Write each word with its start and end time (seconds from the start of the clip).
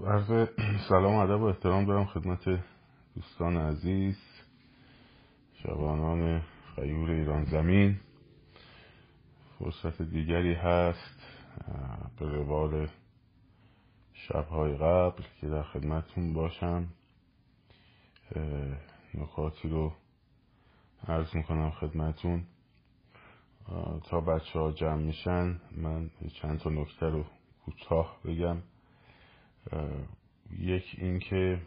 عرض 0.00 0.48
سلام 0.88 1.14
ادب 1.14 1.40
و 1.40 1.44
احترام 1.44 1.84
دارم 1.84 2.04
خدمت 2.04 2.44
دوستان 3.14 3.56
عزیز 3.56 4.18
جوانان 5.54 6.42
غیور 6.76 7.10
ایران 7.10 7.44
زمین. 7.44 8.00
فرصت 9.58 10.02
دیگری 10.02 10.54
هست 10.54 11.20
به 12.18 12.28
روال 12.28 12.88
شبهای 14.12 14.76
قبل 14.76 15.22
که 15.40 15.48
در 15.48 15.62
خدمتتون 15.62 16.32
باشم 16.32 16.88
نکاتی 19.14 19.68
رو 19.68 19.92
عرض 21.08 21.36
می‌کنم 21.36 21.70
خدمتون 21.70 22.44
تا 24.04 24.20
بچه 24.20 24.58
ها 24.58 24.72
جمع 24.72 25.02
میشن 25.02 25.60
من 25.76 26.10
چند 26.42 26.58
تا 26.58 26.70
نکته 26.70 27.06
رو 27.06 27.24
کوتاه 27.64 28.16
بگم. 28.24 28.71
یک 30.58 30.96
اینکه 30.98 31.60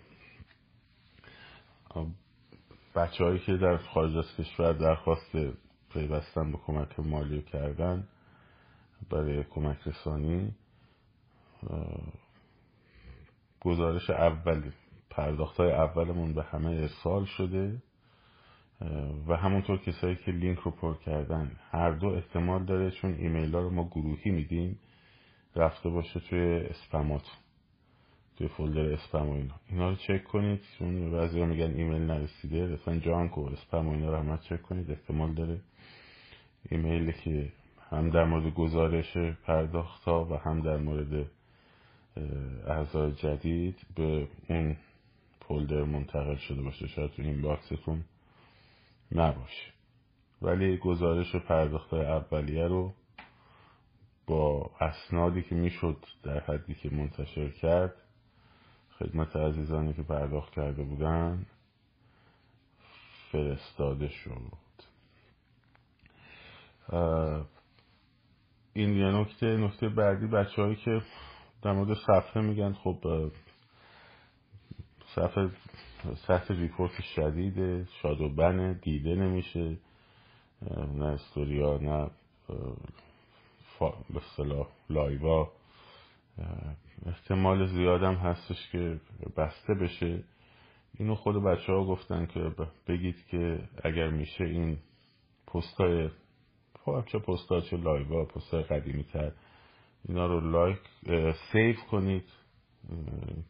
بچه 2.95 3.23
هایی 3.23 3.39
که 3.39 3.57
در 3.57 3.77
خارج 3.77 4.17
از 4.17 4.35
کشور 4.37 4.73
درخواست 4.73 5.37
پیوستن 5.93 6.51
به 6.51 6.57
کمک 6.57 6.99
مالی 6.99 7.41
کردن 7.41 8.07
برای 9.09 9.43
کمک 9.43 9.77
رسانی 9.85 10.55
گزارش 13.61 14.09
اولی 14.09 14.71
پرداخت 15.09 15.57
های 15.57 15.71
اولمون 15.71 16.33
به 16.33 16.43
همه 16.43 16.69
ارسال 16.69 17.25
شده 17.25 17.81
و 19.27 19.37
همونطور 19.37 19.77
کسایی 19.77 20.15
که 20.15 20.31
لینک 20.31 20.59
رو 20.59 20.71
پر 20.71 20.93
کردن 20.97 21.51
هر 21.71 21.91
دو 21.91 22.07
احتمال 22.07 22.65
داره 22.65 22.91
چون 22.91 23.13
ایمیل 23.13 23.55
ها 23.55 23.61
رو 23.61 23.69
ما 23.69 23.87
گروهی 23.87 24.31
میدیم 24.31 24.79
رفته 25.55 25.89
باشه 25.89 26.19
توی 26.19 26.57
اسپمات 26.57 27.23
توی 28.37 28.47
فولدر 28.47 28.93
اسپم 28.93 29.29
و 29.29 29.33
اینا. 29.33 29.55
اینا 29.69 29.89
رو 29.89 29.95
چک 29.95 30.23
کنید. 30.23 30.61
چون 30.79 31.11
بعضی 31.11 31.45
میگن 31.45 31.73
ایمیل 31.73 32.01
نرسیده. 32.01 32.67
مثلا 32.67 32.99
جانک 32.99 33.37
و 33.37 33.45
اسپم 33.45 33.87
و 33.87 33.91
اینا 33.91 34.09
رو 34.09 34.17
همه 34.17 34.37
چک 34.37 34.61
کنید. 34.61 34.91
احتمال 34.91 35.33
داره 35.33 35.59
ایمیلی 36.69 37.13
که 37.13 37.51
هم 37.91 38.09
در 38.09 38.23
مورد 38.23 38.53
گزارش 38.53 39.17
پرداخت 39.17 40.03
ها 40.03 40.25
و 40.25 40.37
هم 40.37 40.61
در 40.61 40.77
مورد 40.77 41.25
اعضای 42.67 43.11
جدید 43.11 43.79
به 43.95 44.27
اون 44.49 44.77
فولدر 45.41 45.83
منتقل 45.83 46.35
شده 46.35 46.61
باشه. 46.61 46.87
شاید 46.87 47.11
تو 47.11 47.21
این 47.21 47.41
باکستون 47.41 48.03
نباشه. 49.11 49.71
ولی 50.41 50.77
گزارش 50.77 51.35
پرداخت 51.35 51.93
اولیه 51.93 52.67
رو 52.67 52.93
با 54.27 54.71
اسنادی 54.79 55.41
که 55.41 55.55
می‌شد 55.55 55.97
در 56.23 56.39
حدی 56.39 56.73
که 56.73 56.89
منتشر 56.89 57.49
کرد 57.49 57.93
خدمت 58.99 59.35
عزیزانی 59.35 59.93
که 59.93 60.03
پرداخت 60.03 60.53
کرده 60.53 60.83
بودن 60.83 61.45
فرستاده 63.31 64.07
شد. 64.09 64.51
این 68.73 68.97
یه 68.97 69.05
نکته 69.05 69.57
نکته 69.57 69.89
بعدی 69.89 70.27
بچه 70.27 70.61
هایی 70.61 70.75
که 70.75 71.01
در 71.61 71.71
مورد 71.71 71.97
صفحه 72.07 72.41
میگن 72.41 72.73
خب 72.73 73.31
صفحه 75.15 75.49
سطح 76.27 76.53
ریپورت 76.53 77.01
شدیده 77.15 77.87
شاد 78.01 78.21
و 78.21 78.29
بنه 78.29 78.73
دیده 78.73 79.15
نمیشه 79.15 79.77
نه 80.93 81.05
استوریا 81.05 81.77
نه 81.77 82.09
به 84.09 84.19
اصطلاح 84.37 84.67
live 84.89 85.39
ا. 85.39 85.51
احتمال 87.05 87.67
زیادم 87.67 88.15
هستش 88.15 88.69
که 88.71 88.99
بسته 89.37 89.73
بشه. 89.73 90.23
اینو 90.97 91.15
خود 91.15 91.43
بچه 91.43 91.73
ها 91.73 91.85
گفتن 91.85 92.25
که 92.25 92.51
بگید 92.87 93.25
که 93.27 93.69
اگر 93.83 94.09
میشه 94.09 94.43
این 94.43 94.77
پستای 95.47 96.09
خب 96.79 97.03
چه 97.05 97.19
پستا 97.19 97.61
چه 97.61 97.77
live 97.77 98.16
ا 98.16 98.25
پستای 98.25 98.63
قدیمی 98.63 99.03
تر 99.03 99.31
اینا 100.07 100.27
رو 100.27 100.51
like 100.51 100.79
save 101.51 101.79
کنید 101.91 102.29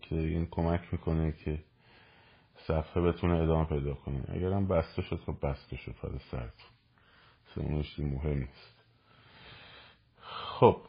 که 0.01 0.15
این 0.15 0.47
کمک 0.51 0.81
می‌کنه 0.91 1.31
که 1.31 1.59
صفحه 2.67 3.01
بتونه 3.01 3.33
ادامه 3.33 3.65
پیدا 3.65 3.93
کنه. 3.93 4.25
اگرم 4.27 4.67
بسته 4.67 5.01
شد 5.01 5.19
خب 5.25 5.35
بسته 5.43 5.77
شد 5.77 5.91
فدا 5.91 6.19
سرتون 6.19 7.83
مهم 7.99 8.37
نیست. 8.37 8.83
خب. 10.19 10.81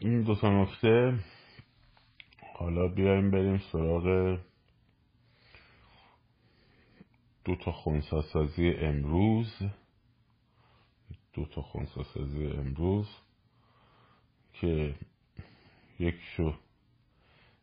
این 0.00 0.22
دو 0.22 0.34
تا 0.34 0.62
نکته 0.62 1.18
حالا 2.54 2.88
بیایم 2.88 3.30
بریم 3.30 3.58
سراغ 3.72 4.38
دو 7.44 7.56
تا 7.56 7.72
خونساسازی 7.72 8.70
امروز. 8.70 9.58
دو 11.32 11.46
تا 11.46 11.62
خونساسازی 11.62 12.46
امروز 12.46 13.08
که 14.52 14.94
یکشو 15.98 16.54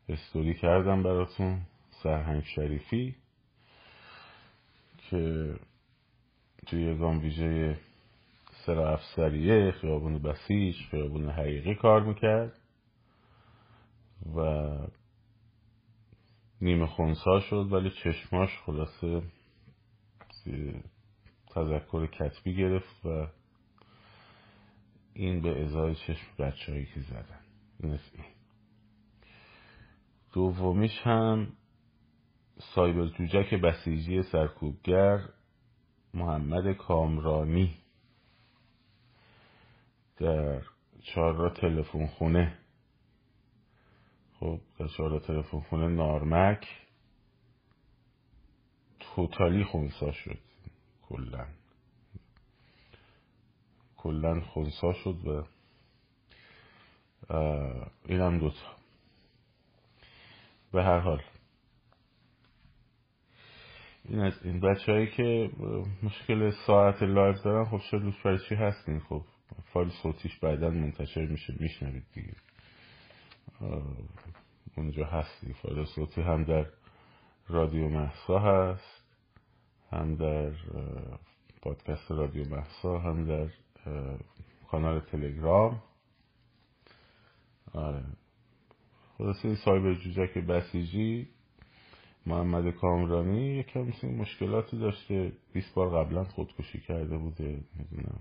استوری 0.09 0.53
کردم 0.53 1.03
براتون 1.03 1.61
سرهنگ 2.03 2.43
شریفی 2.43 3.15
که 5.09 5.55
توی 6.65 6.97
گام 6.97 7.19
ویژه 7.19 7.77
سرا 8.65 8.93
افسریه 8.93 9.71
خیابون 9.71 10.19
بسیج 10.19 10.75
خیابون 10.91 11.29
حقیقی 11.29 11.75
کار 11.75 12.03
می‌کرد 12.03 12.59
و 14.35 14.69
نیمه 16.61 16.87
خونسا 16.87 17.39
شد 17.39 17.67
ولی 17.71 17.89
چشماش 17.89 18.49
خلاصه 18.65 19.21
تذکر 21.55 22.07
کتبی 22.07 22.55
گرفت 22.55 23.05
و 23.05 23.27
این 25.13 25.41
به 25.41 25.63
ازای 25.63 25.95
چشم 25.95 26.27
بچه 26.39 26.71
هایی 26.71 26.85
که 26.85 26.99
زدن. 26.99 27.39
این 27.79 27.99
دومیش 30.33 30.99
هم 31.03 31.47
سایبر 32.75 33.07
جوجک 33.07 33.53
بسیجی 33.53 34.23
سرکوبگر 34.23 35.19
محمد 36.13 36.73
کامرانی. 36.73 37.82
در 40.17 40.61
چهار 41.03 41.49
تلفن 41.49 42.07
خونه 42.07 42.57
خب 44.39 44.59
در 44.79 44.87
چهار 44.87 45.19
تلفن 45.19 45.59
خونه 45.59 45.87
نارمک. 45.87 46.67
توتالی 48.99 49.63
خونسا 49.63 50.11
شد 50.11 50.39
کلا 51.01 51.47
کلا 53.97 54.41
خونسا 54.41 54.93
شد 54.93 55.27
و 55.27 55.43
اینم 58.05 58.39
دوتا. 58.39 58.75
به 60.71 60.83
هر 60.83 60.99
حال. 60.99 61.21
این 64.05 64.19
از 64.19 64.33
این 64.43 64.59
بچه 64.59 64.91
هایی 64.91 65.07
که 65.07 65.49
مشکل 66.03 66.51
ساعت 66.67 67.03
live 67.03 67.33
دارن 67.43 67.65
خب 67.65 67.97
دوست 67.97 68.23
برای 68.23 68.39
چی 68.49 68.55
هستین؟ 68.55 68.99
خب 68.99 69.23
فایل 69.73 69.89
صوتیش 69.89 70.39
بعدا 70.39 70.69
منتشر 70.69 71.25
میشه 71.25 71.55
میشنوید 71.59 72.05
دیگه. 72.13 72.35
اونجا 74.77 75.05
هستی 75.05 75.53
فایل 75.53 75.85
صوتی 75.85 76.21
هم 76.21 76.43
در 76.43 76.65
رادیو 77.47 77.89
محسا 77.89 78.39
هست 78.39 79.03
هم 79.91 80.15
در 80.15 80.51
پادکست 81.61 82.11
رادیو 82.11 82.49
محسا 82.49 82.99
هم 82.99 83.25
در 83.25 83.49
کانال 84.71 84.99
تلگرام. 84.99 85.83
آره. 87.73 88.03
خلاصه 89.17 89.55
سایبر 89.55 89.93
جوجک 89.93 90.37
بسیجی 90.37 91.27
محمد 92.25 92.69
کامرانی 92.69 93.57
یکم 93.57 93.91
مشکلاتی 94.03 94.79
داشته. 94.79 95.31
20 95.53 95.73
بار 95.73 96.03
قبلا 96.03 96.23
خودکشی 96.23 96.79
کرده 96.79 97.17
بوده 97.17 97.63
می‌دونم. 97.75 98.19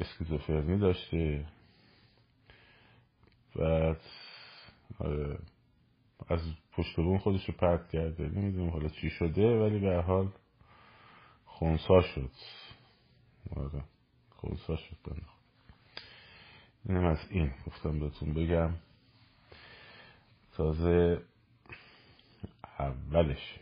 اسکیزوفرنی 0.00 0.78
داشته 0.78 1.46
بعد 3.56 4.00
آره 4.98 5.38
از 6.28 6.40
پشت 6.72 6.96
بون 6.96 7.18
خودش 7.18 7.48
رو 7.48 7.54
پرت 7.54 7.90
کرده. 7.90 8.28
نمی‌دونم 8.28 8.70
حالا 8.70 8.88
چی 8.88 9.10
شده 9.10 9.58
ولی 9.58 9.78
به 9.78 10.02
حال 10.02 10.28
خونسا 11.44 12.00
شد. 12.02 12.30
آره 13.56 13.84
خونسا 14.30 14.76
شد 14.76 14.96
بنده 15.04 15.26
اینم 16.88 17.04
از 17.04 17.18
این 17.30 17.52
گفتم 17.66 18.00
بهتون 18.00 18.34
بگم. 18.34 18.74
تازه 20.56 21.22
اولشه. 22.78 23.60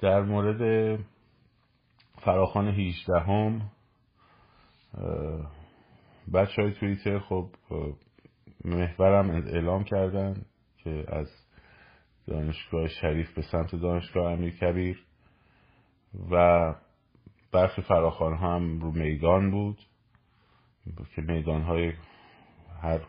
در 0.00 0.22
مورد 0.22 0.98
فراخان 2.18 2.68
18 2.68 3.20
هم 3.20 3.70
بچه 6.34 6.62
های 6.62 6.72
توییتر 6.72 7.18
خب 7.18 7.50
محورم 8.64 9.30
اعلام 9.30 9.84
کردن 9.84 10.44
که 10.76 11.04
از 11.08 11.28
دانشگاه 12.26 12.88
شریف 12.88 13.34
به 13.34 13.42
سمت 13.42 13.76
دانشگاه 13.76 14.32
امیر 14.32 14.56
کبیر 14.56 15.04
و 16.30 16.74
برخی 17.52 17.82
فراخان 17.82 18.36
هم 18.36 18.80
رو 18.80 18.92
میدان 18.92 19.50
بود 19.50 19.78
که 21.16 21.22
میدان 21.22 21.62
های 21.62 21.92
هر 22.82 23.00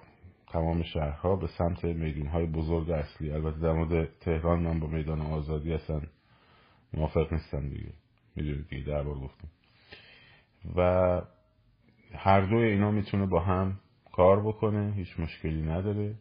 تمام 0.47 0.83
شهرها 0.83 1.35
به 1.35 1.47
سمت 1.47 1.83
میدان 1.83 2.27
های 2.27 2.45
بزرگ 2.45 2.89
اصلی 2.89 3.31
البته 3.31 3.59
در 3.59 3.71
مورد 3.73 4.09
تهران 4.19 4.59
من 4.59 4.79
با 4.79 4.87
میدان 4.87 5.21
آزادی 5.21 5.73
اصلا 5.73 6.01
موافق 6.93 7.33
نیستم 7.33 7.69
دیگه. 7.69 7.93
می‌دونید 8.35 8.67
دیگه 8.67 8.87
در 8.87 9.03
بار 9.03 9.15
گفتم. 9.15 9.47
و 10.75 11.21
هر 12.17 12.41
دوی 12.41 12.63
اینا 12.63 12.91
می‌تونه 12.91 13.25
با 13.25 13.39
هم 13.39 13.79
کار 14.11 14.41
بکنه 14.41 14.93
هیچ 14.93 15.19
مشکلی 15.19 15.61
نداره. 15.61 16.15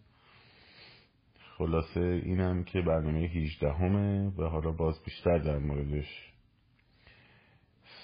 خلاصه 1.59 2.01
اینم 2.01 2.65
که 2.65 2.81
برنامه 2.81 3.19
18 3.19 3.73
همه 3.73 4.29
و 4.29 4.49
حالا 4.49 4.73
باز 4.73 5.03
بیشتر 5.05 5.39
در 5.39 5.59
موردش 5.59 6.33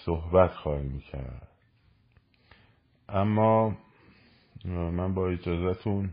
صحبت 0.05 0.51
خواهیم 0.51 1.01
کرد. 1.01 1.49
اما 3.09 3.77
من 4.65 5.15
با 5.15 5.29
اجازهتون 5.29 6.11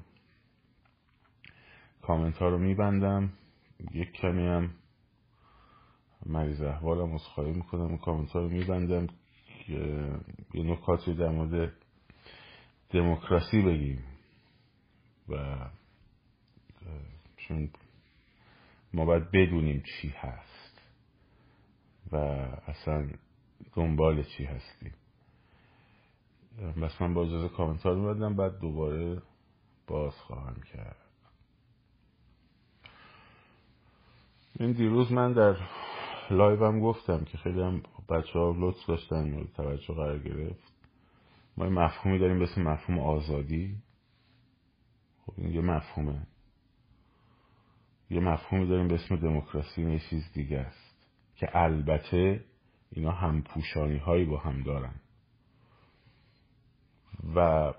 کامنت 2.02 2.38
ها 2.38 2.50
رو 2.50 2.58
میبندم. 2.58 3.34
یک 3.92 4.12
کمی 4.12 4.48
هم 4.48 4.70
مریض 6.26 6.62
احوالم 6.62 7.14
از 7.14 7.24
خواهی 7.24 7.52
می‌کنم. 7.52 7.94
و 7.94 7.98
کامنت 7.98 8.32
ها 8.32 8.40
رو 8.40 8.50
میبندم. 8.50 9.08
یه 9.70 10.64
نکاتی 10.64 11.14
در 11.14 11.30
مورد 11.30 11.74
دموکراسی 12.90 13.62
بگیم. 13.62 14.04
و 15.30 15.58
چون 17.38 17.70
ما 18.94 19.06
باید 19.06 19.32
بدونیم 19.32 19.84
چی 19.84 20.10
هست 20.10 20.82
و 22.12 22.16
اصلا 22.68 23.10
دنبال 23.76 24.24
چی 24.24 24.44
هستیم. 24.44 24.94
بس 26.82 27.02
من 27.02 27.14
با 27.14 27.26
اجازه 27.26 27.50
کامنتار 27.50 27.96
میبدم 27.96 28.36
بعد 28.36 28.60
دوباره 28.60 29.22
باز 29.88 30.14
خواهم 30.14 30.62
کرد. 30.74 30.96
این 34.60 34.72
دیروز 34.72 35.12
من 35.12 35.34
در 35.34 35.56
لایوم 36.32 36.80
گفتم 36.80 37.24
که 37.24 37.38
خیلی 37.38 37.62
هم 37.62 37.84
بچه 38.10 38.40
ها 38.40 38.56
لطف 38.58 38.86
داشتن 38.88 39.30
مورد 39.30 39.54
توجه 39.54 39.94
قرار 39.94 40.20
گرفت. 40.20 40.74
ما 41.58 41.66
یه 41.66 41.72
مفهومی 41.72 42.20
داریم 42.20 42.42
اسم 42.42 42.62
مفهوم 42.62 43.00
آزادی. 43.00 43.78
خب 45.26 45.34
این 45.38 45.52
یه 45.52 45.62
مفهومه. 45.62 46.28
یه 48.10 48.20
مفهومی 48.20 48.68
داریم 48.68 48.88
به 48.88 48.96
اسم 48.96 49.16
دموکراسی 49.16 49.92
یه 49.92 50.00
چیز 50.10 50.32
دیگه 50.34 50.60
است 50.60 51.08
که 51.36 51.50
البته 51.58 52.44
اینا 52.92 53.12
هم 53.12 53.42
پوشانی 53.42 53.98
هایی 53.98 54.26
با 54.26 54.38
هم 54.38 54.64
دارن. 54.64 54.96
و 57.36 57.74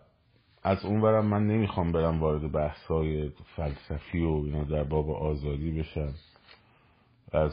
از 0.63 0.85
اونورم 0.85 1.27
من 1.27 1.47
نمی‌خوام 1.47 1.93
برم 1.93 2.21
وارد 2.21 2.53
بحث 2.53 2.87
های 2.87 3.31
فلسفی 3.57 4.21
و 4.21 4.31
اینا 4.31 4.65
در 4.65 4.85
باب 4.85 5.11
آزادی 5.11 5.71
بشم. 5.71 6.15
از 7.33 7.53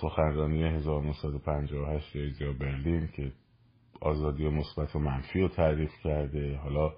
سخنرانی 0.00 0.64
1958 0.64 2.16
ایزیا 2.16 2.52
برلین 2.52 3.08
که 3.16 3.32
آزادی 4.00 4.48
مثبت 4.48 4.96
و 4.96 4.98
منفی 4.98 5.40
رو 5.40 5.48
تعریف 5.48 5.90
کرده. 6.04 6.56
حالا 6.56 6.92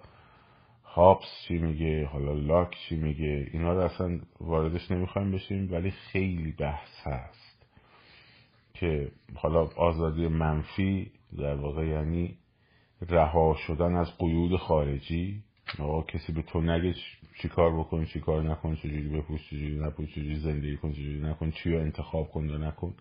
هابس 0.84 1.44
چی 1.48 1.58
میگه؟ 1.58 2.06
حالا 2.06 2.32
لاک 2.32 2.76
چی 2.88 2.96
میگه؟ 2.96 3.48
اینا 3.52 3.72
رو 3.72 3.80
اصلا 3.80 4.20
واردش 4.40 4.90
نمی‌خوایم 4.90 5.32
بشیم 5.32 5.72
ولی 5.72 5.90
خیلی 5.90 6.52
بحث 6.52 7.06
هست 7.06 7.66
که 8.74 9.12
حالا 9.34 9.68
آزادی 9.76 10.28
منفی 10.28 11.10
در 11.38 11.54
واقع 11.54 11.86
یعنی 11.86 12.38
رها 13.08 13.56
شدن 13.66 13.94
از 13.96 14.18
قیود 14.18 14.56
خارجی 14.56 15.42
آقا 15.78 16.02
کسی 16.02 16.32
به 16.32 16.42
تو 16.42 16.60
نگه 16.60 16.94
چی 17.42 17.48
کار 17.48 17.78
بکن 17.78 18.04
چی 18.04 18.20
کار 18.20 18.42
نکن 18.42 18.74
چجوری 18.74 19.08
بپوش 19.08 19.50
چجوری 19.50 19.78
نپوش 19.78 20.10
چجوری 20.10 20.36
زندگی 20.36 20.76
کن 20.76 20.92
چجوری 20.92 21.20
نکن 21.20 21.50
چی 21.50 21.70
رو 21.70 21.80
انتخاب 21.80 22.30
کن 22.30 22.48
یا 22.48 22.58
نکن. 22.58 22.94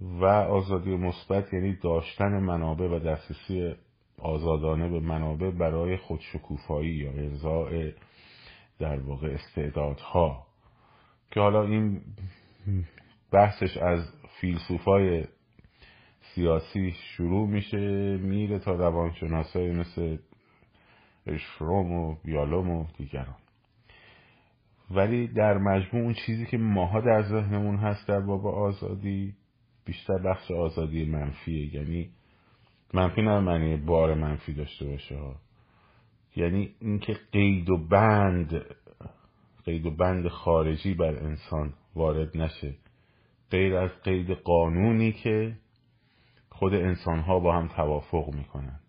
و 0.00 0.24
آزادی 0.24 0.96
مثبت 0.96 1.52
یعنی 1.52 1.76
داشتن 1.76 2.38
منابع 2.38 2.86
و 2.86 2.98
دسترسی 2.98 3.74
آزادانه 4.18 4.88
به 4.88 5.00
منابع 5.00 5.50
برای 5.50 5.96
خودشکوفایی 5.96 6.94
یا 6.94 7.10
ارضاء 7.10 7.90
در 8.78 8.98
واقع 9.00 9.28
استعدادها. 9.28 10.46
که 11.30 11.40
حالا 11.40 11.64
این 11.64 12.00
بحثش 13.32 13.76
از 13.76 14.00
فیلسوفای 14.40 15.24
سیاسی 16.34 16.92
شروع 16.92 17.48
میشه 17.48 18.16
میره 18.16 18.58
تا 18.58 18.72
روانشناسای 18.72 19.72
مثل 19.72 20.18
اشفروم 21.26 21.92
و 21.92 22.16
بیالوم 22.24 22.70
و 22.70 22.86
دیگران. 22.98 23.36
ولی 24.90 25.28
در 25.28 25.58
مجموع 25.58 26.04
اون 26.04 26.14
چیزی 26.26 26.46
که 26.46 26.58
ماها 26.58 27.00
در 27.00 27.22
ذهنمون 27.22 27.76
هست 27.76 28.08
در 28.08 28.20
باب 28.20 28.46
آزادی 28.46 29.34
بیشتر 29.84 30.18
بخش 30.18 30.50
آزادی 30.50 31.04
منفیه. 31.04 31.74
یعنی 31.74 32.10
منفی 32.94 33.22
نه 33.22 33.40
معنی 33.40 33.76
بار 33.76 34.14
منفی 34.14 34.52
داشته 34.52 34.86
باشه 34.86 35.16
یعنی 36.36 36.74
اینکه 36.80 37.16
قید 37.32 37.70
و 37.70 37.76
بند 37.76 38.64
قید 39.64 39.86
و 39.86 39.90
بند 39.90 40.28
خارجی 40.28 40.94
بر 40.94 41.14
انسان 41.14 41.74
وارد 41.94 42.36
نشه. 42.36 42.74
غیر 43.50 43.76
از 43.76 43.90
قید 44.02 44.30
قانونی 44.30 45.12
که 45.12 45.56
خود 46.48 46.74
انسان 46.74 47.20
ها 47.20 47.40
با 47.40 47.56
هم 47.56 47.68
توافق 47.68 48.34
می‌کنن. 48.34 48.80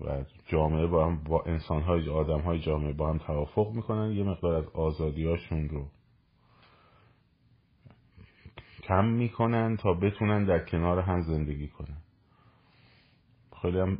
و 0.00 0.24
جامعه 0.46 0.86
با 0.86 1.06
هم 1.06 1.24
با 1.24 1.42
انسان 1.42 1.82
های 1.82 2.08
آدم 2.08 2.40
های 2.40 2.60
جامعه 2.60 2.92
با 2.92 3.10
هم 3.10 3.18
توافق 3.18 3.72
می‌کنن. 3.72 4.12
یه 4.12 4.24
مقدار 4.24 4.54
از 4.54 4.68
آزادی 4.68 5.24
هاشون 5.24 5.68
رو 5.68 5.86
کم 8.82 9.04
می‌کنن 9.04 9.76
تا 9.76 9.94
بتونن 9.94 10.44
در 10.44 10.64
کنار 10.64 10.98
هم 10.98 11.20
زندگی 11.20 11.68
کنن. 11.68 11.96
خیلی 13.62 13.78
هم 13.78 13.98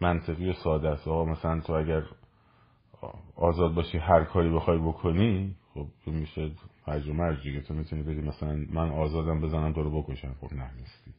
منطقی 0.00 0.50
و 0.50 0.52
ساده 0.52 0.88
است. 0.88 1.08
آقا 1.08 1.24
مثلا 1.24 1.60
تو 1.60 1.72
اگر 1.72 2.02
آزاد 3.36 3.74
باشی 3.74 3.98
هر 3.98 4.24
کاری 4.24 4.50
بخوای 4.50 4.78
بکنی 4.78 5.56
خب 5.74 5.86
میشه 6.06 6.50
هرج 6.86 7.08
و 7.08 7.12
مرج 7.12 7.42
دیگه. 7.42 7.60
تو 7.60 7.74
می‌تونی 7.74 8.02
بگی 8.02 8.20
مثلا 8.20 8.66
من 8.70 8.90
آزادم 8.90 9.40
بزنم 9.40 9.72
تو 9.72 9.82
رو 9.82 10.02
بکشم. 10.02 10.34
خب 10.40 10.52
نه 10.52 10.70
نیستی. 10.74 11.14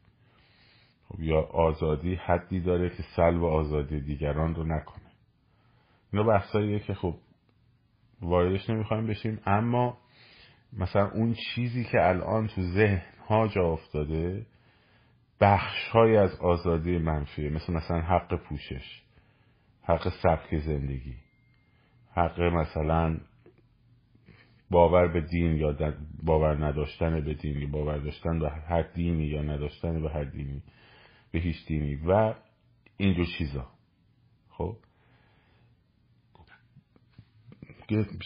یا 1.18 1.42
آزادی 1.42 2.16
حدی 2.16 2.60
داره 2.60 2.90
که 2.90 3.04
سلب 3.16 3.44
آزادی 3.44 4.02
دیگران 4.02 4.56
رو 4.56 4.64
نکنه. 4.64 5.12
اینا 6.14 6.26
بحثاییه 6.26 6.80
که 6.80 6.94
خب 6.94 7.16
واردش 8.22 8.70
نمی‌خوایم 8.70 9.08
بشیم 9.08 9.40
اما 9.46 9.98
مثلا 10.74 11.12
اون 11.12 11.34
چیزی 11.34 11.84
که 11.84 12.08
الان 12.08 12.48
تو 12.48 12.62
ذهن 12.62 13.02
ها 13.28 13.48
جا 13.48 13.64
افتاده 13.64 14.46
بخش 15.42 15.90
های 15.90 16.18
از 16.18 16.40
آزادی 16.40 16.98
منفیه. 16.98 17.50
مثل 17.50 17.74
مثلا 17.74 18.02
حق 18.02 18.36
پوشش 18.36 19.02
حق 19.84 20.10
سبک 20.24 20.58
زندگی 20.58 21.16
حق 22.12 22.42
مثلا 22.42 23.18
باور 24.72 25.08
به 25.08 25.22
دین 25.22 25.56
یا 25.56 25.96
باور 26.24 26.66
نداشتن 26.66 27.22
به 27.22 27.34
دین 27.34 27.72
باور 27.72 27.98
داشتن 27.98 28.40
به 28.40 28.50
هر 28.50 28.82
دینی 28.82 29.26
یا 29.26 29.42
نداشتن 29.42 30.02
به 30.02 30.10
هر 30.10 30.24
دینی. 30.24 30.64
به 31.32 31.40
هیچ 31.40 31.66
دینی 31.68 31.96
و 31.96 32.34
اینجور 32.98 33.26
چیزا. 33.38 33.68
خب؟ 34.50 34.78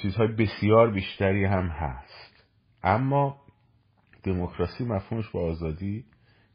چیزهای 0.02 0.28
بسیار 0.28 0.92
بیشتری 0.92 1.46
هم 1.46 1.68
هست. 1.68 2.44
اما 2.84 3.42
دموکراسی 4.24 4.84
مفهومش 4.84 5.30
با 5.30 5.42
آزادی 5.42 6.06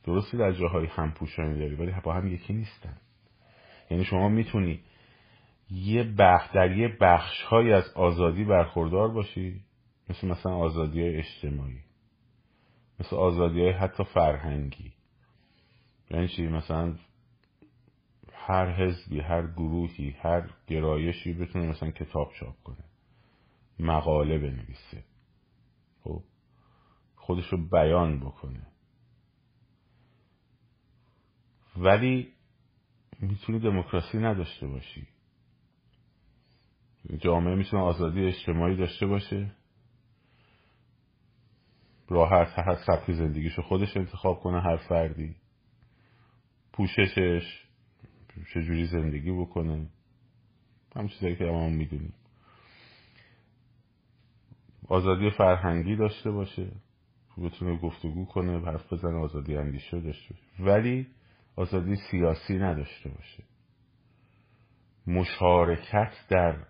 درستی 0.04 0.36
در 0.36 0.52
جاهای 0.52 0.86
همپوشانی 0.86 1.58
داری 1.58 1.74
ولی 1.74 1.92
با 2.02 2.14
هم 2.14 2.26
یکی 2.26 2.52
نیستن. 2.52 2.96
یعنی 3.90 4.04
شما 4.04 4.28
می‌تونی 4.28 4.80
یه 5.70 6.02
بخش 6.02 6.50
در 6.54 6.76
یه 6.76 6.96
بخش 7.00 7.42
های 7.42 7.72
از 7.72 7.92
آزادی 7.94 8.44
برخوردار 8.44 9.08
باشی 9.08 9.60
مثل 10.10 10.28
مثلا 10.28 10.56
آزادی 10.56 11.00
های 11.00 11.16
اجتماعی 11.16 11.80
مثل 13.00 13.16
آزادی 13.16 13.60
های 13.60 13.72
حتی 13.72 14.04
فرهنگی. 14.04 14.92
یعنی 16.10 16.28
چی؟ 16.28 16.46
مثلا 16.46 16.96
هر 18.32 18.72
حزبی 18.72 19.20
هر 19.20 19.46
گروهی 19.46 20.10
هر 20.10 20.50
گرایشی 20.66 21.32
بتونه 21.32 21.66
مثلا 21.66 21.90
کتاب 21.90 22.32
چاپ 22.40 22.62
کنه 22.62 22.84
مقاله 23.78 24.38
بنویسه 24.38 25.04
خب؟ 26.04 26.22
خودش 27.16 27.52
رو 27.52 27.68
بیان 27.68 28.20
بکنه. 28.20 28.66
ولی 31.76 32.32
می‌تونی 33.20 33.58
دموکراسی 33.58 34.18
نداشته 34.18 34.66
باشی. 34.66 35.08
جامعه 37.18 37.54
می‌تونه 37.54 37.82
آزادی 37.82 38.24
اجتماعی 38.24 38.76
داشته 38.76 39.06
باشه. 39.06 39.52
راحت 42.08 42.58
هر 42.58 42.76
سبک 42.86 43.12
زندگیشو 43.12 43.62
خودش 43.62 43.96
انتخاب 43.96 44.40
کنه 44.40 44.60
هر 44.60 44.76
فردی. 44.76 45.36
پوششش 46.78 47.64
چجوری 48.54 48.86
زندگی 48.86 49.32
بکنه. 49.32 49.86
همون 50.96 51.08
چیزایی 51.08 51.36
که 51.36 51.44
ما 51.44 51.68
می‌دونیم. 51.68 52.14
آزادی 54.88 55.30
فرهنگی 55.30 55.96
داشته 55.96 56.30
باشه 56.30 56.70
بتونه 57.38 57.78
گفتگو 57.78 58.24
کنه 58.24 58.60
حرف 58.66 58.92
بزنه 58.92 59.16
آزادی 59.16 59.56
اندیشه 59.56 60.00
داشته 60.00 60.34
باشه. 60.34 60.62
ولی 60.62 61.06
آزادی 61.56 61.96
سیاسی 62.10 62.58
نداشته 62.58 63.10
باشه. 63.10 63.44
مشارکت 65.06 66.12
در 66.28 66.66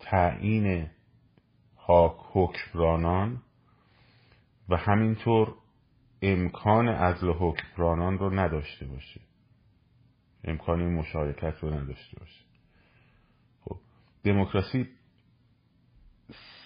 تعیین 0.00 0.90
حاک 1.74 2.16
حکمرانان 2.32 3.42
و 4.68 4.76
همینطور 4.76 5.54
امکان 6.22 6.88
عزل 6.88 7.32
حکمرانان 7.32 8.18
رو 8.18 8.30
نداشته 8.30 8.86
باشه 8.86 9.20
امکان 10.44 10.94
مشارکت 10.94 11.54
رو 11.60 11.74
نداشته 11.74 12.20
باشه 12.20 12.44
خب 13.60 13.76
دموکراسی 14.24 14.88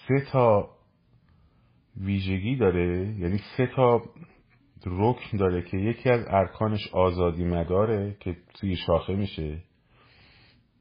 سه 0.07 0.25
تا 0.31 0.69
ویژگی 1.97 2.55
داره 2.55 3.15
یعنی 3.19 3.39
سه 3.57 3.67
تا 3.75 4.01
رکن 4.85 5.37
داره 5.37 5.61
که 5.61 5.77
یکی 5.77 6.09
از 6.09 6.25
ارکانش 6.27 6.87
آزادی 6.93 7.43
مداره 7.43 8.17
که 8.19 8.37
توی 8.53 8.75
شاخه 8.75 9.15
میشه. 9.15 9.57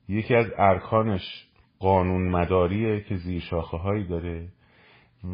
یکی 0.09 0.35
از 0.35 0.47
ارکانش 0.59 1.47
قانون 1.79 2.29
مداریه 2.31 3.01
که 3.01 3.17
زیر 3.17 3.41
شاخه 3.41 3.77
هایی 3.77 4.05
داره. 4.05 4.49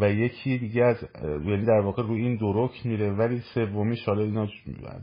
و 0.00 0.12
یکی 0.12 0.58
دیگه 0.58 0.84
از 0.84 0.96
یعنی 1.22 1.64
در 1.64 1.80
واقع 1.80 2.02
روی 2.02 2.20
این 2.20 2.36
دو 2.36 2.52
رکن 2.52 2.88
میره 2.88 3.10
ولی 3.10 3.40
سومی 3.54 3.96
حالا 4.06 4.22
اینا 4.22 4.46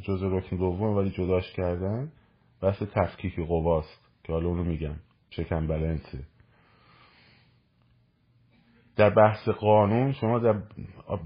جز 0.02 0.24
رکن 0.24 0.58
دوم 0.58 0.98
ولی 0.98 1.10
جداش 1.10 1.54
کردن. 1.54 2.12
بحث 2.62 2.84
تفکیک 2.84 3.40
قواست 3.40 4.10
که 4.24 4.34
حالا 4.34 4.48
اونو 4.48 4.64
میگم 4.64 4.96
چکن 5.30 5.68
بلنسه 5.68 6.20
در 8.96 9.10
بحث 9.10 9.50
قانون 9.50 10.12
شما 10.12 10.40
در, 10.40 10.62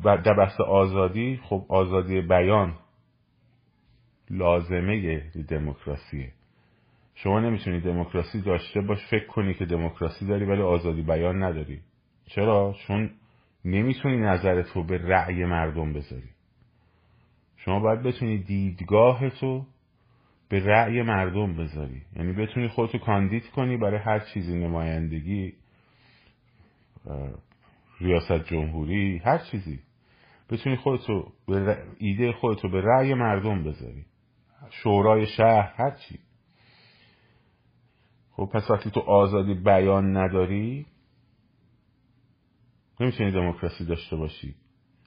در 0.04 0.34
بحث 0.34 0.62
آزادی 0.62 1.40
خب 1.44 1.66
آزادی 1.70 2.22
بیان 2.22 2.74
لازمه 4.30 5.20
دموکراسیه 5.50 6.32
شما 7.16 7.40
نمی‌تونی 7.40 7.82
دموکراسی 7.82 8.42
داشته 8.42 8.82
باش 8.82 9.06
فکر 9.12 9.28
کنی 9.28 9.54
که 9.54 9.66
دموکراسی 9.66 10.28
داری 10.28 10.46
ولی 10.46 10.62
آزادی 10.62 11.02
بیان 11.02 11.44
نداری. 11.44 11.80
چرا؟ 12.26 12.76
چون 12.88 13.12
نمی‌تونی 13.66 14.18
نظر 14.18 14.62
تو 14.62 14.84
به 14.84 14.98
رأی 14.98 15.46
مردم 15.46 15.94
بذاری. 15.94 16.30
شما 17.58 17.80
باید 17.80 18.04
بتونی 18.04 18.38
دیدگاه 18.38 19.30
تو 19.30 19.66
به 20.50 20.66
رأی 20.66 21.02
مردم 21.02 21.56
بذاری. 21.58 22.02
یعنی 22.16 22.34
بتونی 22.34 22.68
خودتو 22.68 22.98
کاندید 22.98 23.50
کنی 23.50 23.78
برای 23.78 24.00
هر 24.00 24.20
چیزی 24.20 24.60
نمایندگی 24.60 25.54
ریاست 28.00 28.44
جمهوری 28.44 29.18
هر 29.18 29.38
چیزی. 29.38 29.80
بتونی 30.50 30.76
خودتو 30.76 31.32
به 31.48 31.84
ایده 31.98 32.32
خودتو 32.32 32.70
به 32.70 32.82
رأی 32.82 33.14
مردم 33.14 33.64
بذاری. 33.64 34.06
شورای 34.70 35.26
شهر 35.26 35.74
هر 35.78 35.92
چی. 35.92 36.20
خب 38.32 38.50
پس 38.54 38.72
وقتی 38.72 38.92
تو 38.92 39.00
آزادی 39.00 39.54
بیان 39.54 40.18
نداری 40.18 40.86
نمی‌تونی 43.04 43.32
دموکراسی 43.32 43.86
داشته 43.86 44.16
باشی. 44.16 44.56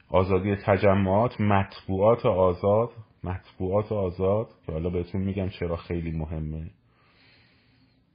آزادی 0.08 0.56
تجمعات 0.56 1.40
مطبوعات 1.40 2.26
آزاد 2.26 2.90
مطبوعات 3.24 3.92
آزاد 3.92 4.48
که 4.66 4.72
حالا 4.72 4.90
بهتون 4.90 5.20
میگم 5.20 5.48
چرا 5.48 5.76
خیلی 5.76 6.12
مهمه. 6.18 6.70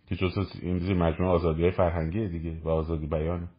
که 0.08 0.16
جز 0.16 0.34
این 0.62 0.98
مجموعه 0.98 1.34
آزادی 1.34 1.72
فرهنگی 1.72 2.28
دیگه 2.28 2.60
و 2.64 2.70
آزادی 2.70 3.08
بیان 3.08 3.50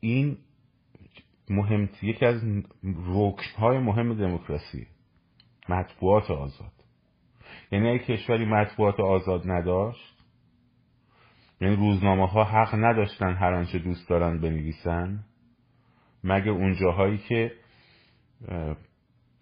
این 0.00 0.38
مهم 1.50 1.88
یکی 2.02 2.24
از 2.24 2.42
رکن 3.06 3.42
های 3.58 3.78
مهم 3.78 4.14
دموکراسی. 4.14 4.86
مطبوعات 5.68 6.30
آزاد. 6.30 6.72
یعنی 7.72 7.88
اگه 7.88 7.98
کشوری 7.98 8.44
مطبوعات 8.44 9.00
آزاد 9.00 9.50
نداشت 9.50 10.17
یعنی 11.60 11.76
روزنامه 11.76 12.26
ها 12.26 12.44
حق 12.44 12.74
نداشتن 12.74 13.34
هر 13.34 13.52
آنچه 13.52 13.78
دوست 13.78 14.08
دارن 14.08 14.40
بنویسن. 14.40 15.24
مگه 16.24 16.50
اون 16.50 16.74
جاهایی 16.74 17.18
که 17.18 17.52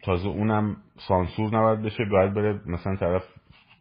تازه 0.03 0.29
اونم 0.29 0.77
سانسور 1.09 1.57
نباید 1.57 1.83
بشه 1.83 2.05
باید 2.05 2.35
بره 2.35 2.61
مثلا 2.67 2.97
طرف 2.97 3.23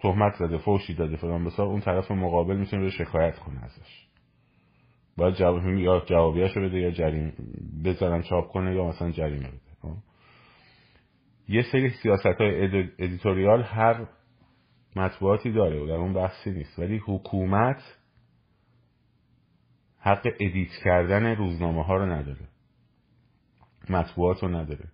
تهمت 0.01 0.33
زده 0.33 0.57
فوشی 0.57 0.93
داده 0.93 1.15
فلان 1.15 1.45
بسار 1.45 1.67
اون 1.67 1.79
طرف 1.79 2.11
مقابل 2.11 2.57
می‌تونه 2.57 2.83
بره 2.83 2.89
شکایت 2.89 3.39
کنه 3.39 3.63
ازش. 3.63 4.07
باید 5.17 5.35
جواب 5.35 5.65
یا 5.65 6.03
جوابیاشو 6.05 6.61
بده 6.61 6.77
یا 6.79 6.91
جریمه 6.91 7.33
بذارن 7.85 8.21
چاپ 8.21 8.51
کنه 8.51 8.75
یا 8.75 8.87
مثلا 8.87 9.11
جریمه 9.11 9.47
بده 9.47 9.59
خب؟ 9.81 9.95
یه 11.49 11.61
سری 11.71 11.89
سیاست 11.89 12.25
های 12.25 12.85
editorial 13.00 13.63
هر 13.63 14.05
مطبوعاتی 14.95 15.51
داره 15.51 15.79
و 15.79 15.87
در 15.87 15.93
اون 15.93 16.13
بحثی 16.13 16.51
نیست. 16.51 16.79
ولی 16.79 16.97
حکومت 16.97 17.81
حق 20.05 20.27
ادیت 20.39 20.71
کردن 20.83 21.35
روزنامه 21.35 21.83
ها 21.83 21.95
رو 21.95 22.05
نداره. 22.05 22.47
مطبوعات 23.89 24.43
رو 24.43 24.50
نداره. 24.50 24.85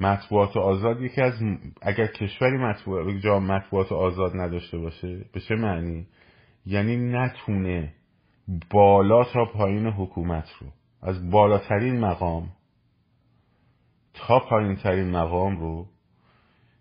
مطبوعات 0.00 0.56
آزاد 0.56 1.00
یکی 1.00 1.20
از 1.20 1.34
اگر 1.82 2.06
کشوری 2.06 2.56
مطبوعات 2.56 3.16
جا 3.22 3.40
مطبوعات 3.40 3.92
آزاد 3.92 4.36
نداشته 4.36 4.78
باشه 4.78 5.24
به 5.32 5.40
چه 5.40 5.54
معنی؟ 5.54 6.06
یعنی 6.66 6.96
نتونه 6.96 7.94
بالا 8.70 9.24
تا 9.24 9.44
پایین 9.44 9.86
حکومت 9.86 10.48
رو 10.60 10.66
از 11.02 11.30
بالاترین 11.30 12.00
مقام 12.00 12.48
تا 14.14 14.40
پایین 14.40 14.76
ترین 14.76 15.10
مقام 15.10 15.56
رو 15.56 15.86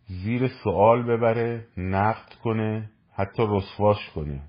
زیر 0.07 0.47
سوال 0.63 1.03
ببره 1.03 1.67
نقد 1.77 2.33
کنه 2.43 2.89
حتی 3.13 3.43
رسواش 3.49 4.09
کنه. 4.15 4.41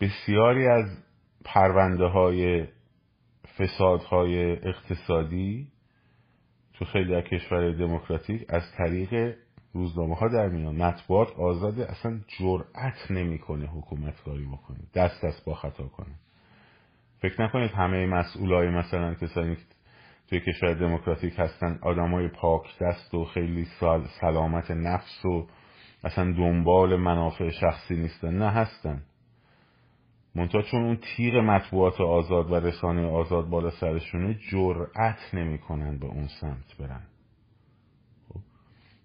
بسیاری 0.00 0.66
از 0.66 0.84
پرونده 1.44 2.04
های 2.04 2.66
فسادهای 3.58 4.52
اقتصادی 4.52 5.68
تو 6.74 6.84
خیلی 6.84 7.14
از 7.14 7.24
کشور 7.24 7.72
دموکراتیک 7.72 8.44
از 8.48 8.62
طریق 8.78 9.36
روزنامه 9.72 10.14
ها 10.14 10.28
در 10.28 10.48
میان. 10.48 10.76
مطبوعات 10.76 11.32
آزاده 11.38 11.90
اصلا 11.90 12.20
جرأت 12.38 13.10
نمی‌کنه 13.10 13.66
حکومت 13.66 14.22
کاری 14.24 14.44
بکنه. 14.44 14.78
دست 14.94 15.24
دست 15.24 15.44
با 15.44 15.54
خطا 15.54 15.84
کنه. 15.84 16.14
فکر 17.18 17.42
نکنید 17.42 17.70
همه 17.70 18.06
مسئولای 18.06 18.70
مثلا 18.70 19.14
کسانی 19.14 19.56
توی 20.28 20.40
کشور 20.40 20.74
دموکراتیک 20.74 21.34
هستن 21.38 21.78
آدمای 21.82 22.28
پاک 22.28 22.78
دست 22.80 23.14
و 23.14 23.24
خیلی 23.24 23.66
سلامت 24.20 24.70
نفس 24.70 25.24
و 25.24 25.46
اصلا 26.04 26.32
دنبال 26.32 26.96
منافع 26.96 27.50
شخصی 27.50 27.96
نیستن. 27.96 28.34
نه 28.34 28.50
هستن. 28.50 29.02
منتها 30.36 30.62
چون 30.62 30.82
اون 30.82 30.96
تیر 30.96 31.40
مطبوعات 31.40 32.00
آزاد 32.00 32.50
و 32.50 32.54
رسانه 32.54 33.06
آزاد 33.06 33.48
بالا 33.48 33.70
سرشونه 33.70 34.38
جرأت 34.50 35.34
نمی‌کنن 35.34 35.98
به 35.98 36.06
اون 36.06 36.28
سمت 36.40 36.76
برن 36.78 37.02
خب. 38.28 38.40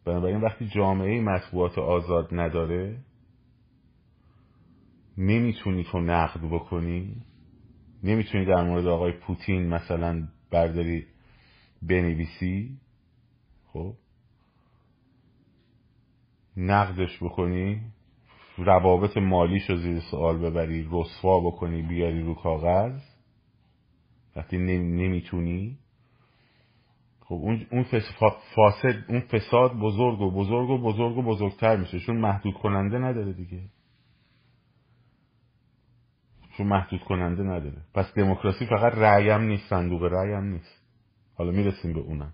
بنابراین 0.05 0.41
وقتی 0.41 0.67
جامعه 0.67 1.21
مطبوعات 1.21 1.77
آزاد 1.77 2.27
نداره 2.31 2.97
نمی‌تونی 5.17 5.83
تو 5.83 6.00
نقد 6.00 6.41
بکنی 6.41 7.15
نمی‌تونی 8.03 8.45
در 8.45 8.63
مورد 8.63 8.88
آقای 8.88 9.11
پوتین 9.11 9.69
مثلا 9.69 10.27
برداری 10.51 11.05
بنویسی 11.81 12.77
خب 13.73 13.93
نقدش 16.57 17.23
بکنی 17.23 17.81
روابط 18.58 19.17
مالیش 19.17 19.70
رو 19.70 19.75
زیر 19.75 20.00
سوال 20.00 20.38
ببری 20.38 20.88
رسوا 20.91 21.39
بکنی 21.39 21.81
بیاری 21.81 22.22
رو 22.24 22.34
کاغذ 22.36 23.01
وقتی 24.36 24.58
نمی‌تونی. 24.58 25.77
خب 27.20 27.36
اون 27.36 27.67
اون 27.72 27.84
فاسد 28.55 28.96
اون 29.10 29.20
فساد 29.20 29.74
بزرگ 29.74 30.22
و 30.22 30.31
بزرگ 30.31 30.70
و 30.70 30.77
بزرگ 30.77 31.17
و 31.17 31.22
بزرگتر 31.22 31.77
میشه. 31.77 32.00
چون 32.00 32.17
محدود 32.17 32.53
کننده 32.53 32.98
نداره 32.98 33.34
دیگه. 33.34 33.62
چون 36.58 36.67
محدود 36.67 37.01
کننده 37.01 37.43
نداره. 37.43 37.77
پس 37.93 38.13
دموکراسی 38.13 38.65
فقط 38.65 38.93
رأیم 38.93 39.41
نیست 39.41 39.70
صندوق 39.70 40.03
رأیم 40.03 40.43
نیست. 40.43 40.81
حالا 41.36 41.51
می‌رسیم 41.51 41.93
به 41.93 42.00
اونم. 42.00 42.34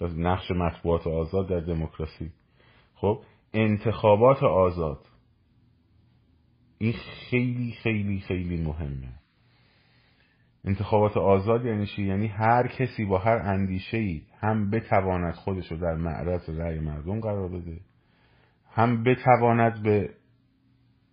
نقش 0.00 0.50
مطبوعات 0.50 1.06
آزاد 1.06 1.48
در 1.48 1.60
دموکراسی. 1.60 2.32
خب 2.94 3.22
انتخابات 3.54 4.42
آزاد. 4.42 5.06
این 6.78 6.92
خیلی 7.30 7.72
خیلی 7.82 8.20
خیلی 8.20 8.62
مهمه 8.62 9.08
انتخابات 10.64 11.16
آزاد 11.16 11.66
یعنی 11.66 11.86
چی؟ 11.86 12.02
یعنی 12.02 12.26
هر 12.26 12.66
کسی 12.66 13.04
با 13.04 13.18
هر 13.18 13.36
اندیشه 13.36 13.96
ای 13.96 14.22
هم 14.40 14.70
بتواند 14.70 15.34
خودش 15.34 15.72
رو 15.72 15.76
در 15.76 15.94
معرض 15.94 16.50
رأی 16.50 16.78
مردم 16.78 17.20
قرار 17.20 17.48
بده 17.48 17.80
هم 18.72 19.04
بتواند 19.04 19.82
به 19.82 20.10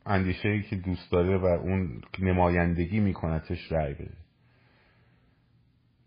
اندیشه 0.05 0.49
ای 0.49 0.61
که 0.61 0.75
دوست 0.75 1.11
داره 1.11 1.37
و 1.37 1.45
اون 1.45 2.01
نمایندگی 2.19 2.99
میکنتش 2.99 3.71
رأی 3.71 3.93
بده 3.93 4.17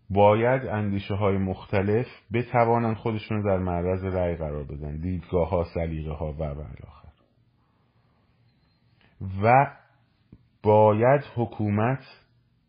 باید 0.09 0.65
اندیشه 0.65 1.13
های 1.13 1.37
مختلف 1.37 2.07
بتوانند 2.33 2.95
خودشون 2.95 3.41
در 3.41 3.57
معرض 3.57 4.03
رأی 4.03 4.35
قرار 4.35 4.63
بدن 4.63 4.97
دیدگاه 4.97 5.49
ها 5.49 5.63
سلیقه 5.73 6.11
ها 6.11 6.33
و 6.33 6.43
آخر 6.43 7.06
و 9.43 9.67
باید 10.63 11.21
حکومت 11.35 12.03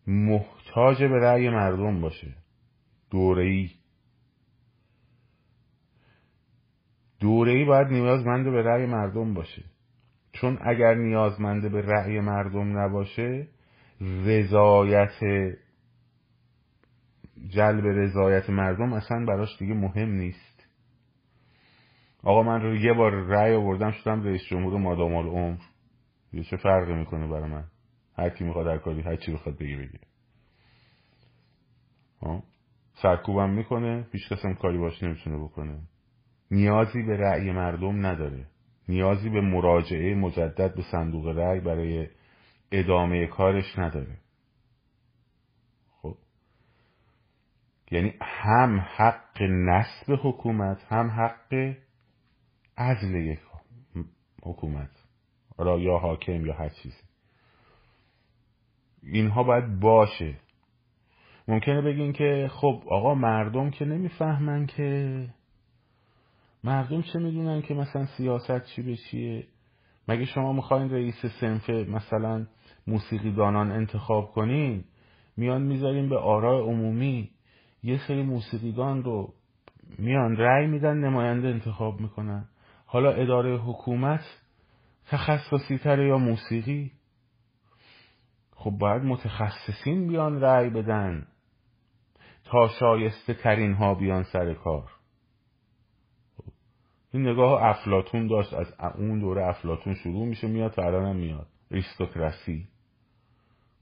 محتاج 0.06 1.02
به 1.04 1.18
رأی 1.18 1.48
مردم 1.48 2.00
باشه. 2.00 2.34
دوره 3.10 3.44
ای 3.44 3.70
دوره 7.20 7.52
ای 7.52 7.64
باید 7.64 7.86
نیازمند 7.86 8.44
به 8.44 8.62
رأی 8.62 8.86
مردم 8.86 9.34
باشه. 9.34 9.64
چون 10.32 10.58
اگر 10.60 10.94
نیازمند 10.94 11.72
به 11.72 11.82
رأی 11.82 12.20
مردم 12.20 12.78
نباشه 12.78 13.48
رضایت 14.00 15.22
جلب 17.48 17.86
رضایت 17.86 18.50
مردم 18.50 18.92
اصلا 18.92 19.24
براش 19.24 19.58
دیگه 19.58 19.74
مهم 19.74 20.08
نیست. 20.08 20.66
آقا 22.22 22.42
من 22.42 22.62
رو 22.62 22.76
یه 22.76 22.92
بار 22.92 23.12
رأی 23.12 23.54
آوردم 23.54 23.90
شدم 23.90 24.22
رئیس 24.22 24.42
جمهور 24.50 24.78
مادام 24.78 25.14
العمر. 25.14 25.58
یه 26.32 26.44
چه 26.44 26.56
فرقی 26.56 26.94
می‌کنه 26.94 27.26
برای 27.26 27.50
من؟ 27.50 27.64
هر 28.16 28.30
کی 28.30 28.44
می‌خواد 28.44 28.66
هر 28.66 28.78
کاری 28.78 29.00
هر 29.00 29.16
چی 29.16 29.32
بخواد 29.32 29.58
بگه 29.58 29.76
بگه. 29.76 30.00
سرکوبم 33.02 33.50
می‌کنه 33.50 34.06
هیچ 34.12 34.28
کس 34.28 34.46
کاری 34.60 34.78
باش 34.78 35.02
نمی‌تونه 35.02 35.38
بکنه. 35.38 35.80
نیازی 36.50 37.02
به 37.02 37.16
رأی 37.16 37.52
مردم 37.52 38.06
نداره. 38.06 38.46
نیازی 38.88 39.30
به 39.30 39.40
مراجعه 39.40 40.14
مجدد 40.14 40.74
به 40.74 40.82
صندوق 40.92 41.28
رأی 41.28 41.60
برای 41.60 42.08
ادامه 42.72 43.26
کارش 43.26 43.78
نداره. 43.78 44.18
خب؟ 45.90 46.16
یعنی 47.90 48.14
هم 48.20 48.80
حق 48.96 49.42
نصب 49.42 50.12
حکومت 50.22 50.84
هم 50.88 51.10
حق 51.10 51.74
عزل 52.76 53.14
یک 53.14 53.40
حکومت. 54.42 54.97
حالا 55.58 55.78
یا 55.78 55.98
حاکم 55.98 56.46
یا 56.46 56.54
هر 56.54 56.68
چیزی. 56.68 57.02
اینها 59.02 59.42
باید 59.42 59.80
باشه. 59.80 60.34
ممکنه 61.48 61.82
بگین 61.82 62.12
که 62.12 62.50
خب 62.52 62.82
آقا 62.90 63.14
مردم 63.14 63.70
که 63.70 63.84
نمی‌فهمن 63.84 64.66
که 64.66 65.28
مردم 66.64 67.02
چه 67.02 67.18
می‌دونن 67.18 67.62
که 67.62 67.74
مثلا 67.74 68.06
سیاست 68.06 68.64
چی 68.64 68.82
به 68.82 68.96
چیه؟ 68.96 69.46
مگه 70.08 70.24
شما 70.24 70.52
می‌خواین 70.52 70.90
رئیس 70.90 71.26
سنف 71.40 71.70
مثلا 71.70 72.46
موسیقی 72.86 73.32
دانان 73.32 73.70
انتخاب 73.72 74.30
کنین؟ 74.32 74.84
میان 75.36 75.62
می‌ذارین 75.62 76.08
به 76.08 76.18
آراء 76.18 76.62
عمومی. 76.62 77.30
یه 77.82 77.98
سری 78.08 78.22
موسیقیدان 78.22 79.02
رو 79.02 79.34
میان 79.98 80.36
رأی 80.36 80.66
میدن 80.66 80.96
نماینده 80.96 81.48
انتخاب 81.48 82.00
می‌کنن. 82.00 82.48
حالا 82.86 83.12
اداره 83.12 83.56
حکومت 83.56 84.24
تخصصی 85.08 85.78
تره 85.78 86.06
یا 86.06 86.18
موسیقی؟ 86.18 86.92
خب 88.50 88.70
باید 88.70 89.02
متخصصین 89.02 90.08
بیان 90.08 90.40
رأی 90.40 90.70
بدن 90.70 91.26
تا 92.44 92.68
شایسته 92.80 93.34
ترین 93.34 93.74
ها 93.74 93.94
بیان 93.94 94.22
سر 94.22 94.54
کار. 94.54 94.90
این 97.12 97.28
نگاه 97.28 97.62
افلاتون 97.62 98.26
داشت 98.26 98.54
از 98.54 98.74
اون 98.98 99.20
دوره 99.20 99.46
افلاتون 99.46 99.94
شروع 99.94 100.26
میشه 100.26 100.46
میاد 100.48 100.72
تا 100.72 100.82
الان 100.82 101.16
میاد. 101.16 101.46
ریستوکراسی. 101.70 102.68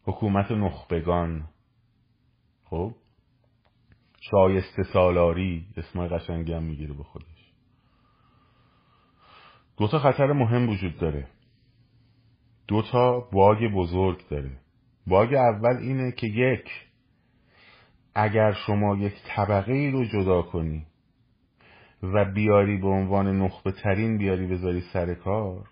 حکومت 0.03 0.50
نخبگان. 0.50 1.48
خب. 2.64 2.94
شایسته 4.31 4.83
سالاری 4.83 5.66
اسمای 5.77 6.09
قشنگی 6.09 6.53
هم 6.53 6.62
می‌گیره 6.62 6.94
به 6.94 7.03
خودش. 7.03 7.36
دو 9.78 9.88
تا 9.88 9.98
خطر 9.98 10.32
مهم 10.32 10.68
وجود 10.68 10.98
داره. 10.98 11.26
دو 12.68 12.82
تا 12.92 13.20
باگ 13.20 13.58
بزرگ 13.74 14.28
داره. 14.28 14.50
باگ 15.06 15.34
اول 15.34 15.76
اینه 15.76 16.12
که 16.12 16.26
یک 16.26 16.70
اگر 18.14 18.52
شما 18.52 18.96
یک 18.96 19.14
طبقه 19.26 19.72
ای 19.72 19.90
رو 19.90 20.04
جدا 20.04 20.42
کنی 20.42 20.86
و 22.02 22.24
بیاری 22.24 22.76
به 22.76 22.88
عنوان 22.88 23.42
نخبه 23.42 23.72
ترین 23.72 24.18
بیاری 24.18 24.46
بذاری 24.46 24.80
سر 24.92 25.14
کار 25.14 25.68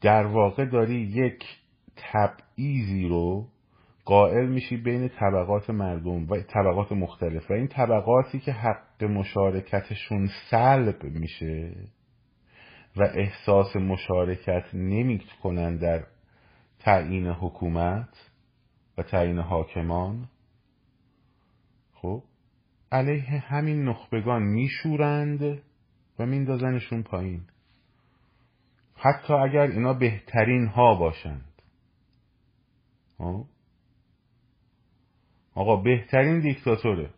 در 0.00 0.26
واقع 0.26 0.64
داری 0.64 0.94
یک 0.94 1.44
تبعیزی 1.96 3.08
رو 3.08 3.48
قائل 4.04 4.48
میشی 4.48 4.76
بین 4.76 5.08
طبقات 5.08 5.70
مردم 5.70 6.28
و 6.28 6.40
طبقات 6.40 6.92
مختلف. 6.92 7.50
و 7.50 7.54
این 7.54 7.68
طبقاتی 7.68 8.40
که 8.40 8.52
حق 8.52 9.04
مشارکتشون 9.04 10.28
سلب 10.50 11.04
میشه 11.04 11.74
و 12.96 13.02
احساس 13.02 13.76
مشارکت 13.76 14.64
نمی 14.74 15.22
کنن 15.42 15.76
در 15.76 16.06
تعیین 16.78 17.26
حکومت 17.26 18.30
و 18.98 19.02
تعیین 19.02 19.38
حاکمان. 19.38 20.28
خب 21.94 22.22
علیه 22.92 23.38
همین 23.38 23.84
نخبگان 23.84 24.42
میشورند 24.42 25.62
و 26.18 26.26
میندازنشون 26.26 27.02
پایین. 27.02 27.42
حتی 28.96 29.32
اگر 29.32 29.66
اینا 29.66 29.94
بهترین 29.94 30.66
ها 30.66 30.94
باشند. 30.94 31.62
خب؟ 33.18 33.44
آقا 35.54 35.76
بهترین 35.76 36.40
دیکتاتوره. 36.40 37.10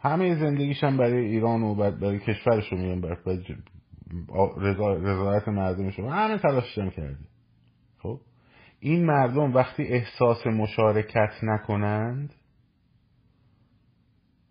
همه 0.00 0.34
زندگیشم 0.34 0.96
برای 0.96 1.24
ایران 1.24 1.62
و 1.62 1.74
برای 1.74 2.18
کشورش 2.18 2.72
رو 2.72 2.78
میگن 2.78 3.00
رضایت 4.56 5.48
مردمش 5.48 5.98
رو 5.98 6.10
همه 6.10 6.38
تلاششم 6.38 6.90
کرده 6.90 7.28
خب؟ 7.98 8.20
این 8.80 9.04
مردم 9.04 9.54
وقتی 9.54 9.82
احساس 9.82 10.46
مشارکت 10.46 11.32
نکنند 11.42 12.34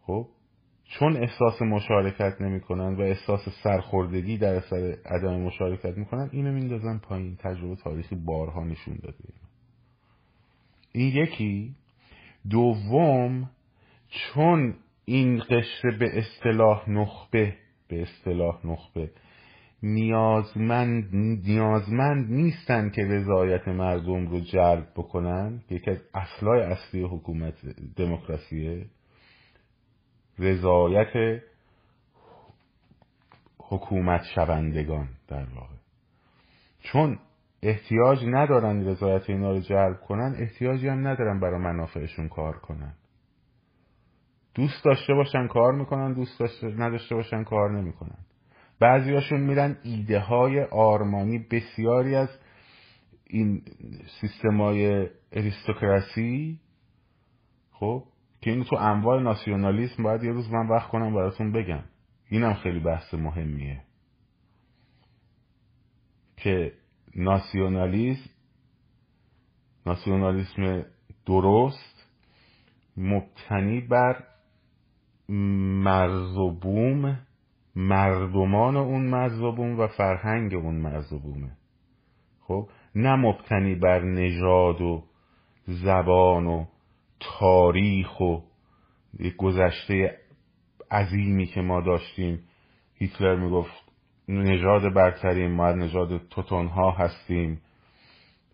خب؟ 0.02 0.28
چون 0.86 1.18
احساس 1.18 1.62
مشارکت 1.62 2.42
نمی‌کنن 2.42 2.96
و 2.96 3.02
احساس 3.02 3.42
سرخوردگی 3.64 4.38
در 4.38 4.56
اثر 4.56 4.98
عدم 5.06 5.42
مشارکت 5.42 5.98
می‌کنن 5.98 6.30
اینو 6.32 6.52
میندازن 6.52 6.98
پایین 6.98 7.36
تجربه 7.36 7.76
تاریخی 7.76 8.16
بارها 8.16 8.64
نشون 8.64 9.00
داده. 9.04 9.18
این 10.92 11.16
یکی. 11.16 11.76
دوم 12.50 13.50
چون 14.10 14.76
این 15.06 15.40
قشر 15.40 15.98
به 16.00 16.20
اصطلاح 16.20 16.90
نخبه 16.90 17.56
به 17.88 18.02
اصطلاح 18.02 18.68
نخبه 18.68 19.12
نیازمند 19.84 21.10
نیازمند 21.14 22.32
نیستن 22.32 22.90
که 22.90 23.06
رضایت 23.06 23.68
مردم 23.68 24.28
رو 24.28 24.40
جلب 24.40 24.88
بکنن. 24.96 25.62
یکی 25.70 25.92
از 25.92 25.98
اصلای 26.14 26.62
اصلی 26.62 27.04
حکومت 27.04 27.66
دموکراسیه. 27.96 28.86
رضایت 30.40 31.42
حکومت 33.58 34.24
شوندگان 34.36 35.10
در 35.28 35.46
واقع. 35.56 35.76
چون 36.80 37.20
احتیاج 37.64 38.20
ندارن 38.26 38.88
رضایت 38.88 39.30
اینا 39.30 39.52
رو 39.52 39.60
جلب 39.60 40.00
کنن 40.08 40.36
احتیاجی 40.40 40.88
هم 40.88 41.08
ندارن 41.08 41.40
برای 41.40 41.60
منافعشون 41.60 42.28
کار 42.30 42.60
کنن. 42.60 42.94
دوست 44.56 44.86
داشته 44.86 45.14
باشن 45.14 45.48
کار 45.48 45.74
می‌کنن 45.74 46.14
دوست 46.14 46.40
داشته 46.40 46.68
نداشته 46.68 47.16
باشن 47.16 47.44
کار 47.44 47.72
نمی‌کنن. 47.72 48.26
بعضیاشون 48.82 49.40
میرن 49.40 49.78
ایده 49.84 50.20
های 50.20 50.64
آرمانی 50.64 51.40
بسیاری 51.52 52.16
از 52.16 52.30
این 53.28 53.62
سیستمای 54.22 55.08
اریستوکراسی 55.32 56.60
خب 57.72 58.04
که 58.42 58.52
اینو 58.52 58.64
تو 58.64 58.76
انواع 58.76 59.22
ناسیونالیسم 59.22 60.04
باید 60.04 60.24
یه 60.24 60.32
روز 60.32 60.50
من 60.52 60.68
وقت 60.68 60.90
کنم 60.90 61.16
براتون 61.16 61.52
بگم. 61.52 61.84
اینم 62.30 62.54
خیلی 62.54 62.80
بحث 62.80 63.14
مهمیه. 63.14 63.82
که 66.38 66.74
ناسیونالیسم 67.16 68.30
ناسیونالیسم 69.86 70.86
درست 71.26 72.08
مبتنی 72.98 73.82
بر 73.82 74.24
مرز 75.84 76.38
و 76.38 76.60
بوم 76.62 77.20
مردمان 77.76 78.78
اون 78.78 79.06
مرز 79.06 79.42
و 79.42 79.88
فرهنگ 79.88 80.54
اون 80.54 81.02
بومه 81.24 81.52
خب 82.42 82.70
نه 82.96 83.16
مبتنی 83.16 83.76
بر 83.76 84.00
نژاد 84.00 84.82
و 84.82 85.04
زبان 85.66 86.48
و 86.48 86.66
تاریخ 87.20 88.20
و 88.20 88.38
یک 89.20 89.36
گذشته 89.36 90.18
عظیمی 90.92 91.46
که 91.46 91.62
ما 91.62 91.82
داشتیم. 91.82 92.44
هیتلر 92.96 93.36
می‌گفت 93.36 93.84
نژاد 94.28 94.94
برتریم 94.94 95.52
ما 95.52 95.66
از 95.66 95.78
نژاد 95.78 96.28
توتونها 96.28 96.92
هستیم. 96.92 97.62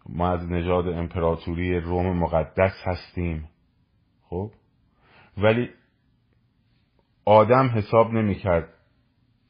ما 0.09 0.29
از 0.29 0.51
نژاد 0.51 0.87
امپراتوری 0.87 1.79
روم 1.79 2.17
مقدس 2.17 2.73
هستیم. 2.85 3.49
خب 4.23 4.51
ولی 5.37 5.69
آدم 7.25 7.69
حساب 7.69 8.13
نمی‌کرد 8.13 8.76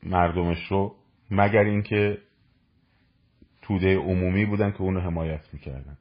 مردمش 0.08 0.68
رو 0.72 0.96
مگر 1.32 1.64
اینکه 1.64 2.18
توده 3.62 3.98
عمومی 3.98 4.46
بودن 4.46 4.72
که 4.72 4.82
اونو 4.82 5.00
حمایت 5.00 5.54
می‌کردن. 5.54 5.98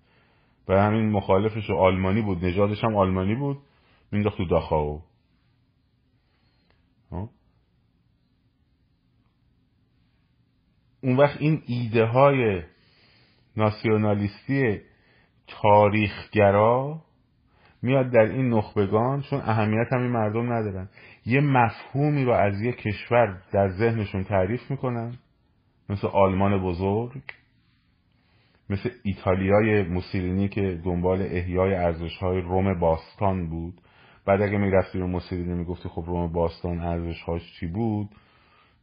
و 0.69 0.83
همین 0.83 1.11
مخالفش 1.11 1.71
آلمانی 1.71 2.23
بود 2.23 2.45
نژادش 2.45 2.85
هم 2.85 2.97
آلمانی 2.97 3.35
بود 3.35 3.59
مینداخت 4.13 4.37
تو 4.37 4.45
داخاو 4.45 5.03
اون 11.07 11.17
وقت 11.17 11.41
این 11.41 11.63
ایده 11.67 12.05
های 12.05 12.63
ناسیونالیستی 13.57 14.81
تاریخگرا 15.47 17.03
میاد 17.83 18.11
در 18.11 18.21
این 18.21 18.49
نخبگان 18.49 19.23
چون 19.23 19.41
اهمیت 19.41 19.93
هم 19.93 20.03
این 20.03 20.11
مردم 20.11 20.53
ندارن. 20.53 20.89
یه 21.27 21.41
مفهومی 21.41 22.25
رو 22.25 22.33
از 22.33 22.63
یه 22.63 22.73
کشور 22.73 23.43
در 23.53 23.69
ذهنشون 23.69 24.25
تعریف 24.25 24.71
می‌کنن 24.71 25.19
مثل 25.89 26.07
آلمان 26.07 26.63
بزرگ 26.63 27.23
مثل 28.71 28.91
ایتالیای 29.03 29.83
موسولینی 29.83 30.49
که 30.49 30.81
دنبال 30.85 31.23
احیای 31.23 31.75
ارزش 31.75 32.17
های 32.17 32.41
روم 32.41 32.79
باستان 32.81 33.49
بود. 33.49 33.81
بعد 34.27 34.43
اگه 34.43 34.59
می‌رفتی 34.59 34.99
رو 34.99 35.07
موسولینی 35.07 35.55
می‌گفتی 35.55 35.89
خب 35.89 36.05
روم 36.07 36.33
باستان 36.33 36.81
ارزش 36.81 37.23
هاش 37.23 37.53
چی 37.61 37.67
بود؟ 37.67 38.09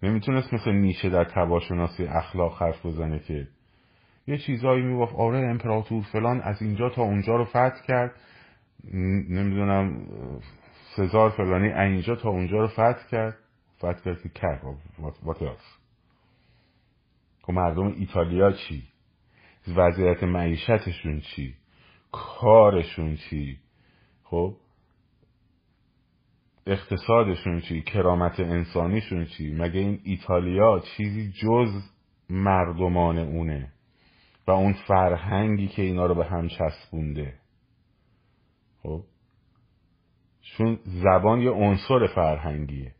نمی‌تونست 0.03 0.53
مثل 0.53 0.71
نیشه 0.71 1.09
در 1.09 1.23
تباشناسی 1.23 2.03
اخلاق 2.03 2.61
حرف 2.61 2.85
بزنه 2.85 3.19
که 3.19 3.47
یه 4.27 4.37
چیزایی 4.37 4.81
می‌گفت 4.83 5.15
آره 5.15 5.39
امپراتور 5.39 6.03
فلان 6.03 6.41
از 6.41 6.61
اینجا 6.61 6.89
تا 6.89 7.01
اونجا 7.01 7.35
رو 7.35 7.45
فتح 7.45 7.81
کرد. 7.87 8.11
نمی‌دونم 9.29 10.07
سزار 10.95 11.29
فلانی 11.29 11.73
اینجا 11.73 12.15
تا 12.15 12.29
اونجا 12.29 12.57
رو 12.57 12.67
فتح 12.67 13.07
کرد. 13.11 13.37
فتح 13.77 14.03
کرد 14.05 14.21
که 14.21 14.29
کرد 14.29 14.61
وات 15.23 15.37
خب 17.41 17.53
مردم 17.53 17.87
ایتالیا 17.87 18.51
چی؟ 18.51 18.83
وضعیت 19.75 20.23
معیشتشون 20.23 21.21
چی؟ 21.21 21.55
کارشون 22.11 23.15
چی؟ 23.15 23.59
خب 24.23 24.55
اقتصادشون 26.67 27.61
چی؟ 27.61 27.81
کرامت 27.81 28.39
انسانیشون 28.39 29.25
چی؟ 29.25 29.51
مگه 29.51 29.79
این 29.79 29.99
ایتالیا 30.03 30.79
چیزی 30.97 31.31
جز 31.31 31.69
مردمان 32.29 33.17
اونه؟ 33.17 33.71
و 34.47 34.51
اون 34.51 34.73
فرهنگی 34.73 35.67
که 35.67 35.81
اینا 35.81 36.05
رو 36.05 36.15
به 36.15 36.25
هم 36.25 36.47
چسبونده؟ 36.47 37.33
خب 38.83 39.03
چون 40.43 40.79
زبان 40.83 41.41
یه 41.41 41.51
عنصر 41.51 42.07
فرهنگیه. 42.07 42.91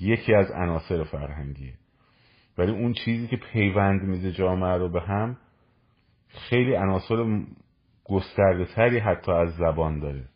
یکی 0.00 0.34
از 0.34 0.50
عناصر 0.50 1.04
فرهنگیه. 1.04 1.74
ولی 2.58 2.72
اون 2.72 2.92
چیزی 2.92 3.26
که 3.26 3.36
پیوند 3.36 4.02
میده 4.02 4.32
جامعه 4.32 4.76
رو 4.76 4.88
به 4.88 5.00
هم 5.00 5.36
خیلی 6.28 6.74
عناصر 6.74 7.42
گسترده 8.04 8.64
تری 8.64 8.98
حتی 8.98 9.32
از 9.32 9.56
زبان 9.56 10.00
داره. 10.00 10.28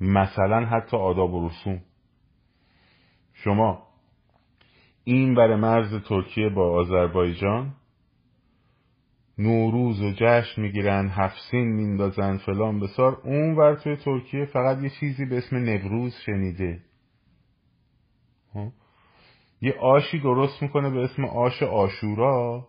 مثلا 0.00 0.66
حتی 0.66 0.96
آداب 0.96 1.34
و 1.34 1.48
رسوم. 1.48 1.80
شما 3.32 3.86
این 5.04 5.34
بر 5.34 5.56
مرز 5.56 6.02
ترکیه 6.02 6.48
با 6.48 6.70
آذربایجان 6.72 7.74
نوروز 9.38 10.02
و 10.02 10.12
جشن 10.16 10.62
می‌گیرن 10.62 11.08
هفسین 11.08 11.72
میندازن 11.72 12.36
فلان 12.36 12.80
بسار. 12.80 13.20
اون 13.24 13.54
ور 13.54 13.74
توی 13.74 13.96
ترکیه 13.96 14.44
فقط 14.44 14.82
یه 14.82 14.90
چیزی 15.00 15.24
به 15.24 15.38
اسم 15.38 15.56
نوروز 15.56 16.14
شنیده؟ 16.26 16.80
یه 19.60 19.74
آشی 19.80 20.18
درست 20.18 20.62
می‌کنه 20.62 20.90
به 20.90 21.04
اسم 21.04 21.24
آش 21.24 21.62
آشورا. 21.62 22.68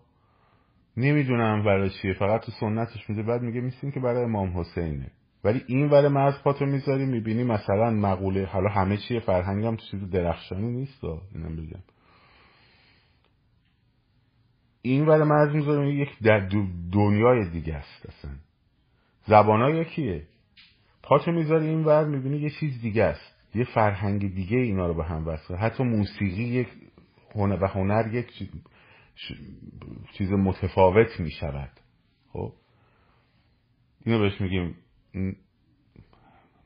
نمی‌دونم 0.98 1.64
برای 1.64 1.90
چیه 1.90 2.14
فقط 2.14 2.42
تو 2.42 2.52
سنتش 2.52 3.10
میده. 3.10 3.24
بعد 3.24 3.42
میگه 3.42 3.62
میسین 3.62 3.92
که 3.92 4.00
برای 4.00 4.24
امام 4.24 4.60
حسینه. 4.60 5.12
ولی 5.44 5.64
این 5.68 5.90
ور 5.90 6.08
مرز 6.08 6.42
پاتو 6.44 6.66
می‌ذاری 6.66 7.06
می‌بینی 7.06 7.44
مثلا 7.44 7.92
مقوله 7.92 8.46
حالا 8.46 8.70
همه 8.70 8.98
چیه 8.98 9.20
فرهنگم 9.20 9.76
تو 9.76 9.86
چیز 9.92 10.10
درخشانی 10.10 10.72
نیست 10.72 11.04
اینم 11.04 11.56
بگم. 11.56 11.80
این 14.82 15.06
ور 15.06 15.24
مرز 15.24 15.56
یک 15.96 16.20
در 16.20 16.50
دنیای 16.92 17.50
دیگه 17.50 17.76
است 17.76 18.06
اصلا. 18.06 18.32
زبان 19.28 19.76
یکیه. 19.76 20.28
پاتو 21.04 21.32
می‌ذاری 21.32 21.68
این 21.68 21.84
ور 21.84 22.06
می‌بینی 22.06 22.38
یه 22.38 22.50
چیز 22.50 22.82
دیگه 22.82 23.04
است. 23.04 23.56
یه 23.56 23.63
فرهنگ 23.63 24.36
دیگه 24.36 24.58
اینا 24.58 24.88
رو 24.88 24.94
به 24.94 25.04
هم 25.04 25.28
وصله 25.28 25.58
حتی 25.58 25.84
موسیقی 25.84 26.44
یک 26.44 26.68
هنر 27.36 27.63
و 27.63 27.68
هنر 27.68 28.13
یک 28.13 28.50
چیز 30.13 30.32
متفاوت 30.32 31.20
می‌شود. 31.20 31.72
خب؟ 32.34 32.54
اینو 34.06 34.20
بهش 34.20 34.42
میگیم 34.42 34.76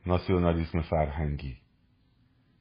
ناسیونالیسم 0.06 0.80
فرهنگی. 0.80 1.56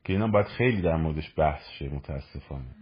که 0.04 0.14
اینا 0.14 0.28
باید 0.28 0.48
خیلی 0.48 0.82
در 0.82 0.96
موردش 0.96 1.34
بحث 1.38 1.62
شه 1.80 1.90
متاسفانه. 1.90 2.81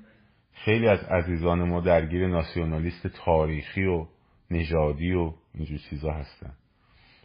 خیلی 0.65 0.87
از 0.87 1.03
عزیزان 1.03 1.69
ما 1.69 1.81
درگیر 1.81 2.27
ناسیونالیست 2.27 3.07
تاریخی 3.07 3.85
و 3.85 4.05
نژادی 4.51 5.13
و 5.13 5.33
اینجور 5.53 5.77
چیزا 5.89 6.11
هستن. 6.11 6.53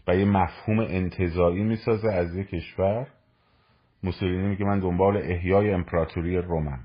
و 0.09 0.17
یه 0.17 0.25
مفهوم 0.25 0.79
انتظایی 0.79 1.63
می‌سازه 1.63 2.09
از 2.09 2.37
یه 2.37 2.45
کشور. 2.45 3.07
موسولینی 4.03 4.49
میگه 4.49 4.65
من 4.65 4.81
دنبال 4.81 5.17
احیای 5.17 5.71
امپراتوری 5.71 6.37
رومم. 6.37 6.81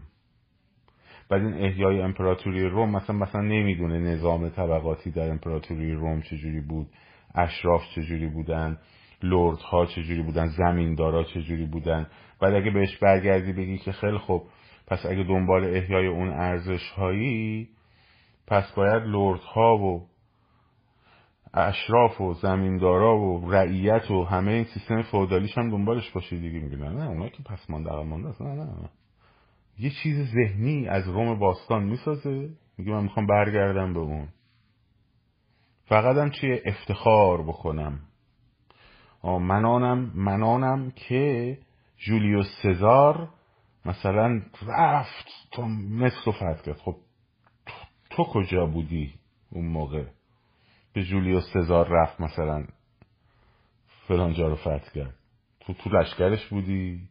بعد 1.29 1.41
این 1.41 1.53
احیای 1.53 2.01
امپراتوری 2.01 2.69
روم 2.69 2.89
مثلا 2.95 3.15
مثلا 3.15 3.41
نمی‌دونه 3.41 3.99
نظام 3.99 4.49
طبقاتی 4.49 5.11
در 5.11 5.29
امپراتوری 5.29 5.93
روم 5.93 6.21
چجوری 6.21 6.61
بود 6.61 6.87
اشراف 7.35 7.81
چجوری 7.95 8.27
بودن 8.27 8.77
لورد 9.23 9.59
ها 9.59 9.85
چجوری 9.85 10.21
بودن 10.21 10.47
زمیندارا 10.47 11.23
چجوری 11.23 11.65
بودن. 11.65 12.07
بعد 12.41 12.53
اگه 12.53 12.71
بهش 12.71 12.97
برگردی 12.97 13.53
بگی 13.53 13.77
که 13.77 13.91
خیلی 13.91 14.17
خوب 14.17 14.43
پس 14.89 15.05
اگه 15.05 15.23
دنبال 15.23 15.75
احیای 15.75 16.07
اون 16.07 16.29
ارزش 16.29 16.89
هایی 16.89 17.69
پس 18.47 18.71
باید 18.71 19.03
لورد 19.03 19.39
ها 19.39 19.77
و 19.77 20.07
اشراف 21.53 22.21
و 22.21 22.33
زمیندارا 22.33 23.17
و 23.17 23.51
رعیت 23.51 24.11
و 24.11 24.23
همه 24.23 24.51
این 24.51 24.63
سیستم 24.63 25.01
فودالیش 25.01 25.57
هم 25.57 25.69
دنبالش 25.69 26.11
باشی 26.11 26.39
دیگه 26.39 26.59
میگن 26.59 26.93
نه 26.93 27.09
اونا 27.09 27.29
که 27.29 27.43
پس 27.43 27.69
مانده 27.69 28.03
مانده 28.03 28.43
نه 28.43 28.53
نه 28.53 28.89
یه 29.79 29.91
چیز 30.03 30.33
ذهنی 30.33 30.87
از 30.87 31.07
روم 31.07 31.39
باستان 31.39 31.83
می‌سازه 31.83 32.49
میگه 32.77 32.91
من 32.91 33.03
می‌خوام 33.03 33.27
برگردم 33.27 33.93
به 33.93 33.99
اون. 33.99 34.27
فقط 35.85 36.17
هم 36.17 36.29
چیه؟ 36.29 36.61
افتخار 36.65 37.41
بکنم 37.43 37.99
منانم 39.23 40.11
منانم 40.15 40.91
که 40.91 41.57
جولیوس 41.97 42.47
سزار 42.63 43.29
مثلا 43.85 44.41
رفت 44.67 45.27
تا 45.51 45.65
مصر 45.67 46.21
رو 46.25 46.31
فتح 46.31 46.61
کرد. 46.65 46.77
خب 46.77 46.95
تو, 48.09 48.23
کجا 48.23 48.65
بودی 48.65 49.13
اون 49.49 49.65
موقع؟ 49.65 50.05
به 50.93 51.03
جولیوس 51.03 51.43
سزار 51.53 51.87
رفت 51.89 52.21
مثلا 52.21 52.67
فلانجا 54.07 54.47
رو 54.47 54.55
فتح 54.55 54.91
کرد. 54.95 55.15
تو 55.59 55.73
تو 55.73 55.89
لشکرش 55.89 56.47
بودی؟ 56.47 57.09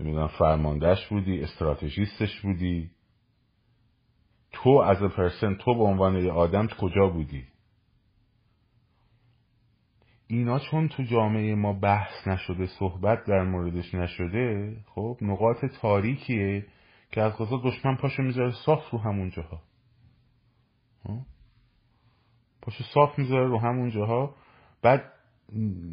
نمی‌دونم 0.00 0.26
فرماندهش 0.26 1.06
بودی؟ 1.06 1.42
استراتژیستش 1.42 2.40
بودی؟ 2.40 2.90
تو 4.52 4.70
از 4.70 5.02
پرسن 5.02 5.54
تو 5.54 5.74
به 5.74 5.82
عنوان 5.82 6.16
یه 6.16 6.32
آدم 6.32 6.66
کجا 6.66 7.06
بودی؟ 7.06 7.44
اینا 10.34 10.58
چون 10.58 10.88
تو 10.88 11.02
جامعه 11.02 11.54
ما 11.54 11.72
بحث 11.72 12.28
نشده 12.28 12.66
صحبت 12.66 13.24
در 13.24 13.44
موردش 13.44 13.94
نشده 13.94 14.76
خب 14.86 15.18
نقاط 15.22 15.64
تاریکیه 15.64 16.66
که 17.10 17.20
از 17.22 17.32
قضا 17.32 17.60
دشمن 17.64 17.96
پاشو 17.96 18.22
می‌ذاره 18.22 18.52
صاف 18.66 18.90
رو 18.90 18.98
همون 18.98 19.30
جاها. 19.30 19.60
پاشو 22.62 22.84
صاف 22.84 23.18
می‌ذاره 23.18 23.48
رو 23.48 23.58
همون 23.58 23.90
جاها. 23.90 24.34
بعد 24.82 25.12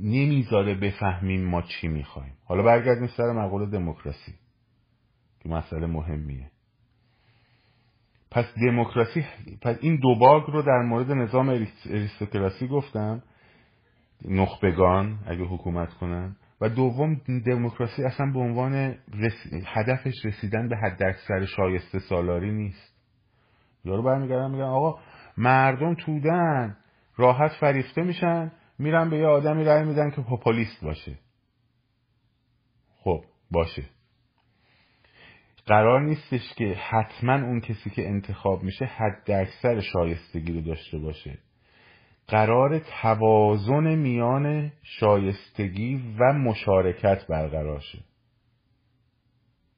نمی‌ذاره 0.04 0.76
بفهمیم 0.76 1.50
ما 1.50 1.62
چی 1.62 1.88
می‌خوایم. 1.88 2.34
حالا 2.46 2.64
برگردیم 2.64 3.08
سر 3.08 3.32
مقوله 3.32 3.66
دموکراسی 3.66 4.34
که 5.40 5.50
مسئله 5.50 5.88
مهمیه. 5.88 6.52
پس 8.32 8.46
دموکراسی 8.68 9.26
پس 9.62 9.78
این 9.82 9.96
دو 9.96 10.16
باگ 10.16 10.44
رو 10.44 10.62
در 10.62 10.82
مورد 10.82 11.12
نظام 11.12 11.50
اریستوکراسی 11.86 12.68
گفتم. 12.68 13.24
نخبگان 14.26 15.20
اگه 15.28 15.44
حکومت 15.44 15.94
کنن. 15.94 16.36
و 16.62 16.70
دوم 16.70 17.22
دموکراسی 17.46 18.04
اصلا 18.04 18.32
به 18.32 18.40
عنوان 18.40 18.96
هدفش 19.66 20.26
رسیدن 20.26 20.70
به 20.70 20.78
حد 20.78 21.04
اکثر 21.04 21.46
شایسته 21.46 22.00
سالاری 22.00 22.52
نیست. 22.52 22.96
یارو 23.86 24.04
برمیگردن 24.04 24.52
میگن 24.52 24.64
آقا 24.64 25.00
مردم 25.38 25.96
تودن 25.96 26.78
راحت 27.16 27.52
فریفته 27.60 28.02
میشن 28.02 28.52
میرن 28.80 29.10
به 29.10 29.18
یه 29.18 29.28
آدمی 29.28 29.64
رای 29.64 29.84
میدن 29.84 30.12
که 30.12 30.22
پاپولیست 30.22 30.84
باشه. 30.84 31.18
خب 33.04 33.24
باشه. 33.52 33.84
قرار 35.66 36.02
نیستش 36.02 36.54
که 36.58 36.76
حتما 36.90 37.34
اون 37.34 37.60
کسی 37.60 37.90
که 37.90 38.08
انتخاب 38.08 38.64
میشه 38.64 38.86
حد 38.86 39.32
اکثر 39.32 39.80
شایستگی 39.80 40.54
رو 40.54 40.62
داشته 40.62 40.98
باشه. 40.98 41.38
قرار 42.28 42.80
توازن 42.80 43.96
میان 43.96 44.72
شایستگی 44.84 46.16
و 46.20 46.34
مشارکت 46.34 47.28
برقرار 47.28 47.80
شه. 47.80 48.00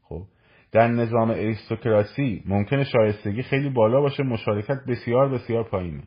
خب 0.02 0.24
در 0.72 0.88
نظام 0.88 1.30
اریستوکراسی 1.30 2.44
ممکنه 2.46 2.84
شایستگی 2.84 3.44
خیلی 3.44 3.70
بالا 3.70 4.02
باشه 4.02 4.24
مشارکت 4.24 4.78
بسیار 4.88 5.30
بسیار 5.30 5.64
پایینه. 5.64 6.04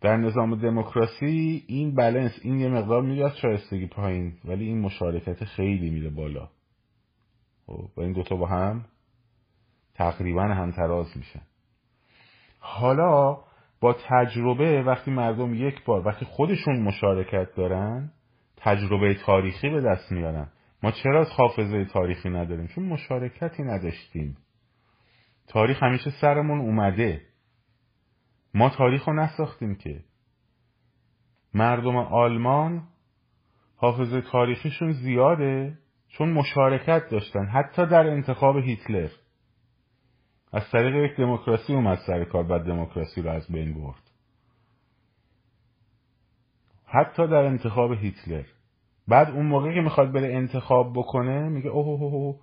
در 0.00 0.16
نظام 0.16 0.54
دموکراسی 0.54 1.64
این 1.66 1.94
بلنس 1.94 2.32
این 2.42 2.60
یه 2.60 2.68
مقدار 2.68 3.02
میره 3.02 3.32
شایستگی 3.42 3.86
پایین 3.86 4.32
ولی 4.44 4.64
این 4.64 4.80
مشارکت 4.80 5.44
خیلی 5.44 5.90
میره 5.90 6.10
بالا. 6.10 6.48
خب 7.66 7.90
و 7.96 8.00
این 8.00 8.12
دوتا 8.12 8.36
با 8.36 8.46
هم 8.46 8.84
تقریبا 9.94 10.42
هم 10.42 10.70
تراز 10.70 11.16
میشن. 11.16 11.42
حالا 12.58 13.38
با 13.80 13.96
تجربه 14.08 14.82
وقتی 14.82 15.10
مردم 15.10 15.54
یک 15.54 15.84
بار 15.84 16.06
وقتی 16.06 16.24
خودشون 16.24 16.82
مشارکت 16.82 17.54
دارن 17.54 18.12
تجربه 18.56 19.14
تاریخی 19.14 19.70
به 19.70 19.80
دست 19.80 20.12
میارن. 20.12 20.48
ما 20.82 20.90
چرا 20.90 21.24
حافظه 21.24 21.84
تاریخی 21.84 22.30
نداریم؟ 22.30 22.66
چون 22.66 22.84
مشارکتی 22.84 23.62
نداشتیم. 23.62 24.36
تاریخ 25.48 25.82
همیشه 25.82 26.10
سرمون 26.20 26.60
اومده. 26.60 27.22
ما 28.54 28.70
تاریخ 28.70 29.08
رو 29.08 29.14
نساختیم 29.14 29.74
که. 29.74 30.04
مردم 31.54 31.96
آلمان 31.96 32.82
حافظه 33.76 34.20
تاریخیشون 34.20 34.92
زیاده 34.92 35.78
چون 36.08 36.32
مشارکت 36.32 37.08
داشتن 37.10 37.46
حتی 37.46 37.86
در 37.86 38.06
انتخاب 38.06 38.56
هیتلر. 38.56 39.08
از 40.56 40.70
طریق 40.72 40.94
یک 40.94 41.16
دموکراسی 41.16 41.74
اومد 41.74 41.98
سر 42.06 42.24
کار 42.24 42.42
بعد 42.42 42.62
دموکراسی 42.62 43.22
رو 43.22 43.30
از 43.30 43.46
بین 43.48 43.74
برد. 43.74 44.10
حتی 46.84 47.26
در 47.26 47.44
انتخاب 47.44 47.92
هیتلر. 47.92 48.44
بعد 49.08 49.30
اون 49.30 49.46
موقعی 49.46 49.74
که 49.74 49.80
می‌خواد 49.80 50.12
بره 50.12 50.34
انتخاب 50.34 50.92
بکنه 50.92 51.48
میگه 51.48 51.68
اوه 51.68 51.86
اوه 51.86 52.14
اوه 52.14 52.40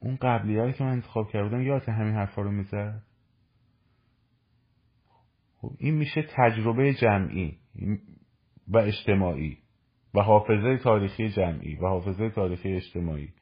اون 0.00 0.16
قبلی 0.16 0.72
که 0.72 0.84
من 0.84 0.90
انتخاب 0.90 1.28
کردم 1.28 1.62
یادت 1.62 1.88
همین 1.88 2.14
حرفا 2.14 2.42
رو 2.42 2.50
می‌زد؟ 2.50 3.02
خب 5.56 5.70
این 5.78 5.94
میشه 5.94 6.22
تجربه 6.36 6.94
جمعی 6.94 7.58
و 8.68 8.78
اجتماعی 8.78 9.58
و 10.14 10.20
حافظه 10.20 10.78
تاریخی 10.78 11.28
جمعی 11.28 11.76
و 11.76 11.86
حافظه 11.86 12.30
تاریخی 12.30 12.72
اجتماعی. 12.72 13.32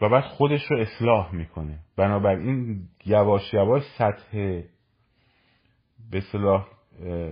و 0.00 0.08
بعد 0.08 0.24
خودش 0.24 0.70
رو 0.70 0.78
اصلاح 0.78 1.34
می‌کنه. 1.34 1.78
بنابراین 1.96 2.82
یواش 3.06 3.54
یواش 3.54 3.82
سطح 3.98 4.62
به 6.10 6.20
صلاح 6.20 6.66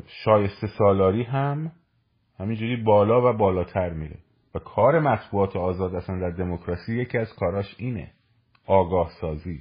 شایسته 0.07 0.67
سالاری 0.67 1.23
هم 1.23 1.73
همینجوری 2.39 2.77
بالا 2.77 3.31
و 3.31 3.37
بالاتر 3.37 3.91
میره. 3.91 4.19
و 4.55 4.59
کار 4.59 5.01
مطبوعات 5.01 5.57
آزاد 5.57 5.95
اصلا 5.95 6.21
در 6.21 6.31
دموکراسی 6.31 6.97
یکی 6.97 7.19
از 7.19 7.35
کاراش 7.35 7.75
اینه 7.79 8.11
آگاه 8.67 9.11
سازی 9.21 9.61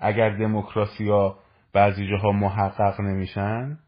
اگر 0.00 0.36
دموکراسی 0.36 1.08
ها 1.08 1.38
بعضی 1.72 2.08
جاها 2.08 2.32
محقق 2.32 3.00
نمیشن 3.00 3.78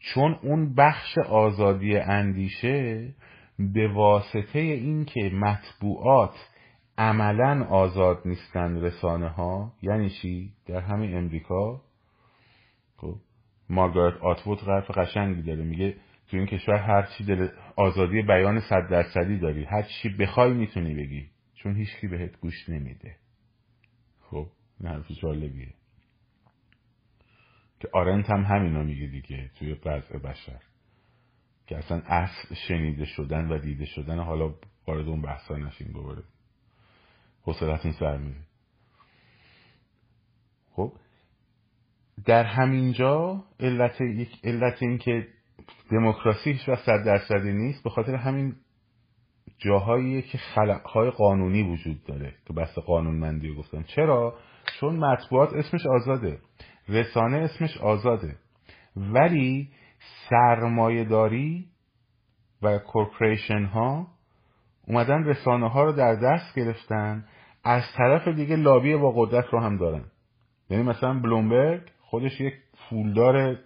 چون 0.00 0.38
اون 0.42 0.74
بخش 0.74 1.18
آزادی 1.18 1.96
اندیشه 1.96 3.08
به 3.58 3.88
واسطه 3.88 4.58
اینکه 4.58 5.30
مطبوعات 5.34 6.34
عملا 6.98 7.64
آزاد 7.64 8.22
نیستن 8.24 8.80
رسانه 8.82 9.28
ها 9.28 9.72
یعنی 9.82 10.10
چی؟ 10.10 10.52
در 10.66 10.80
همین 10.80 11.16
امریکا. 11.16 11.80
خب 12.96 13.16
مارگارت 13.68 14.20
آتوود 14.20 14.60
حرف 14.60 14.90
قشنگی 14.90 15.42
داره. 15.42 15.64
میگه 15.64 15.96
تو 16.28 16.36
این 16.36 16.46
کشور 16.46 16.76
هر 16.76 17.02
چی 17.02 17.24
دل 17.24 17.48
آزادی 17.76 18.22
بیان 18.22 18.60
صد 18.60 18.88
درصدی 18.90 19.38
داری. 19.38 19.64
هر 19.64 19.82
چی 19.82 20.08
بخوای 20.08 20.52
می‌تونی 20.52 20.94
بگی. 20.94 21.28
چون 21.54 21.76
هیچکی 21.76 22.08
بهت 22.08 22.40
گوش 22.40 22.68
نمیده. 22.68 23.16
خب 24.20 24.46
این 24.80 24.88
حرف 24.88 25.10
جالبیه. 25.22 25.74
که 27.80 27.88
آرنت 27.92 28.30
هم 28.30 28.42
همینو 28.42 28.84
میگه 28.84 29.06
دیگه 29.06 29.50
توی 29.58 29.72
وضع 29.72 30.18
بشر. 30.18 30.60
که 31.66 31.76
اصلا 31.76 32.02
اصل 32.06 32.54
شنیده 32.68 33.04
شدن 33.04 33.48
و 33.48 33.58
دیده 33.58 33.84
شدن 33.84 34.18
حالا 34.18 34.54
وارد 34.86 35.08
اون 35.08 35.22
بحثا 35.22 35.56
نشین 35.56 35.92
دوباره. 35.92 36.22
حوصلتون 37.48 37.92
سر 37.92 38.16
میره 38.16 38.40
خب 40.72 40.92
در 42.26 42.44
همینجا 42.44 43.44
علت 43.60 44.02
علت 44.44 44.82
این 44.82 44.98
که 44.98 45.26
دموکراسی 45.90 46.52
هیچ 46.52 46.68
وقت 46.68 46.84
صد 46.84 47.04
درصدی 47.04 47.52
نیست 47.52 47.84
به 47.84 47.90
خاطر 47.90 48.14
همین 48.14 48.56
جاهایی 49.58 50.22
که 50.22 50.38
خلقهای 50.38 51.10
قانونی 51.10 51.62
وجود 51.62 52.04
داره 52.04 52.34
که 52.46 52.52
بحث 52.52 52.78
قانونمندی 52.78 53.48
رو 53.48 53.54
گفتم. 53.54 53.82
چرا؟ 53.82 54.38
چون 54.80 54.96
مطبوعات 54.96 55.52
اسمش 55.52 55.86
آزاده 55.86 56.38
رسانه 56.88 57.36
اسمش 57.36 57.76
آزاده. 57.76 58.36
ولی 58.96 59.70
سرمایه 60.30 61.04
داری 61.04 61.68
و 62.62 62.78
کورپریشن 62.78 63.64
ها 63.64 64.06
اومدن 64.86 65.24
رسانه 65.24 65.68
ها 65.68 65.84
رو 65.84 65.92
در 65.92 66.14
دست 66.14 66.54
گرفتن 66.54 67.24
از 67.64 67.82
طرف 67.96 68.28
دیگه 68.28 68.56
لابی 68.56 68.96
با 68.96 69.12
قدرت 69.16 69.44
رو 69.50 69.60
هم 69.60 69.76
دارن. 69.76 70.04
یعنی 70.70 70.82
مثلا 70.82 71.20
بلومبرگ 71.20 71.80
خودش 72.00 72.40
یک 72.40 72.54
فولدار 72.90 73.58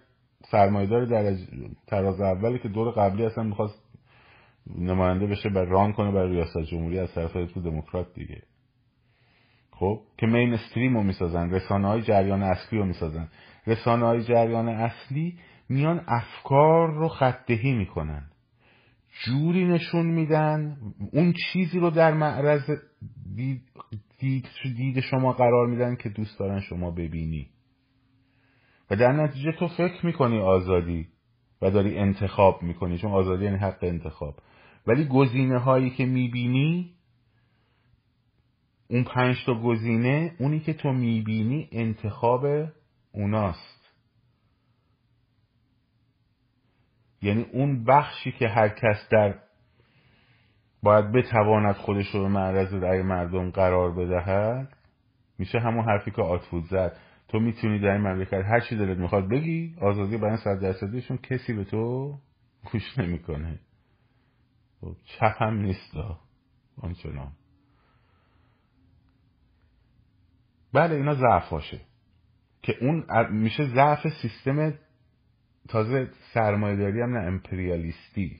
سرمایدار 0.51 1.05
در 1.05 1.35
تراز 1.87 2.21
اولی 2.21 2.59
که 2.59 2.69
دور 2.69 2.91
قبلی 2.91 3.25
اصلا 3.25 3.43
می‌خواست 3.43 3.83
نماینده 4.77 5.27
بشه 5.27 5.49
بر 5.49 5.65
ران 5.65 5.93
کنه 5.93 6.11
بر 6.11 6.25
ریاست 6.25 6.57
جمهوری 6.57 6.99
از 6.99 7.13
طرف 7.13 7.35
حزب 7.35 7.63
دموکرات 7.63 8.13
دیگه. 8.13 8.41
خب؟ 9.71 10.01
که 10.17 10.25
مین 10.27 10.53
استریم 10.53 10.97
رو 10.97 11.03
می‌سازن 11.03 11.49
رسانه 11.49 11.87
های 11.87 12.01
جریان 12.01 12.43
اصلی 12.43 12.79
رو 12.79 12.85
می‌سازن. 12.85 13.27
رسانه 13.67 14.05
های 14.05 14.23
جریان 14.23 14.69
اصلی 14.69 15.37
میان 15.69 16.05
افکار 16.07 16.93
رو 16.93 17.07
خطدهی 17.07 17.73
می‌کنن. 17.73 18.32
جوری 19.21 19.65
نشون 19.65 20.05
میدن. 20.05 20.77
اون 21.11 21.33
چیزی 21.33 21.79
رو 21.79 21.89
در 21.89 22.13
معرض 22.13 22.69
دید, 23.35 23.61
دید, 24.63 24.99
شما 24.99 25.33
قرار 25.33 25.67
میدن 25.67 25.95
که 25.95 26.09
دوست 26.09 26.39
دارن 26.39 26.59
شما 26.59 26.91
ببینی. 26.91 27.49
و 28.89 28.95
در 28.95 29.11
نتیجه 29.11 29.51
تو 29.51 29.67
فکر 29.67 30.05
می‌کنی 30.05 30.39
آزادی 30.39 31.07
و 31.61 31.71
داری 31.71 31.97
انتخاب 31.97 32.63
می‌کنی. 32.63 32.97
چون 32.97 33.11
آزادی 33.11 33.45
یعنی 33.45 33.57
حق 33.57 33.83
انتخاب. 33.83 34.35
ولی 34.87 35.05
گزینه 35.05 35.59
هایی 35.59 35.89
که 35.89 36.05
می‌بینی 36.05 36.93
اون 38.87 39.03
پنج 39.03 39.35
تا 39.45 39.61
گزینه 39.61 40.35
اونی 40.39 40.59
که 40.59 40.73
تو 40.73 40.93
می‌بینی 40.93 41.69
انتخاب 41.71 42.45
اوناست. 43.11 43.82
یعنی 47.23 47.41
اون 47.41 47.83
بخشی 47.83 48.31
که 48.31 48.47
هر 48.47 48.69
کس 48.69 49.07
در 49.11 49.39
باید 50.83 51.11
بتواند 51.11 51.75
خودش 51.75 52.07
رو 52.07 52.21
به 52.21 52.27
معرض 52.27 52.73
رأی 52.73 53.01
مردم 53.01 53.49
قرار 53.51 53.91
بدهد 53.91 54.77
میشه 55.39 55.59
همون 55.59 55.85
حرفی 55.85 56.11
که 56.11 56.21
آتفود 56.21 56.63
زد. 56.63 56.97
تو 57.27 57.39
می‌تونی 57.39 57.79
در 57.79 57.87
این 57.87 58.01
مملکت 58.01 58.33
هر 58.33 58.59
چی 58.59 58.77
دلت 58.77 58.97
می‌خواد 58.97 59.29
بگی 59.29 59.75
آزادی 59.81 60.17
برای 60.17 60.37
صد 60.37 60.59
درصدیشون 60.61 61.17
کسی 61.17 61.53
به 61.53 61.63
تو 61.63 62.13
گوش 62.71 62.97
نمی‌کنه. 62.97 63.59
خب 64.81 64.95
چپ 65.05 65.41
هم 65.41 65.57
نیست 65.57 65.97
آنچنان. 66.81 67.31
بله 70.73 70.95
اینا 70.95 71.15
ضعف 71.15 71.49
باشه 71.49 71.79
که 72.61 72.75
اون 72.81 73.05
میشه 73.31 73.67
ضعف 73.67 74.07
سیستم 74.21 74.73
تازه 75.67 76.09
سرمایه 76.33 76.75
داری 76.75 77.01
هم 77.01 77.17
نه 77.17 77.27
امپریالیستی. 77.27 78.39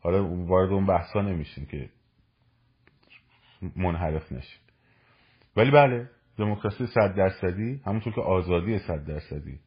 حالا 0.00 0.24
وارد 0.24 0.70
اون 0.70 0.86
بحثا 0.86 1.22
نمیشیم 1.22 1.66
که 1.66 1.88
منحرف 3.76 4.32
نشیم. 4.32 4.60
ولی 5.56 5.70
بله 5.70 6.10
دموکراسی 6.38 6.86
صد 6.86 7.14
درصدی 7.14 7.80
همونطور 7.86 8.12
که 8.12 8.20
آزادی 8.20 8.78
صد 8.78 9.04
درصدی. 9.04 9.58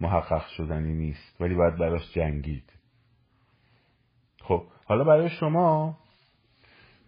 محقق 0.00 0.46
شدنی 0.46 0.94
نیست 0.94 1.40
ولی 1.40 1.54
باید 1.54 1.76
براش 1.76 2.12
جنگید. 2.12 2.72
خب 4.40 4.66
حالا 4.84 5.04
برای 5.04 5.28
شما 5.28 5.98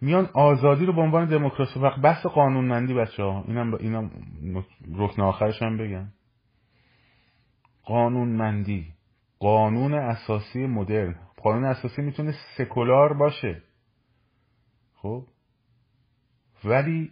میان 0.01 0.29
آزادی 0.33 0.85
رو 0.85 0.93
به 0.93 1.01
عنوان 1.01 1.25
دموکراسی 1.25 1.79
وقت 1.79 1.99
بحث 1.99 2.25
قانونمندی 2.25 2.93
بچه 2.93 3.23
ها 3.23 3.43
اینم, 3.47 3.73
اینم 3.73 4.11
رکن 4.95 5.21
آخرش 5.21 5.61
هم 5.61 5.77
بگم. 5.77 6.07
قانونمندی 7.83 8.93
قانون 9.39 9.93
اساسی 9.93 10.67
مدرن. 10.67 11.15
قانون 11.43 11.65
اساسی 11.65 12.01
می‌تونه 12.01 12.33
سکولار 12.57 13.13
باشه. 13.13 13.61
خب؟ 14.95 15.23
ولی 16.65 17.11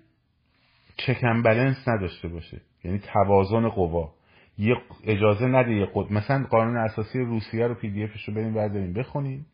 چکن 0.97 1.41
بلنس 1.41 1.87
نداشته 1.87 2.27
باشه. 2.27 2.61
یعنی 2.83 2.99
توازن 2.99 3.69
قوا. 3.69 4.13
یه 4.57 4.75
اجازه 5.03 5.45
نده 5.45 5.71
یه 5.71 5.87
قد... 5.93 6.11
مثلا 6.11 6.45
قانون 6.49 6.77
اساسی 6.77 7.19
روسیه 7.19 7.67
رو 7.67 7.75
پی 7.75 7.89
دی 7.91 8.03
افش 8.03 8.27
رو 8.27 8.33
بریم 8.33 8.53
برداریم 8.53 8.93
بخونیم. 8.93 9.45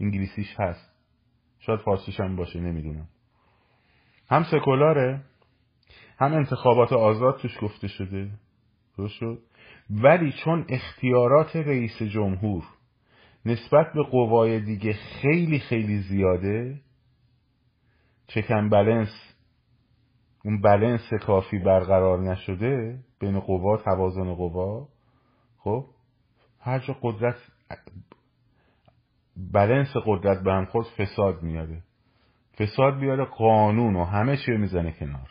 انگلیسیش 0.00 0.60
هست. 0.60 0.92
شاید 1.58 1.80
فارسیش 1.80 2.20
هم 2.20 2.36
باشه 2.36 2.60
نمی‌دونم. 2.60 3.08
هم 4.30 4.44
سکولاره 4.44 5.20
هم 6.18 6.32
انتخابات 6.32 6.92
آزاد 6.92 7.38
توش 7.38 7.58
گفته 7.60 7.88
شده. 7.88 8.30
درست 8.98 9.14
شد؟ 9.14 9.38
ولی 9.90 10.32
چون 10.44 10.66
اختیارات 10.68 11.56
رئیس 11.56 12.02
جمهور 12.02 12.64
نسبت 13.46 13.92
به 13.92 14.02
قوای 14.02 14.60
دیگه 14.60 14.92
خیلی 14.92 15.58
خیلی 15.58 15.98
زیاده 15.98 16.80
چکن 18.26 18.68
بلنس 18.68 19.34
اون 20.44 20.60
بلنس 20.60 21.14
کافی 21.26 21.58
برقرار 21.58 22.18
نشده 22.18 22.98
بین 23.20 23.40
قوا 23.40 23.76
توازن 23.76 24.34
قوا 24.34 24.88
خب؟ 25.58 25.84
هر 26.60 26.78
جا 26.78 26.96
قدرت 27.02 27.36
بلنس 29.36 29.88
قدرت 30.06 30.42
به 30.42 30.52
هم 30.52 30.64
خود 30.64 30.86
فساد 30.86 31.42
میاره. 31.42 31.82
فساد 32.58 32.98
بیاره 32.98 33.24
قانون 33.24 33.96
و 33.96 34.04
همه 34.04 34.36
چی 34.36 34.52
می‌زنه 34.52 34.92
کنار. 34.92 35.30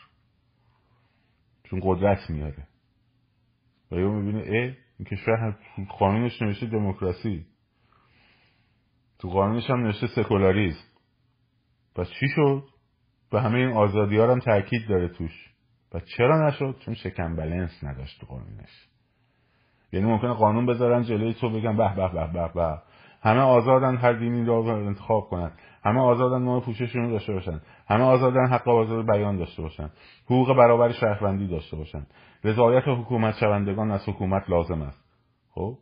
چون 1.63 1.79
قدرت 1.83 2.29
میاره. 2.29 2.67
و 3.91 3.95
یه 3.95 4.05
می‌بینه 4.05 4.39
اه 4.39 4.75
این 4.99 5.05
کشور 5.11 5.55
قانونش 5.99 6.41
نوشته 6.41 6.65
دموکراسی. 6.65 7.45
تو 9.19 9.29
قانونش 9.29 9.69
هم 9.69 9.83
نوشته 9.83 10.07
سکولاریزم 10.07 10.83
پس 11.95 12.09
چی 12.19 12.27
شد؟ 12.35 12.63
و 13.31 13.39
همه 13.39 13.57
این 13.57 13.73
آزادی 13.73 14.17
ها 14.17 14.31
هم 14.31 14.39
تاکید 14.39 14.87
داره 14.89 15.07
توش. 15.07 15.53
و 15.93 15.99
چرا 15.99 16.47
نشد؟ 16.47 16.75
چون 16.85 16.93
شکم 16.93 17.35
بلنس 17.35 17.83
نداشت 17.83 18.21
تو 18.21 18.27
قانونش. 18.27 18.87
یعنی 19.93 20.05
ممکنه 20.05 20.33
قانون 20.33 20.65
بذارن 20.65 21.03
جلوی 21.03 21.33
تو 21.33 21.49
بگن 21.49 21.77
به 21.77 21.95
به 21.95 22.07
به 22.07 22.33
به 22.33 22.53
به. 22.53 22.81
همه 23.21 23.39
آزادن 23.39 23.97
هر 23.97 24.13
دینی 24.13 24.45
رو 24.45 24.67
انتخاب 24.67 25.29
کنن. 25.29 25.51
همه 25.85 25.99
آزادن 25.99 26.41
نوع 26.41 26.61
پوششون 26.61 27.01
رو 27.01 27.11
داشته 27.11 27.33
باشن. 27.33 27.61
همه 27.89 28.03
آزادن 28.03 28.47
حق 28.47 28.67
آزاد 28.67 29.05
بیان 29.05 29.37
داشته 29.37 29.61
باشن. 29.61 29.89
حقوق 30.25 30.57
برابر 30.57 30.91
شهروندی 30.91 31.47
داشته 31.47 31.77
باشن. 31.77 32.07
رضایت 32.43 32.83
حکومت 32.87 33.35
شوندگان 33.35 33.91
از 33.91 34.09
حکومت 34.09 34.49
لازم 34.49 34.81
است. 34.81 35.03
خب؟ 35.49 35.77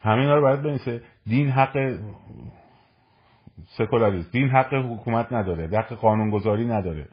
همه 0.00 0.20
اینا 0.20 0.34
رو 0.34 0.42
باید 0.42 0.62
بنویسه. 0.62 1.02
دین 1.26 1.50
حق 1.50 1.98
سکولاریسم 3.78 4.30
دین 4.30 4.48
حق 4.48 4.74
حکومت 4.74 5.32
نداره. 5.32 5.78
حق 5.78 5.92
قانونگذاری 5.92 6.66
نداره. 6.66 7.08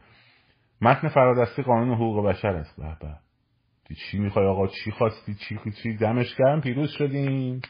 متن 0.82 1.08
فرادستی 1.08 1.62
قانون 1.62 1.96
حقوق 1.96 2.26
بشر 2.26 2.56
است. 2.56 2.82
به 2.82 2.98
به. 3.02 3.16
چی 3.96 4.20
می‌خوای 4.20 4.46
آقا؟ 4.48 4.68
چی 4.68 4.92
خواستی؟ 4.92 5.36
چی 5.36 5.60
چی؟ 5.84 5.98
دمش 5.98 6.36
گرم. 6.36 6.62
پیروز 6.62 6.90
شدیم. 6.90 7.62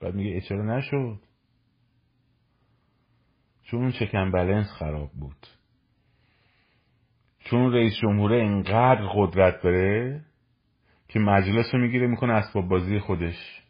بعد 0.00 0.14
میگه 0.14 0.40
چرا 0.40 0.76
نشد؟ 0.76 1.18
چون 3.62 3.80
اون 3.80 3.92
چکن 3.92 4.30
بلنس 4.30 4.66
خراب 4.78 5.10
بود. 5.10 5.46
چون 7.44 7.72
رئیس 7.72 7.94
جمهوره 7.96 8.36
اینقدر 8.36 9.06
قدرت 9.14 9.62
داره 9.62 10.24
که 11.08 11.18
مجلس 11.18 11.74
رو 11.74 11.80
می‌گیره 11.80 12.06
می‌کنه 12.06 12.32
اسباب 12.32 12.68
بازی 12.68 12.98
خودش. 12.98 13.62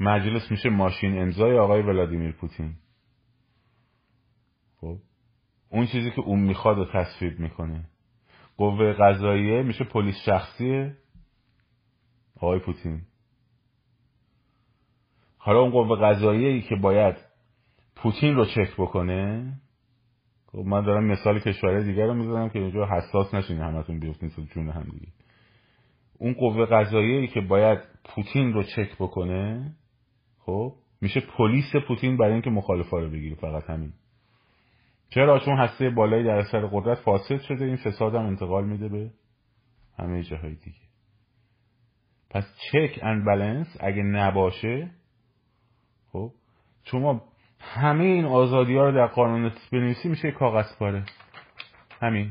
مجلس 0.00 0.50
میشه 0.50 0.70
ماشین 0.70 1.22
امضای 1.22 1.58
آقای 1.58 1.82
ولادیمیر 1.82 2.32
پوتین. 2.32 2.74
خب؟ 4.80 4.96
اون 5.70 5.86
چیزی 5.86 6.10
که 6.10 6.20
اون 6.20 6.40
می‌خواد 6.40 6.76
رو 6.76 6.84
تصویب 6.84 7.40
می‌کنه. 7.40 7.84
قوه 8.56 8.92
قضاییه 8.92 9.62
میشه 9.62 9.84
پلیس 9.84 10.16
شخصی 10.26 10.90
آقای 12.36 12.58
پوتین. 12.58 13.02
حالا 15.38 15.60
اون 15.60 15.70
قوه 15.70 15.98
قضاییه 16.00 16.62
که 16.62 16.76
باید 16.76 17.16
پوتین 17.96 18.34
رو 18.34 18.44
چک 18.44 18.74
بکنه 18.78 19.52
خب 20.52 20.58
من 20.58 20.84
دارم 20.84 21.04
مثال 21.04 21.38
کشورهای 21.38 21.84
دیگر 21.84 22.06
رو 22.06 22.14
می‌زنم 22.14 22.48
که 22.48 22.58
اینجا 22.58 22.86
حساس 22.86 23.34
نشین 23.34 23.58
همتون 23.58 24.00
بیفتین 24.00 24.30
تو 24.30 24.42
جون 24.42 24.70
هم 24.70 24.82
دیگه. 24.82 25.12
اون 26.18 26.32
قوه 26.32 26.66
قضاییه 26.66 27.26
که 27.26 27.40
باید 27.40 27.78
پوتین 28.04 28.52
رو 28.52 28.62
چک 28.62 28.94
بکنه 29.00 29.72
خب 30.38 30.72
میشه 31.00 31.20
پلیس 31.20 31.76
پوتین 31.88 32.16
برای 32.16 32.32
اینکه 32.32 32.50
مخالفا 32.50 32.98
رو 32.98 33.10
بگیره 33.10 33.36
فقط 33.36 33.70
همین. 33.70 33.92
چرا؟ 35.08 35.38
چون 35.38 35.58
هسته 35.58 35.90
بالایی 35.90 36.24
در 36.24 36.36
اثر 36.36 36.66
قدرت 36.66 36.98
فاسد 36.98 37.40
شده 37.40 37.64
این 37.64 37.76
فساد 37.76 38.14
هم 38.14 38.26
انتقال 38.26 38.66
میده 38.66 38.88
به 38.88 39.10
همه 39.98 40.22
جاهای 40.22 40.54
دیگه. 40.54 40.80
پس 42.30 42.44
چک 42.72 42.98
اند 43.02 43.24
بلنس 43.26 43.76
اگه 43.80 44.02
نباشه 44.02 44.90
خب 46.12 46.32
شما 46.84 47.22
همه 47.60 48.04
این 48.04 48.24
آزادی 48.24 48.76
ها 48.76 48.84
رو 48.84 48.92
در 48.92 49.06
قانون 49.06 49.52
بنویسی 49.72 50.08
میشه 50.08 50.30
کاغذ 50.30 50.76
پاره. 50.78 51.04
همین. 52.02 52.30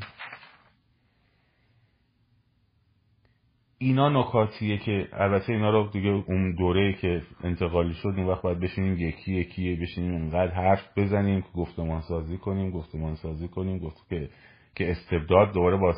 اینا 3.78 4.10
نکاتیه 4.10 4.78
که 4.78 5.08
البته 5.14 5.54
اینا 5.54 5.70
رو 5.70 5.88
دیگه 5.88 6.10
اون 6.10 6.56
دوره 6.56 6.94
که 6.94 7.22
انتقالی 7.44 7.94
شد 7.94 8.08
اون 8.08 8.26
وقت 8.26 8.42
باید 8.42 8.60
بشینیم 8.60 8.98
یکی 8.98 9.34
یکی 9.34 9.76
بشینیم 9.76 10.16
انقدر 10.16 10.52
حرف 10.52 10.98
بزنیم 10.98 11.42
که 11.42 11.48
گفتمان 11.56 12.02
سازی 12.02 12.38
کنیم 12.38 12.72
گفتمان 12.72 13.16
سازی 13.16 13.48
کنیم 13.48 13.80
گفت 13.80 14.10
که 14.10 14.30
که 14.76 14.92
استبداد 14.92 15.54
دوباره 15.54 15.78
باز 15.78 15.96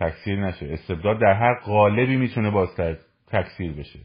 تکثیر 0.00 0.46
نشه. 0.46 0.66
استبداد 0.72 1.20
در 1.20 1.32
هر 1.32 1.54
قالبی 1.54 2.16
می‌تونه 2.16 2.50
باز 2.50 2.68
تکثیر 3.26 3.72
بشه. 3.72 4.00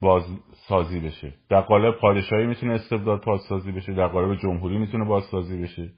بازسازی 0.00 1.00
بشه. 1.00 1.34
در 1.48 1.60
قالب 1.60 1.94
پادشاهی 1.94 2.46
می‌تونه 2.46 2.72
استبداد 2.72 3.20
پاسسازی 3.20 3.72
بشه 3.72 3.94
در 3.94 4.06
قالب 4.06 4.38
جمهوری 4.38 4.78
می‌تونه 4.78 5.04
بازسازی 5.04 5.62
بشه. 5.62 5.92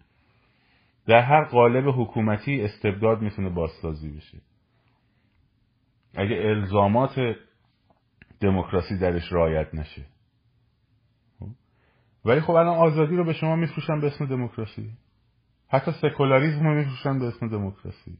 در 1.06 1.20
هر 1.20 1.44
قالب 1.44 1.88
حکومتی 1.88 2.60
استبداد 2.60 3.22
می‌تونه 3.22 3.50
بازسازی 3.50 4.10
بشه. 4.10 4.38
اگه 6.14 6.36
الزامات 6.36 7.36
دموکراسی 8.40 8.98
درش 8.98 9.32
رعایت 9.32 9.74
نشه؟ 9.74 10.06
ولی 12.24 12.40
خب 12.40 12.50
الان 12.50 12.76
آزادی 12.76 13.16
رو 13.16 13.24
به 13.24 13.32
شما 13.32 13.56
میفروشن 13.56 14.00
به 14.00 14.06
اسم 14.06 14.26
دموکراسی. 14.26 14.90
حتی 15.68 15.92
سکولاریزم 15.92 16.66
رو 16.66 16.74
میفروشن 16.74 17.18
به 17.18 17.24
اسم 17.24 17.48
دموکراسی. 17.48 18.18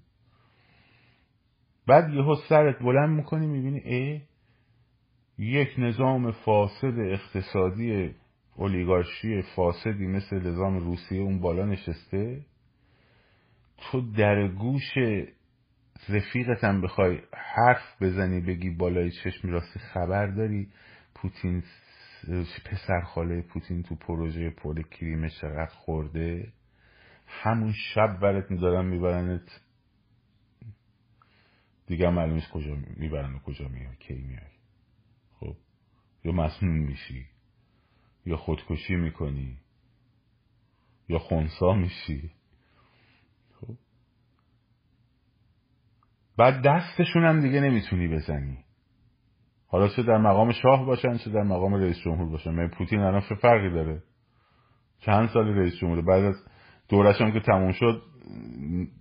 بعد 1.86 2.14
یهو 2.14 2.34
سرت 2.48 2.78
بلند 2.78 3.10
می‌کنی 3.16 3.46
می‌بینی 3.46 3.78
ای 3.78 4.20
یک 5.42 5.68
نظام 5.78 6.30
فاسد 6.30 6.98
اقتصادی 6.98 8.14
اولیگارشی 8.56 9.42
فاسدی 9.56 10.06
مثل 10.06 10.36
نظام 10.36 10.78
روسیه 10.78 11.20
اون 11.20 11.40
بالا 11.40 11.66
نشسته؟ 11.66 12.44
تو 13.78 14.12
در 14.12 14.48
گوش 14.48 14.92
رفیقت 16.08 16.64
هم 16.64 16.80
بخوای 16.80 17.18
حرف 17.34 18.02
بزنی 18.02 18.40
بگی 18.40 18.70
بالای 18.70 19.10
چشم 19.10 19.48
راستی 19.48 19.78
خبر 19.78 20.26
داری؟ 20.26 20.68
پوتین 21.14 21.62
پسر 22.64 23.00
خاله 23.00 23.42
پوتین 23.42 23.82
تو 23.82 23.94
پروژه 23.94 24.50
پول 24.50 24.82
کریمه 24.82 25.28
چقدر 25.28 25.74
خورده؟ 25.74 26.52
همون 27.26 27.72
شب 27.72 28.18
برات 28.20 28.50
میدارن 28.50 28.86
میبرنت. 28.86 29.60
دیگه 31.86 32.10
معلومش 32.10 32.48
کجا 32.48 32.76
می‌برن 32.96 33.34
و 33.34 33.38
کجا 33.38 33.68
میای 33.68 33.96
کی 33.98 34.14
میای 34.14 34.51
یا 36.24 36.32
مسموم 36.32 36.78
میشی 36.78 37.26
یا 38.26 38.36
خودکشی 38.36 38.96
می‌کنی 38.96 39.56
یا 41.08 41.18
خونسا 41.18 41.72
میشی. 41.72 42.30
خب. 43.60 43.74
بعد 46.36 46.62
دستشون 46.66 47.24
هم 47.24 47.40
دیگه 47.40 47.60
نمی‌تونی 47.60 48.08
بزنی. 48.08 48.58
حالا 49.66 49.88
چه 49.88 50.02
در 50.02 50.18
مقام 50.18 50.52
شاه 50.52 50.86
باشن 50.86 51.16
چه 51.16 51.30
در 51.30 51.42
مقام 51.42 51.74
رئیس 51.74 51.98
جمهور 51.98 52.28
باشن. 52.28 52.50
من 52.50 52.68
پوتین 52.68 53.00
الان 53.00 53.20
چه 53.28 53.34
فرقی 53.34 53.70
داره؟ 53.70 54.02
چند 54.98 55.28
سال 55.28 55.46
رئیس 55.46 55.74
جمهور؟ 55.74 56.02
بعد 56.02 56.24
از 56.24 56.34
دورش 56.88 57.20
هم 57.20 57.32
که 57.32 57.40
تموم 57.40 57.72
شد 57.72 58.02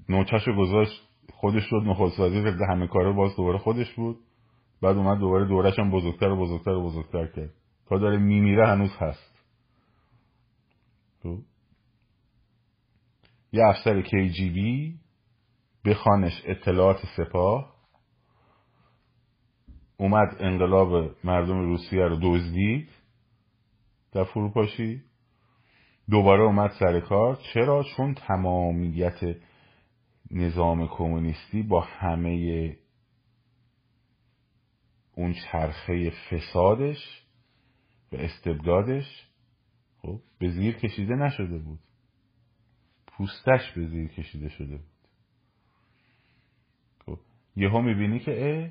نوچش 0.10 0.48
رو 0.48 0.58
گذاشت 0.58 1.02
خودش 1.34 1.64
شد 1.70 1.82
نخست 1.86 2.20
وزیر 2.20 2.48
همه 2.70 2.88
کاره 2.88 3.12
باز 3.12 3.36
دوباره 3.36 3.58
خودش 3.58 3.94
بود. 3.94 4.20
بعد 4.82 4.98
اومد 4.98 5.20
دوباره 5.20 5.46
دورش 5.46 5.80
هم 5.80 5.92
بزرگتر 5.92 6.30
و 6.30 6.38
بزرگتر 6.38 6.72
و 6.72 6.84
بزرگتر 6.84 7.28
کرد. 7.28 7.54
تا 7.86 7.98
داره 7.98 8.18
میمیره 8.18 8.68
هنوز 8.68 8.92
هست. 9.00 9.46
خب؟ 11.24 11.38
یه 13.52 13.64
افسر 13.66 14.02
KGB 14.02 14.60
بخوانش 15.86 16.42
اطلاعات 16.46 16.98
سپاه. 17.18 17.76
اومد 19.98 20.36
انقلاب 20.40 21.16
مردم 21.24 21.60
روسیه 21.60 22.04
رو 22.04 22.20
دزدید. 22.24 22.90
در 24.12 24.24
فروپاشی. 24.24 25.04
دوباره 26.10 26.44
اومد 26.44 26.72
سر 26.80 27.00
کار. 27.00 27.40
چرا؟ 27.54 27.84
چون 27.98 28.14
تمامیت 28.14 29.20
نظام 30.32 30.88
کمونیستی 30.88 31.64
با 31.64 31.82
همه 31.82 32.78
اون 35.16 35.34
چرخه 35.34 36.10
فسادش 36.10 37.24
و 38.12 38.16
استبدادش 38.16 39.28
خب 40.02 40.20
به 40.40 40.50
زیر 40.50 40.76
کشیده 40.76 41.16
نشده 41.16 41.58
بود. 41.58 41.80
پوستش 43.08 43.72
به 43.76 43.88
زیر 43.88 44.08
کشیده 44.08 44.50
شده 44.50 44.78
بود. 44.78 44.92
خب 47.06 47.20
یهو 47.56 47.82
می‌بینی 47.82 48.20
که 48.20 48.32
اه 48.32 48.70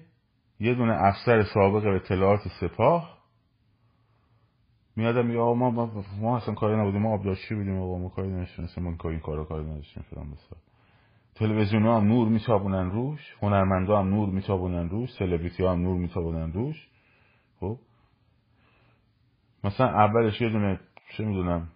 یه 0.60 0.74
دونه 0.74 0.92
افسر 0.92 1.42
سابق 1.54 1.86
اطلاعات 1.86 2.40
سپاه 2.60 3.20
میادم 4.96 5.36
آقا 5.36 5.54
ما, 5.54 5.70
ما, 5.70 6.04
ما 6.20 6.36
اصلا 6.36 6.54
کاری 6.54 6.80
نبودیم 6.80 7.02
ما 7.02 7.14
آبداشتی 7.14 7.54
بودیم 7.54 7.74
ما 7.74 8.08
کاری 8.08 8.30
نشونستیم 8.30 8.84
ما 8.84 8.96
کاری 8.96 9.20
کارا 9.20 9.44
کاری 9.44 9.64
نداشتیم 9.64 10.02
فلان 10.02 10.30
بسار 10.30 10.58
تلویزیون 11.34 11.82
هم 11.82 12.08
نور 12.08 12.28
میتابونن 12.28 12.90
روش 12.90 13.20
هنرمندا 13.42 13.98
هم 13.98 14.08
نور 14.08 14.28
میتابونن 14.28 14.88
روش 14.88 15.10
سلبریتی 15.18 15.64
هم 15.64 15.82
نور 15.82 15.98
میتابونن 15.98 16.52
روش. 16.52 16.88
خب؟ 17.60 17.78
مثلا 19.64 19.86
اولش 19.86 20.40
یه 20.40 20.48
دونه 20.48 20.80
چه 21.16 21.24
می‌دونم 21.24 21.68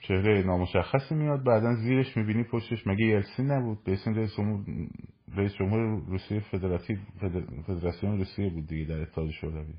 چهره 0.00 0.42
نامشخصی 0.42 1.14
میاد 1.14 1.44
بعدا 1.44 1.74
زیرش 1.74 2.16
می‌بینی 2.16 2.44
پشتش. 2.44 2.86
مگه 2.86 3.04
یلسین 3.04 3.50
نبود؟ 3.50 3.84
بیسین 3.84 4.14
رئیس 4.14 4.36
جمهور 4.36 4.64
رئیس 5.36 5.52
جمهور 5.54 6.02
روسیه 6.06 6.40
فدراتیو 6.40 6.98
فدراسیون 7.66 8.18
روسیه 8.18 8.50
بود 8.50 8.66
دیگه 8.66 8.84
در 8.84 9.02
اتحاد 9.02 9.30
شوروی. 9.30 9.74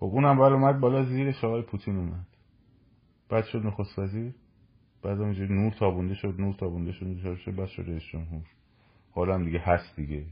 خب 0.00 0.06
اونم 0.06 0.36
بالا 0.36 0.54
اومد 0.54 0.80
بالا 0.80 1.04
زیرش 1.04 1.44
آقای 1.44 1.62
پوتین 1.62 1.96
اومد. 1.96 2.26
بعد 3.30 3.44
شد 3.44 3.66
نخست 3.66 3.98
وزیر. 3.98 4.34
بعد 5.02 5.20
اونجوری 5.20 5.54
نور 5.54 5.72
تابونده 5.72 6.14
شد 6.14 6.34
نور 6.40 6.54
تابونده 6.54 6.92
شد 6.92 7.06
نور 7.06 7.36
شد 7.36 7.56
بعد 7.56 7.68
شد 7.68 7.82
رئیس 7.88 8.02
جمهور. 8.02 8.42
حالا 9.10 9.34
هم 9.34 9.44
دیگه 9.44 9.58
هست 9.58 9.96
دیگه. 9.96 10.26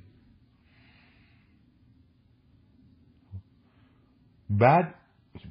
بعد 4.50 4.94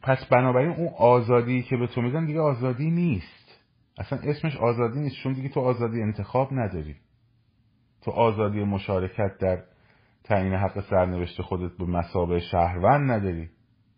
پس 0.01 0.25
بنابراین 0.25 0.71
اون 0.71 0.89
آزادی 0.97 1.63
که 1.63 1.77
به 1.77 1.87
تو 1.87 2.01
میدن 2.01 2.25
دیگه 2.25 2.39
آزادی 2.39 2.91
نیست. 2.91 3.61
اصلا 3.97 4.19
اسمش 4.19 4.57
آزادی 4.57 4.99
نیست 4.99 5.15
چون 5.23 5.33
دیگه 5.33 5.49
تو 5.49 5.59
آزادی 5.59 6.01
انتخاب 6.01 6.49
نداری. 6.51 6.95
تو 8.01 8.11
آزادی 8.11 8.63
مشارکت 8.63 9.37
در 9.37 9.63
تعیین 10.23 10.53
حق 10.53 10.89
سرنوشت 10.89 11.41
خودت 11.41 11.77
به 11.77 11.85
مسابه 11.85 12.39
شهروند 12.39 13.11
نداری. 13.11 13.49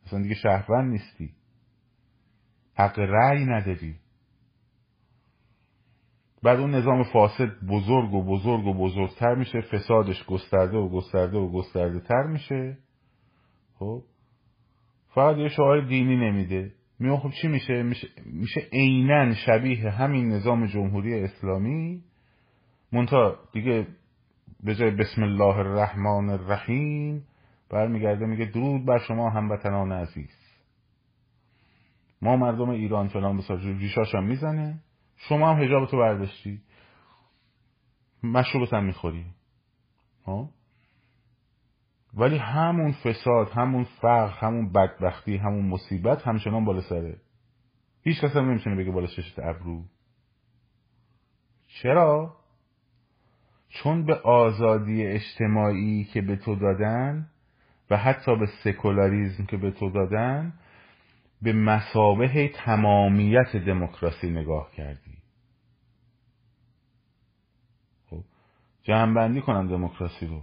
اصلا 0.06 0.22
دیگه 0.22 0.36
شهروند 0.36 0.92
نیستی. 0.92 1.34
حق 2.76 3.00
رأی 3.00 3.46
نداری. 3.46 4.01
بعد 6.44 6.60
اون 6.60 6.76
نظام 6.76 7.04
فاسد 7.04 7.50
بزرگ 7.70 8.14
و 8.14 8.24
بزرگ 8.24 8.66
و 8.66 8.74
بزرگتر 8.74 9.36
میشه 9.36 9.62
فسادش 9.62 10.26
گسترده 10.26 10.78
و 10.78 10.90
گسترده 10.90 11.38
و 11.38 11.52
گسترده 11.52 12.00
تر 12.00 12.24
میشه. 12.24 12.78
خب؟ 13.80 14.04
فقط 15.08 15.38
یه 15.38 15.48
شعار 15.48 15.88
دینی 15.88 16.16
نمیده. 16.16 16.72
میگه 17.00 17.18
خب 17.18 17.30
چی 17.42 17.48
میشه؟ 17.48 17.84
میشه 18.26 18.60
عینا 18.74 19.34
شبیه 19.34 19.90
همین 19.90 20.30
نظام 20.30 20.66
جمهوری 20.66 21.24
اسلامی. 21.24 22.04
مونتا 22.92 23.40
دیگه 23.54 23.88
به 24.64 24.76
جای 24.76 24.92
بسم 24.92 25.24
الله 25.24 25.58
الرحمن 25.58 26.30
الرحیم 26.30 27.24
برمیگرده 27.70 28.26
میگه 28.26 28.46
درود 28.46 28.86
بر 28.86 28.98
شما 28.98 29.30
هموطنان 29.30 29.92
عزیز. 29.92 30.38
ما 32.22 32.36
مردم 32.36 32.70
ایران 32.70 33.08
فلان 33.08 33.38
بسار 33.38 33.58
ریشاش 33.58 34.16
هم 34.16 34.24
می‌زنه. 34.24 34.80
شما 35.30 35.54
هم 35.54 35.64
هجابتو 35.64 35.98
برداشتی. 35.98 36.62
مشروبت 38.24 38.74
هم 38.74 38.86
می‌خوری. 38.86 39.26
ها؟ 40.26 40.50
ولی 42.14 42.38
همون 42.38 42.92
فساد 42.92 43.50
همون 43.50 43.84
فقر 43.84 44.30
همون 44.30 44.72
بدبختی 44.72 45.38
همون 45.38 45.66
مصیبت 45.66 46.28
همچنان 46.28 46.66
بالا 46.66 46.82
سره. 46.82 47.18
هیچ 48.04 48.22
کس 48.22 48.36
هم 48.36 48.50
نمی‌تونه 48.50 48.76
بگه 48.76 48.92
بالا 48.92 49.08
ششت 49.08 49.40
ابرو. 49.40 49.84
چرا؟ 51.68 52.38
چون 53.70 54.06
به 54.06 54.16
آزادی 54.16 55.06
اجتماعی 55.06 56.04
که 56.04 56.22
به 56.22 56.36
تو 56.36 56.56
دادن 56.56 57.30
و 57.90 57.98
حتی 57.98 58.36
به 58.36 58.46
سکولاریزم 58.64 59.46
که 59.46 59.58
به 59.58 59.72
تو 59.72 59.90
دادن 59.90 60.54
به 61.42 61.54
مسابه 61.54 62.48
تمامیت 62.48 63.56
دموکراسی 63.56 64.30
نگاه 64.30 64.72
کردی 64.72 65.18
خب 68.10 68.24
جمعبندی 68.84 69.42
کنم 69.42 69.68
دموکراسی 69.68 70.28
رو. 70.28 70.42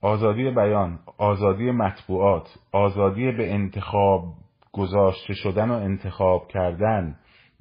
آزادی 0.00 0.50
بیان 0.50 0.98
آزادی 1.18 1.70
مطبوعات 1.70 2.58
آزادی 2.72 3.32
به 3.32 3.54
انتخاب 3.54 4.34
گذاشته 4.72 5.34
شدن 5.34 5.70
و 5.70 5.74
انتخاب 5.74 6.48
کردن 6.48 7.18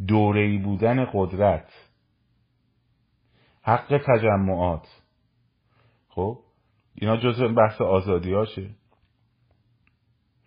دوره‌ای 0.07 0.57
بودن 0.57 1.05
قدرت 1.13 1.69
حق 3.61 4.01
تجمعات. 4.07 4.87
خب 6.09 6.39
اینا 6.95 7.17
جزء 7.17 7.47
بحث 7.47 7.81
آزادی 7.81 8.33
هاشه 8.33 8.69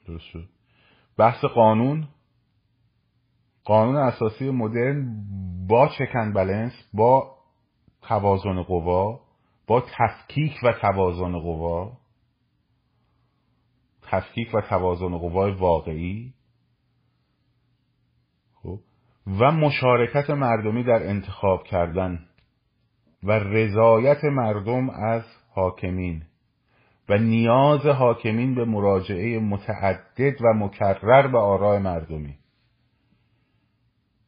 درست 0.06 0.24
شد. 0.24 0.48
بحث 1.18 1.44
قانون؟ 1.44 2.08
قانون 3.64 3.96
اساسی 3.96 4.50
مدرن 4.50 5.24
با 5.68 5.88
چکن 5.88 6.32
بلنس 6.32 6.72
با 6.94 7.36
توازن 8.02 8.62
قوا 8.62 9.20
با 9.66 9.80
تفکیک 9.98 10.52
و 10.62 10.72
توازن 10.72 11.38
قوا. 11.38 11.92
تفکیک 14.02 14.54
و 14.54 14.60
توازن 14.60 15.18
قوای 15.18 15.52
واقعی. 15.52 16.34
خب. 18.54 18.78
و 19.26 19.52
مشارکت 19.52 20.30
مردمی 20.30 20.84
در 20.84 21.08
انتخاب 21.08 21.62
کردن 21.62 22.26
و 23.22 23.32
رضایت 23.32 24.24
مردم 24.24 24.90
از 24.90 25.22
حاکمین. 25.54 26.22
و 27.08 27.18
نیاز 27.18 27.86
حاکمین 27.86 28.54
به 28.54 28.64
مراجعه 28.64 29.38
متعدد 29.38 30.42
و 30.42 30.54
مکرر 30.54 31.28
به 31.28 31.38
آراء 31.38 31.78
مردمی. 31.78 32.39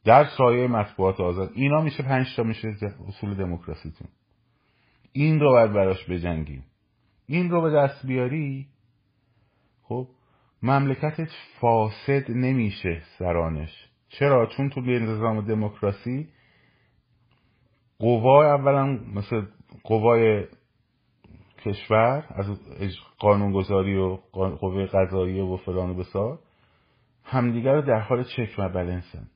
در 0.05 0.25
سایه 0.37 0.67
مطبوعات 0.67 1.19
آزاد. 1.19 1.51
اینا 1.55 1.81
میشه 1.81 2.03
پنج 2.03 2.35
تا 2.35 2.43
میشه 2.43 2.75
اصول 3.07 3.33
دموکراسیتون. 3.35 4.07
این 5.11 5.39
رو 5.39 5.51
باید 5.51 5.73
براش 5.73 6.09
بجنگیم. 6.09 6.63
این 7.25 7.49
رو 7.49 7.61
به 7.61 7.71
دست 7.71 8.05
بیاری 8.05 8.67
خب 9.83 10.07
مملکتت 10.63 11.29
فاسد 11.59 12.31
نمیشه 12.31 13.01
سرانش. 13.19 13.89
چرا؟ 14.09 14.45
چون 14.45 14.69
تو 14.69 14.81
به 14.81 14.99
نظام 14.99 15.41
دموکراسی 15.41 16.27
قوا 17.99 18.55
اولا 18.55 18.85
مثل 18.85 19.41
قوای 19.83 20.45
کشور 21.65 22.25
از 22.29 22.45
قانونگذاری 23.19 23.95
و 23.95 24.15
قوه 24.31 24.85
قضاییه 24.85 25.43
و 25.43 25.57
فلان 25.57 25.89
و 25.89 25.93
بسار 25.93 26.39
همدیگر 27.23 27.73
رو 27.73 27.81
در 27.81 27.99
حال 27.99 28.23
چک 28.23 28.55
و 28.57 28.69
بلنسن. 28.69 29.29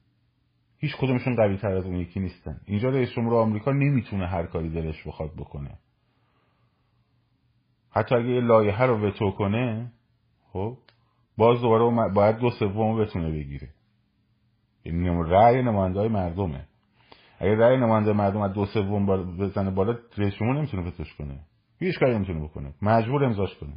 هیچ 0.80 0.95
کدومشون 0.97 1.36
قوی 1.36 1.57
تر 1.57 1.75
از 1.75 1.86
اون 1.86 1.95
یکی 1.95 2.19
نیستن. 2.19 2.61
اینجا 2.65 2.89
رئیس 2.89 3.09
جمهور 3.09 3.36
آمریکا 3.36 3.71
نمی‌تونه 3.71 4.28
هر 4.28 4.45
کاری 4.45 4.69
دلش 4.69 5.07
بخواد 5.07 5.34
بکنه. 5.34 5.78
حتی 7.91 8.15
اگه 8.15 8.28
یه 8.28 8.41
لایحه 8.41 8.86
رو 8.86 9.07
وتو 9.07 9.32
کنه 9.32 9.91
خب 10.53 10.78
باز 11.38 11.61
دوباره 11.61 12.09
باید 12.09 12.38
دو 12.38 12.49
سوم 12.49 13.01
بتونه 13.01 13.32
بگیره. 13.32 13.69
یعنی 14.86 15.09
رأی 15.30 15.63
نماینده 15.63 15.99
های 15.99 16.09
مردمه. 16.09 16.65
اگه 17.39 17.55
رأی 17.55 17.78
نماینده 17.78 18.13
مردم 18.13 18.41
از 18.41 18.53
دو 18.53 18.65
سوم 18.65 19.05
بزنه 19.38 19.71
بالا 19.71 19.97
رئیس 20.17 20.34
جمهور 20.34 20.57
نمی‌تونه 20.57 20.88
وتوش 20.88 21.13
کنه. 21.13 21.39
هیچ 21.80 21.99
کاری 21.99 22.15
نمی‌تونه 22.15 22.43
بکنه. 22.43 22.73
مجبور 22.82 23.25
امضاش 23.25 23.55
کنه. 23.57 23.73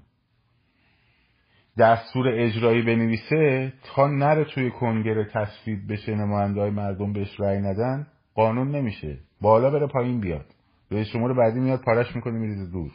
دستور 1.80 2.28
اجرایی 2.28 2.82
بنویسه 2.82 3.72
تا 3.82 4.06
نره 4.06 4.44
توی 4.44 4.70
کنگره 4.70 5.24
تصویب 5.24 5.92
بشه 5.92 6.14
نماینده 6.14 6.60
های 6.60 6.70
مردم 6.70 7.12
بهش 7.12 7.40
رأی 7.40 7.58
ندن 7.58 8.06
قانون 8.34 8.70
نمیشه. 8.70 9.18
بالا 9.40 9.70
بره 9.70 9.86
پایین 9.86 10.20
بیاد. 10.20 10.46
رئیس 10.90 11.08
جمهور 11.08 11.34
بعدی 11.34 11.60
میاد 11.60 11.80
پارش 11.80 12.16
می‌کنه 12.16 12.38
میریزه 12.38 12.70
دور. 12.72 12.92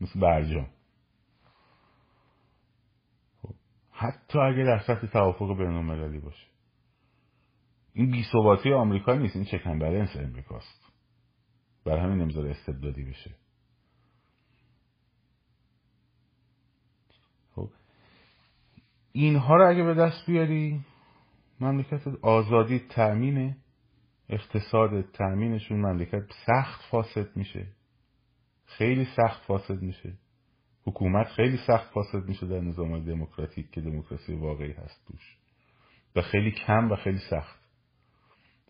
مثل 0.00 0.20
برجام. 0.20 0.68
خب، 3.42 3.54
حتی 3.92 4.38
اگه 4.38 4.64
در 4.64 4.78
سطح 4.78 5.06
توافق 5.06 5.58
بین 5.58 5.66
المللی 5.66 6.18
باشه. 6.18 6.46
این 7.92 8.10
بیثباتی 8.10 8.72
آمریکا 8.72 9.14
نیست 9.14 9.36
این 9.36 9.44
چکن 9.44 9.78
بلنس 9.78 10.16
امریکاست. 10.16 10.92
برای 11.84 12.00
همین 12.00 12.18
نمی‌ذاره 12.18 12.50
استبدادی 12.50 13.04
بشه 13.04 13.30
خب 17.54 17.70
اینها 19.18 19.56
رو 19.56 19.68
اگه 19.68 19.82
به 19.82 19.94
دست 19.94 20.26
بیاری 20.26 20.80
مملکت 21.60 22.06
آزادی 22.22 22.78
تأمینه 22.78 23.56
اقتصاد 24.28 25.00
تأمینشون 25.00 25.78
مملکت 25.80 26.22
سخت 26.46 26.90
فاسد 26.90 27.36
میشه. 27.36 27.66
خیلی 28.66 29.04
سخت 29.16 29.42
فاسد 29.46 29.82
میشه. 29.82 30.12
حکومت 30.86 31.26
خیلی 31.26 31.56
سخت 31.66 31.90
فاسد 31.92 32.28
میشه 32.28 32.46
در 32.46 32.60
نظام 32.60 33.04
دموکراتیک 33.04 33.70
که 33.70 33.80
دموکراسی 33.80 34.34
واقعی 34.34 34.72
هست 34.72 35.06
توش. 35.06 35.36
و 36.16 36.22
خیلی 36.22 36.50
کم 36.50 36.92
و 36.92 36.96
خیلی 36.96 37.20
سخت. 37.30 37.58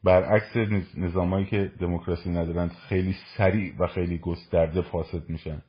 برعکس 0.04 0.56
نظامایی 0.94 1.46
که 1.46 1.72
دموکراسی 1.80 2.30
ندارن 2.30 2.68
خیلی 2.68 3.14
سریع 3.36 3.74
و 3.78 3.86
خیلی 3.86 4.18
گسترده 4.18 4.82
فاسد 4.82 5.28
میشن. 5.28 5.62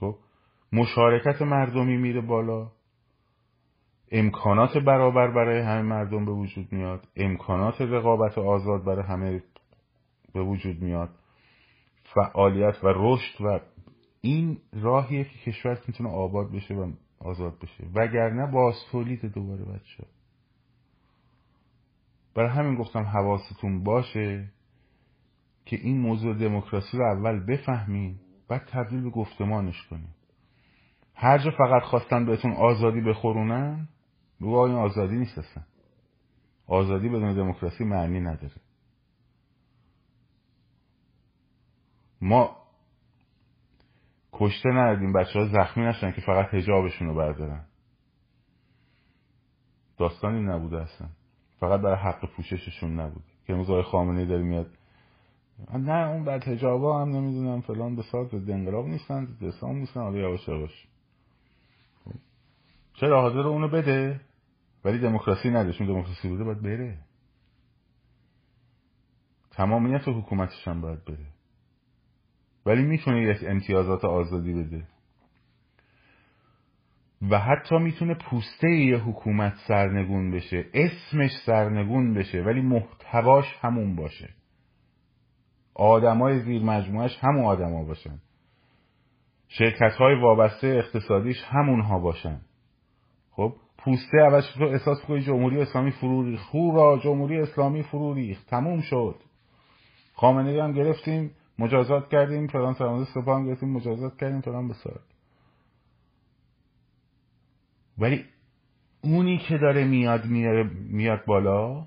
خب 0.00 0.18
مشارکت 0.72 1.42
مردمی 1.42 1.96
میره 1.96 2.20
بالا. 2.20 2.70
امکانات 4.14 4.78
برابر 4.78 5.30
برای 5.30 5.60
همه 5.60 5.82
مردم 5.82 6.24
به 6.24 6.32
وجود 6.32 6.72
میاد. 6.72 7.08
امکانات 7.16 7.80
رقابت 7.80 8.38
آزاد 8.38 8.84
برای 8.84 9.04
همه 9.04 9.42
به 10.34 10.42
وجود 10.42 10.82
میاد. 10.82 11.10
فعالیت 12.14 12.84
و 12.84 12.88
رشد 12.96 13.40
و 13.40 13.60
این 14.20 14.58
راهیه 14.72 15.24
که 15.24 15.50
کشور 15.50 15.78
می‌تونه 15.88 16.10
آباد 16.10 16.52
بشه 16.52 16.74
و 16.74 16.92
آزاد 17.20 17.58
بشه. 17.58 17.84
وگرنه 17.94 18.52
باز 18.52 18.74
تولید 18.90 19.32
دوباره 19.32 19.64
بچه 19.64 20.04
برای 22.34 22.50
همین 22.50 22.74
گفتم 22.74 23.02
حواستون 23.02 23.84
باشه 23.84 24.48
که 25.64 25.76
این 25.76 26.00
موضوع 26.00 26.34
دموکراسی 26.34 26.96
رو 26.96 27.04
اول 27.04 27.46
بفهمین 27.46 28.16
بعد 28.48 28.64
تبدیل 28.64 29.02
به 29.02 29.10
گفتمانش 29.10 29.86
کنیم 29.90 30.14
هر 31.14 31.38
جا 31.38 31.50
فقط 31.50 31.82
خواستن 31.82 32.26
بهتون 32.26 32.52
آزادی 32.52 33.00
بخورونن 33.00 33.88
بگو 34.42 34.56
این 34.56 34.74
آزادی 34.74 35.16
نیست 35.16 35.38
اصلا. 35.38 35.62
آزادی 36.66 37.08
بدون 37.08 37.34
دموکراسی 37.34 37.84
معنی 37.84 38.20
نداره. 38.20 38.54
ما 42.20 42.56
کشته 44.32 44.68
ندادیم 44.68 45.12
بچه 45.12 45.38
ها 45.38 45.48
زخمی 45.48 45.84
نشن 45.84 46.12
که 46.12 46.20
فقط 46.20 46.54
هجابشون 46.54 47.08
رو 47.08 47.14
بردارن. 47.14 47.64
داستانی 49.98 50.40
نبوده 50.40 50.80
اصلا. 50.80 51.08
فقط 51.60 51.80
برای 51.80 51.96
حق 51.96 52.30
پوشششون 52.36 53.00
نبود. 53.00 53.24
که 53.46 53.52
امروز 53.52 53.70
آقای 53.70 53.82
خامنه 53.82 54.24
داری 54.24 54.42
میاد. 54.42 54.70
نه 55.74 56.08
اون 56.08 56.24
بعد 56.24 56.48
هجابا 56.48 57.02
هم 57.02 57.08
نمی‌دونم 57.08 57.60
فلان 57.60 57.96
به 57.96 58.02
ساز 58.02 58.34
دنگراب 58.34 58.86
نیستن 58.86 59.24
دسام 59.24 59.76
نیستن 59.76 60.00
حالا 60.00 60.18
یواش 60.18 60.48
یواش. 60.48 60.86
چرا 62.94 63.22
حاضر 63.22 63.48
اونو 63.48 63.68
بده؟ 63.68 64.20
ولی 64.84 64.98
دموکراسی 64.98 65.50
نداشت. 65.50 65.78
چون 65.78 65.86
دموکراسی 65.86 66.28
بوده 66.28 66.44
باید 66.44 66.62
بره. 66.62 66.98
تمامیت 69.50 70.08
حکومتش 70.08 70.68
هم 70.68 70.80
باید 70.80 71.04
بره. 71.04 71.26
ولی 72.66 72.82
می‌تونه 72.82 73.22
یک 73.22 73.44
امتیازات 73.46 74.04
آزادی 74.04 74.52
بده. 74.54 74.84
و 77.30 77.38
حتی 77.38 77.78
می‌تونه 77.78 78.14
پوسته 78.14 78.68
یه 78.70 78.98
حکومت 78.98 79.54
سرنگون 79.68 80.30
بشه. 80.30 80.64
اسمش 80.74 81.30
سرنگون 81.46 82.14
بشه. 82.14 82.42
ولی 82.42 82.60
محتواش 82.60 83.44
همون 83.60 83.96
باشه. 83.96 84.28
آدمای 85.74 86.40
زیر 86.40 86.62
مجموعش 86.62 87.18
همون 87.20 87.44
آدما 87.44 87.84
باشن. 87.84 88.18
شرکت 89.48 89.92
های 89.98 90.20
وابسته 90.20 90.66
اقتصادیش 90.66 91.36
همونها 91.44 91.98
باشن. 91.98 92.40
پوسته 93.84 94.18
عوض 94.18 94.44
تو 94.58 94.64
احساس 94.64 95.00
کنی 95.00 95.20
جمهوری 95.20 95.60
اسلامی 95.60 95.90
فرو 95.90 96.22
ریخت. 96.22 96.52
جمهوری 97.02 97.40
اسلامی 97.40 97.82
فرو 97.82 98.14
ریخت. 98.14 98.46
تموم 98.46 98.80
شد. 98.80 99.16
خامنه 100.14 100.62
هم 100.62 100.72
گرفتیم 100.72 101.30
مجازات 101.58 102.08
کردیم 102.08 102.46
فلان 102.46 102.74
سرمانده 102.74 103.10
سپاه 103.14 103.38
هم 103.38 103.46
گرفتیم 103.46 103.68
مجازات 103.68 104.16
کردیم 104.16 104.40
فلان 104.40 104.68
بسار 104.68 105.00
ولی 107.98 108.24
اونی 109.00 109.38
که 109.38 109.58
داره 109.58 109.84
میاد 109.84 110.24
میاد 110.90 111.24
بالا 111.24 111.86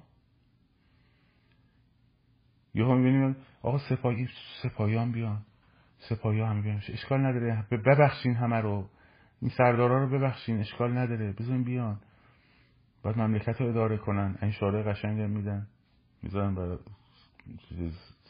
یه 2.74 2.86
هم 2.86 2.98
می‌بینیم 2.98 3.36
آقا 3.62 3.78
سپاهی 3.78 4.28
سپاهیان 4.64 5.12
بیان 5.12 5.46
سپاهی 6.00 6.42
هم 6.42 6.62
بیان. 6.62 6.82
اشکال 6.90 7.26
نداره. 7.26 7.66
ببخشین 7.72 8.34
همه 8.34 8.56
رو. 8.56 8.90
این 9.46 9.54
سردارا 9.58 10.04
رو 10.04 10.10
ببخشین 10.10 10.60
اشکال 10.60 10.98
نداره. 10.98 11.32
بزن 11.32 11.64
بیان. 11.64 12.00
باید 13.04 13.18
مملکت 13.18 13.62
رو 13.62 13.68
اداره 13.68 13.98
کنن. 13.98 14.38
این 14.42 14.52
شاره 14.52 14.84
قشنگ 14.84 15.22
میدن. 15.22 15.68
می‌ذارن 16.24 16.56
برای 16.56 16.78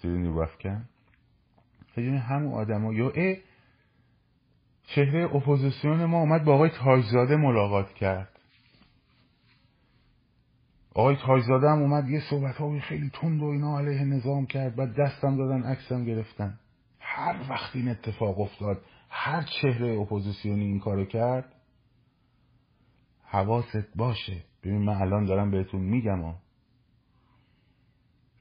زیر 0.01 0.11
نیرو 0.11 0.39
افکن. 0.39 0.85
فکر 1.93 2.09
همون 2.09 2.53
آدم 2.53 2.85
ها 2.85 2.93
یا 2.93 3.09
ای 3.09 3.37
چهره 4.83 5.35
اپوزیسیون 5.35 6.05
ما 6.05 6.19
اومد 6.19 6.43
با 6.43 6.55
آقای 6.55 6.69
تاجزاده 6.69 7.35
ملاقات 7.35 7.93
کرد. 7.93 8.39
آقای 10.93 11.17
تاجزاده 11.25 11.69
هم 11.69 11.81
اومد 11.81 12.09
یه 12.09 12.21
صحبت 12.29 12.55
های 12.55 12.79
خیلی 12.79 13.09
تند 13.09 13.41
و 13.41 13.45
اینا 13.45 13.79
علیه 13.79 14.03
نظام 14.03 14.45
کرد. 14.45 14.75
بعد 14.75 14.95
دستم 14.95 15.37
دادن 15.37 15.63
عکسم 15.63 16.05
گرفتن. 16.05 16.59
هر 16.99 17.35
وقت 17.49 17.75
این 17.75 17.89
اتفاق 17.89 18.39
افتاد 18.39 18.81
هر 19.17 19.41
چهره 19.41 19.99
اپوزیسیونی 19.99 20.65
این 20.65 20.79
کارو 20.79 21.05
کرد 21.05 21.53
حواست 23.23 23.95
باشه. 23.95 24.43
ببین 24.63 24.81
من 24.81 25.01
الان 25.01 25.25
دارم 25.25 25.51
بهتون 25.51 25.81
میگم 25.81 26.21
ها. 26.21 26.35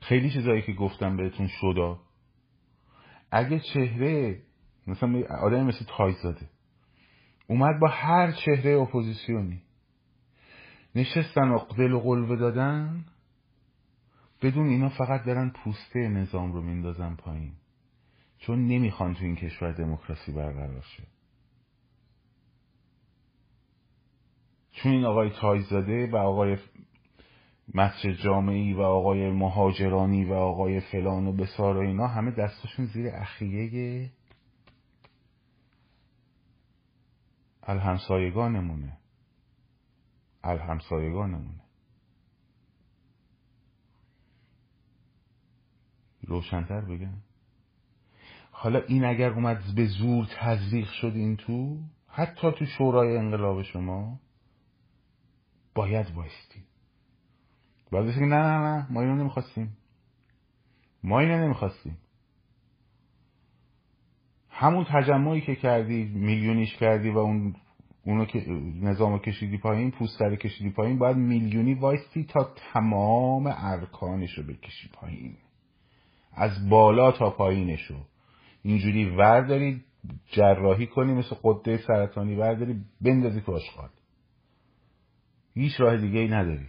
خیلی 0.00 0.30
چیزایی 0.30 0.62
که 0.62 0.72
گفتم 0.72 1.16
بهتون 1.16 1.46
شدا 1.46 2.00
اگه 3.30 3.60
چهره 3.60 4.42
مثلا 4.86 5.22
آدم 5.40 5.66
مثل 5.66 5.84
تایزاده 5.96 6.48
اومد 7.46 7.80
با 7.80 7.88
هر 7.88 8.32
چهره 8.32 8.80
اپوزیسیونی 8.80 9.62
نشستن 10.94 11.48
و 11.48 11.58
دل 11.78 11.92
و 11.92 12.00
قلوه 12.00 12.36
دادن 12.36 13.04
بدون 14.42 14.66
اینا 14.66 14.88
فقط 14.88 15.24
دارن 15.24 15.50
پوسته 15.50 16.08
نظام 16.08 16.52
رو 16.52 16.62
میندازن 16.62 17.14
پایین. 17.14 17.52
چون 18.46 18.66
نمی‌خوان 18.66 19.14
تو 19.14 19.24
این 19.24 19.36
کشور 19.36 19.72
دموکراسی 19.72 20.32
برقرار 20.32 20.80
شه. 20.80 21.02
چون 24.72 24.92
این 24.92 25.04
آقای 25.04 25.30
تایزاده 25.30 26.10
و 26.10 26.16
آقای 26.16 26.58
مسجد 27.74 28.12
جامعی 28.12 28.72
و 28.72 28.80
آقای 28.80 29.30
مهاجرانی 29.30 30.24
و 30.24 30.32
آقای 30.32 30.80
فلان 30.80 31.26
و 31.26 31.32
بسار 31.32 31.76
و 31.76 31.80
اینا 31.80 32.06
همه 32.06 32.30
دستشون 32.30 32.86
زیر 32.86 33.10
اخیه 33.14 34.10
الهمسایگانمونه. 37.62 38.98
الهمسایگانمونه. 40.44 41.60
روشنتر 46.22 46.80
بگم؟ 46.80 47.33
حالا 48.64 48.80
این 48.80 49.04
اگر 49.04 49.30
اومد 49.30 49.62
به 49.76 49.86
زور 49.86 50.26
تزریق 50.36 50.88
شد 50.90 51.12
این 51.14 51.36
تو 51.36 51.78
حتی 52.08 52.52
تو 52.52 52.66
شورای 52.66 53.16
انقلاب 53.16 53.62
شما 53.62 54.20
باید 55.74 56.14
بایستی. 56.14 56.62
باید 57.90 58.14
که 58.14 58.20
نه 58.20 58.36
نه 58.36 58.58
نه 58.58 58.86
ما 58.90 59.00
اینو 59.00 59.14
نمی‌خواستیم. 59.14 59.76
ما 61.02 61.20
اینو 61.20 61.44
نمی‌خواستیم. 61.44 61.98
همون 64.50 64.86
تجمعی 64.88 65.40
که 65.40 65.56
کردی 65.56 66.04
میلیونیش 66.04 66.76
کردی 66.76 67.10
و 67.10 67.18
اون 67.18 67.56
اونو 68.04 68.24
که 68.24 68.40
نظام 68.80 69.18
کشیدی 69.18 69.58
پایین 69.58 69.90
پوستر 69.90 70.36
کشیدی 70.36 70.70
پایین 70.70 70.98
باید 70.98 71.16
میلیونی 71.16 71.74
وایستی 71.74 72.24
تا 72.24 72.54
تمام 72.72 73.54
ارکانش 73.56 74.38
رو 74.38 74.44
بکشی 74.44 74.88
پایین. 74.92 75.36
از 76.32 76.68
بالا 76.68 77.12
تا 77.12 77.30
پایینش 77.30 77.82
رو 77.82 77.96
اینجوری 78.64 79.16
وردارید 79.16 79.84
جراحی 80.26 80.86
کنی 80.86 81.12
مثل 81.12 81.36
قده 81.42 81.76
سرطانی 81.76 82.36
برداری 82.36 82.80
بندازی 83.00 83.40
تو 83.40 83.52
آشغال. 83.52 83.88
هیچ 85.54 85.80
راه 85.80 85.96
دیگه 85.96 86.20
ای 86.20 86.28
نداری. 86.28 86.68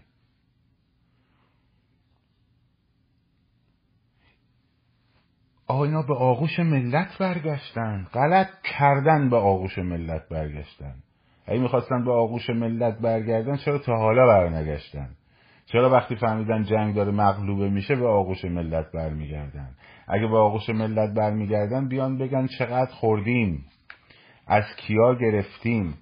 اینا 5.70 6.02
به 6.02 6.16
آغوش 6.16 6.60
ملت 6.60 7.18
برگشتن. 7.18 8.08
غلط 8.14 8.48
کردن 8.64 9.30
به 9.30 9.38
آغوش 9.38 9.78
ملت 9.78 10.30
برگشتن. 10.30 10.96
اگه 11.46 11.60
می‌خواستن 11.60 12.06
به 12.06 12.12
آغوش 12.12 12.50
ملت 12.50 13.00
برگردن 13.00 13.58
چرا 13.58 13.78
تا 13.78 13.98
حالا 13.98 14.28
برنگشتن؟ 14.28 15.10
چرا 15.66 15.90
وقتی 15.90 16.16
فهمیدن 16.16 16.64
جنگ 16.64 16.96
داره 16.96 17.12
مغلوبه 17.12 17.70
میشه 17.70 17.96
به 17.96 18.08
آغوش 18.08 18.46
ملت 18.46 18.92
برمیگردن؟ 18.92 19.70
اگه 20.08 20.28
به 20.28 20.38
آغوش 20.38 20.70
ملت 20.70 21.14
برمیگردن 21.14 21.88
بیان 21.88 22.18
بگن 22.18 22.48
چقدر 22.48 22.92
خوردیم 22.92 23.66
از 24.48 24.64
کیا 24.78 25.16
گرفتیم 25.16 25.98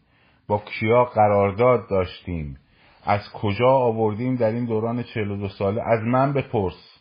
با 0.47 0.57
کیا 0.65 1.05
قرارداد 1.05 1.89
داشتیم 1.89 2.57
از 3.05 3.31
کجا 3.33 3.69
آوردیم 3.69 4.35
در 4.35 4.51
این 4.51 4.65
دوران 4.65 5.03
42 5.03 5.49
ساله؟ 5.49 5.81
از 5.81 5.99
من 5.99 6.33
بپرس. 6.33 6.99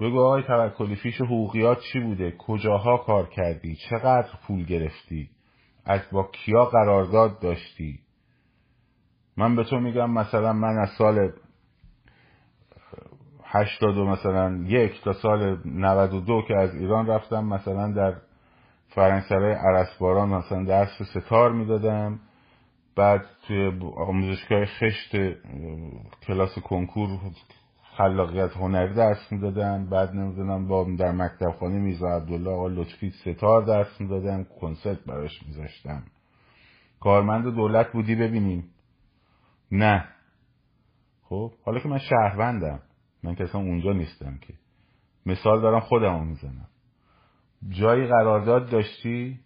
بگو 0.00 0.20
آقای 0.20 0.42
توکلی 0.42 0.96
فیش 0.96 1.20
حقوقیات 1.20 1.80
چی 1.92 2.00
بوده؟ 2.00 2.34
کجاها 2.38 2.96
کار 2.96 3.28
کردی؟ 3.28 3.76
چقدر 3.90 4.28
پول 4.46 4.64
گرفتی؟ 4.64 5.30
از 5.84 6.00
با 6.12 6.30
کیا 6.32 6.64
قرارداد 6.64 7.40
داشتی؟ 7.40 8.00
من 9.36 9.56
به 9.56 9.64
تو 9.64 9.80
میگم 9.80 10.10
مثلا 10.10 10.52
من 10.52 10.78
از 10.78 10.88
سال 10.98 11.32
هشتاد 13.54 13.98
و 13.98 14.06
مثلا 14.06 14.64
یک 14.66 15.02
تا 15.04 15.12
سال 15.12 15.58
92 15.64 16.42
که 16.48 16.56
از 16.56 16.74
ایران 16.74 17.06
رفتم 17.06 17.44
مثلا 17.44 17.92
در 17.92 18.14
فرنگسرای 18.88 19.54
عرسباران 19.54 20.28
مثلا 20.28 20.64
درس 20.64 21.02
ستار 21.02 21.52
می‌دادم. 21.52 22.20
بعد 22.96 23.24
توی 23.46 23.72
آموزشگاه 23.96 24.64
خشت 24.64 25.16
کلاس 26.26 26.58
کنکور 26.58 27.08
خلاقیت 27.96 28.56
هنری 28.56 28.94
درس 28.94 29.32
می‌دادم. 29.32 29.86
بعد 29.90 30.14
نمی‌دونم 30.14 30.68
با 30.68 30.86
در 30.98 31.12
مکتب 31.12 31.50
خانه 31.50 31.78
میزا 31.78 32.08
عبدالله 32.08 32.50
آقا 32.50 32.68
لطفی 32.68 33.10
ستار 33.10 33.62
درس 33.62 34.00
می‌دادم 34.00 34.46
کنسرت 34.60 34.98
براش 35.06 35.42
میذاشتم. 35.46 36.02
کارمند 37.00 37.54
دولت 37.54 37.92
بودی 37.92 38.14
ببینیم. 38.14 38.64
نه. 39.72 40.04
خب 41.22 41.52
حالا 41.64 41.80
که 41.80 41.88
من 41.88 41.98
شهروندم. 41.98 42.80
من 43.22 43.34
که 43.34 43.44
اصلا 43.44 43.60
اونجا 43.60 43.92
نیستم 43.92 44.38
که. 44.38 44.54
مثال 45.26 45.60
دارم 45.60 45.80
خودم 45.80 46.26
می‌زنم. 46.26 46.68
جایی 47.68 48.06
قرارداد 48.06 48.70
داشتی؟ 48.70 49.40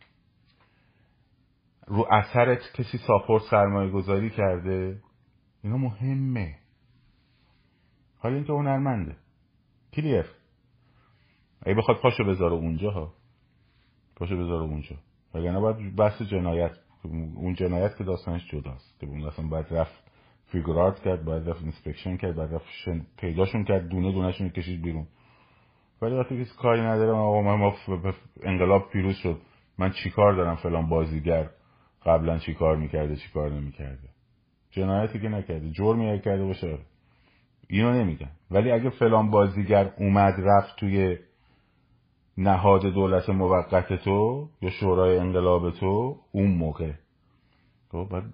رو 1.86 2.06
اثرت 2.10 2.60
کسی 2.74 2.98
support 2.98 3.42
سرمایه 3.50 3.90
گذاری 3.90 4.30
کرده؟ 4.30 5.02
اینا 5.62 5.76
مهمه. 5.76 6.58
حالا 8.18 8.34
اینکه 8.34 8.52
هنرمنده. 8.52 9.16
clear. 9.92 10.26
اگه 11.62 11.74
بخواد 11.74 12.00
پاشو 12.00 12.24
بذاره 12.24 12.54
اونجا 12.54 12.90
ها. 12.90 13.14
پاشو 14.16 14.36
بذاره 14.36 14.62
اونجا. 14.62 14.96
وگرنه 15.34 15.60
باید 15.60 15.96
بحث 15.96 16.22
جنایت 16.22 16.76
اون 17.04 17.54
جنایت 17.54 17.96
که 17.96 18.04
داستانش 18.04 18.50
جداست 18.50 19.00
که 19.00 19.06
اون 19.06 19.24
اصلا 19.24 19.46
باید 19.46 19.66
رفت 19.70 20.05
figure 20.56 20.87
out 20.87 21.02
کرد 21.02 21.24
باید 21.24 21.48
رفت 21.48 21.62
inspection 21.62 22.16
کرد 22.16 22.36
باید 22.36 22.54
رفت 22.54 22.66
پیداشون 23.16 23.64
کرد 23.64 23.88
دونه 23.88 24.12
دونهشون 24.12 24.48
کشید 24.48 24.82
بیرون. 24.82 25.06
ولی 26.02 26.14
وقتی 26.14 26.44
کسی 26.44 26.56
کاری 26.58 26.80
نداره 26.80 27.10
آقا 27.10 27.56
ما 27.56 27.74
انقلاب 28.42 28.90
پیروز 28.90 29.16
شد. 29.16 29.38
من 29.78 29.90
چیکار 29.90 30.32
دارم؟ 30.32 30.56
فلان 30.56 30.88
بازیگر 30.88 31.50
قبلا 32.06 32.38
چیکار 32.38 32.76
می‌کرده 32.76 33.16
چیکار 33.16 33.50
نمی‌کرده؟ 33.50 34.08
جنایتی 34.70 35.20
که 35.20 35.28
نکرده. 35.28 35.70
جرمی 35.70 36.10
اگه 36.10 36.22
کرده 36.22 36.44
باشه. 36.44 36.78
اینو 37.68 37.92
نمیگن. 37.92 38.30
ولی 38.50 38.70
اگه 38.70 38.90
فلان 38.90 39.30
بازیگر 39.30 39.92
اومد 39.98 40.34
رفت 40.38 40.76
توی 40.76 41.18
نهاد 42.38 42.86
دولت 42.86 43.28
موقت 43.30 44.04
تو 44.04 44.48
یا 44.62 44.70
شورای 44.70 45.18
انقلاب 45.18 45.70
تو 45.70 46.16
اون 46.32 46.50
موقع. 46.50 46.92
خب 47.92 48.08
بعد 48.10 48.24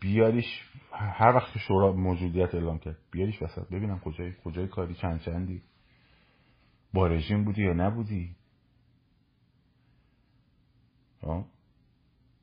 بیاریش 0.00 0.70
هر 0.92 1.36
وقت 1.36 1.58
شورا 1.58 1.92
موجودیت 1.92 2.54
اعلام 2.54 2.78
کرد 2.78 2.96
بیاریش 3.10 3.42
وسط 3.42 3.68
ببینم 3.68 3.98
کجای 3.98 4.32
کجای 4.44 4.68
کاری 4.68 4.94
چند 4.94 5.20
چندی. 5.20 5.62
با 6.92 7.06
رژیم 7.06 7.44
بودی 7.44 7.62
یا 7.62 7.72
نبودی؟ 7.72 8.36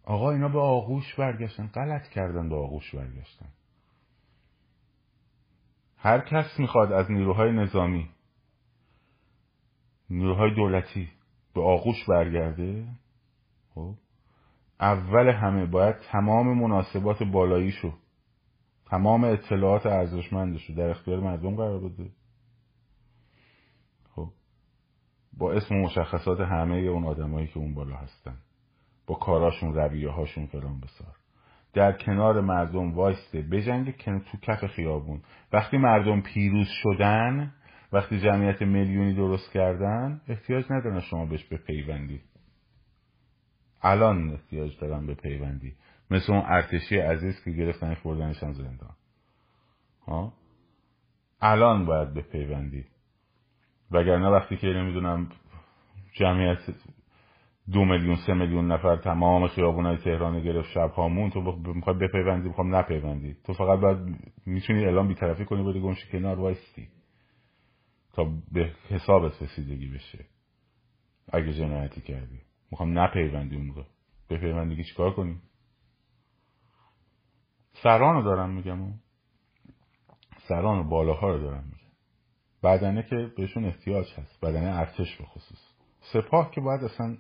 آقا 0.04 0.32
اینا 0.32 0.50
به 0.50 0.60
آغوش 0.60 1.16
برگشتن 1.16 1.68
غلط 1.68 2.08
کردن 2.08 2.50
به 2.50 2.56
آغوش 2.56 2.96
برگشتن. 2.96 3.50
هر 5.98 6.20
کس 6.20 6.60
می‌خواد 6.60 6.92
از 6.92 7.12
نیروهای 7.12 7.52
نظامی 7.52 8.10
نیروهای 10.10 10.56
دولتی 10.56 11.10
به 11.54 11.62
آغوش 11.62 12.06
برگرده 12.08 12.88
خب؟ 13.76 13.96
اول 14.80 15.30
همه 15.30 15.66
باید 15.66 15.96
تمام 16.12 16.58
مناسبات 16.58 17.24
بالاییشو 17.24 17.94
تمام 18.86 19.24
اطلاعات 19.24 19.86
ارزشمندشو 19.86 20.74
در 20.74 20.90
اختیار 20.90 21.20
مردم 21.20 21.56
قرار 21.56 21.80
بده. 21.80 22.10
خب 24.16 24.30
با 25.38 25.54
اسم 25.54 25.76
و 25.76 25.84
مشخصات 25.84 26.40
همه 26.40 26.76
اون 26.76 27.06
آدمایی 27.06 27.48
که 27.48 27.58
اون 27.58 27.74
بالا 27.74 27.96
هستن 27.96 28.38
با 29.08 29.16
کاراشون 29.16 29.74
رویه 29.74 30.10
هاشون 30.10 30.46
فلان 30.46 30.80
بسار. 30.80 31.16
در 31.74 31.92
کنار 31.92 32.42
مردم 32.42 32.94
وایسته 32.94 33.42
بجنگه 33.42 33.92
که 33.92 34.22
تو 34.32 34.38
کف 34.42 34.66
خیابون. 34.66 35.22
وقتی 35.54 35.78
مردم 35.78 36.22
پیروز 36.22 36.68
شدن 36.68 37.54
وقتی 37.94 38.20
جمعیت 38.20 38.62
میلیونی 38.62 39.14
درست 39.14 39.52
کردن 39.52 40.22
احتیاج 40.28 40.66
ندارن 40.70 41.00
شما 41.00 41.26
بهش 41.26 41.44
به 41.44 41.58
پیوندی 41.58 42.22
الان 43.82 44.30
احتیاج 44.32 44.80
دارن 44.80 45.06
به 45.06 45.14
پیوندی. 45.14 45.76
مثل 46.12 46.34
اون 46.34 46.44
ارتشی 46.46 46.98
عزیز 46.98 47.44
که 47.44 47.52
گرفتن 47.52 47.94
خوردنش 47.94 48.44
هم 48.44 48.54
زندان. 48.54 48.96
ها؟ 50.08 50.34
الان 51.42 51.86
باید 51.86 52.14
به 52.14 52.22
پیوندی. 52.22 52.86
وگرنه 53.92 54.30
وقتی 54.30 54.58
که 54.58 54.68
نمی‌دونم 54.68 55.30
جمعیت 56.14 56.60
دو 57.72 57.86
میلیون 57.86 58.16
سه 58.16 58.34
میلیون 58.34 58.72
نفر 58.72 58.96
تمام 58.96 59.48
خیابونای 59.48 59.98
تهران 59.98 60.44
گرفت 60.44 60.70
شب 60.70 60.92
هامون 60.92 61.30
تو 61.30 61.42
می‌خوای 61.74 61.96
بپیوندی 61.96 62.48
می‌خوام 62.48 62.76
نپیوندی. 62.76 63.38
تو 63.44 63.54
فقط 63.54 63.80
باید 63.80 63.98
می‌تونی 64.46 64.86
اعلام 64.86 65.08
بیطرفی 65.08 65.46
کنی 65.46 65.64
بری 65.64 65.82
گمشی 65.82 66.08
کنار 66.12 66.40
وایستی. 66.40 66.88
تا 68.14 68.32
به 68.52 68.72
حسابت 68.90 69.42
رسیدگی 69.42 69.88
بشه. 69.88 70.26
اگه 71.34 71.54
جنایتی 71.54 72.02
کردی. 72.02 72.40
می‌خوام 72.72 73.00
نپیوندی 73.00 73.56
اون 73.56 73.66
موقع 73.66 73.84
بپیوندی 74.30 74.84
چیکار 74.84 75.14
کنی 75.14 75.42
سرانو 77.84 78.24
دارم 78.24 78.50
میگم 78.50 78.94
سران 80.48 80.80
و 80.80 80.84
بالاها 80.84 81.32
رو 81.32 81.40
دارم 81.40 81.64
میگم. 81.64 81.88
بدنه 82.64 83.04
که 83.04 83.32
بهشون 83.38 83.66
احتیاج 83.66 84.14
هست. 84.14 84.42
بدنه 84.42 84.80
ارتش 84.80 85.18
به 85.18 85.26
خصوص. 85.26 85.60
سپاه 86.02 86.52
که 86.52 86.62
باید 86.62 86.84
اصلا 86.84 87.18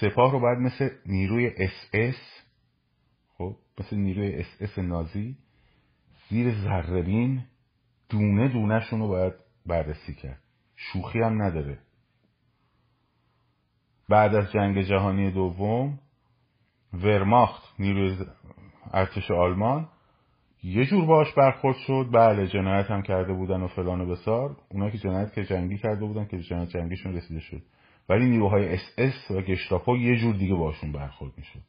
سپاه 0.00 0.32
رو 0.32 0.40
باید 0.40 0.58
مثل 0.58 0.90
نیروی 1.06 1.46
اس 1.56 1.90
اس 1.92 2.42
خب 3.38 3.56
مثل 3.80 3.96
نیروی 3.96 4.34
اس 4.34 4.46
اس 4.60 4.78
نازی 4.78 5.38
زیر 6.28 6.54
ذره‌بین 6.54 7.44
دونه 8.08 8.48
دونهشون 8.48 9.00
رو 9.00 9.08
باید 9.08 9.32
بررسی 9.66 10.14
کرد. 10.14 10.42
شوخی 10.76 11.18
هم 11.18 11.42
نداره. 11.42 11.78
بعد 14.12 14.34
از 14.34 14.52
جنگ 14.52 14.82
جهانی 14.82 15.30
دوم 15.30 15.98
ورماخت 16.92 17.80
نیروی 17.80 18.16
ارتش 18.92 19.30
آلمان 19.30 19.88
یه 20.62 20.84
جور 20.84 21.06
باش 21.06 21.34
برخورد 21.34 21.76
شد. 21.76 22.08
بله 22.12 22.46
جنایت 22.46 22.90
هم 22.90 23.02
کرده 23.02 23.32
بودن 23.32 23.62
و 23.62 23.68
فلان 23.68 24.00
و 24.00 24.06
بسار. 24.06 24.56
اونا 24.68 24.90
که 24.90 24.98
جنایت 24.98 25.32
که 25.32 25.44
جنگی 25.44 25.78
کرده 25.78 26.06
بودن 26.06 26.24
که 26.24 26.38
جنایت 26.38 26.68
جنگیشون 26.68 27.16
رسیدگی 27.16 27.40
شد. 27.40 27.62
ولی 28.08 28.30
نیروهای 28.30 28.74
اس 28.74 28.94
اس 28.98 29.30
و 29.30 29.40
گشتاپو 29.40 29.96
یه 29.96 30.16
جور 30.16 30.34
دیگه 30.34 30.54
باشون 30.54 30.92
برخورد 30.92 31.32
می‌شد. 31.36 31.62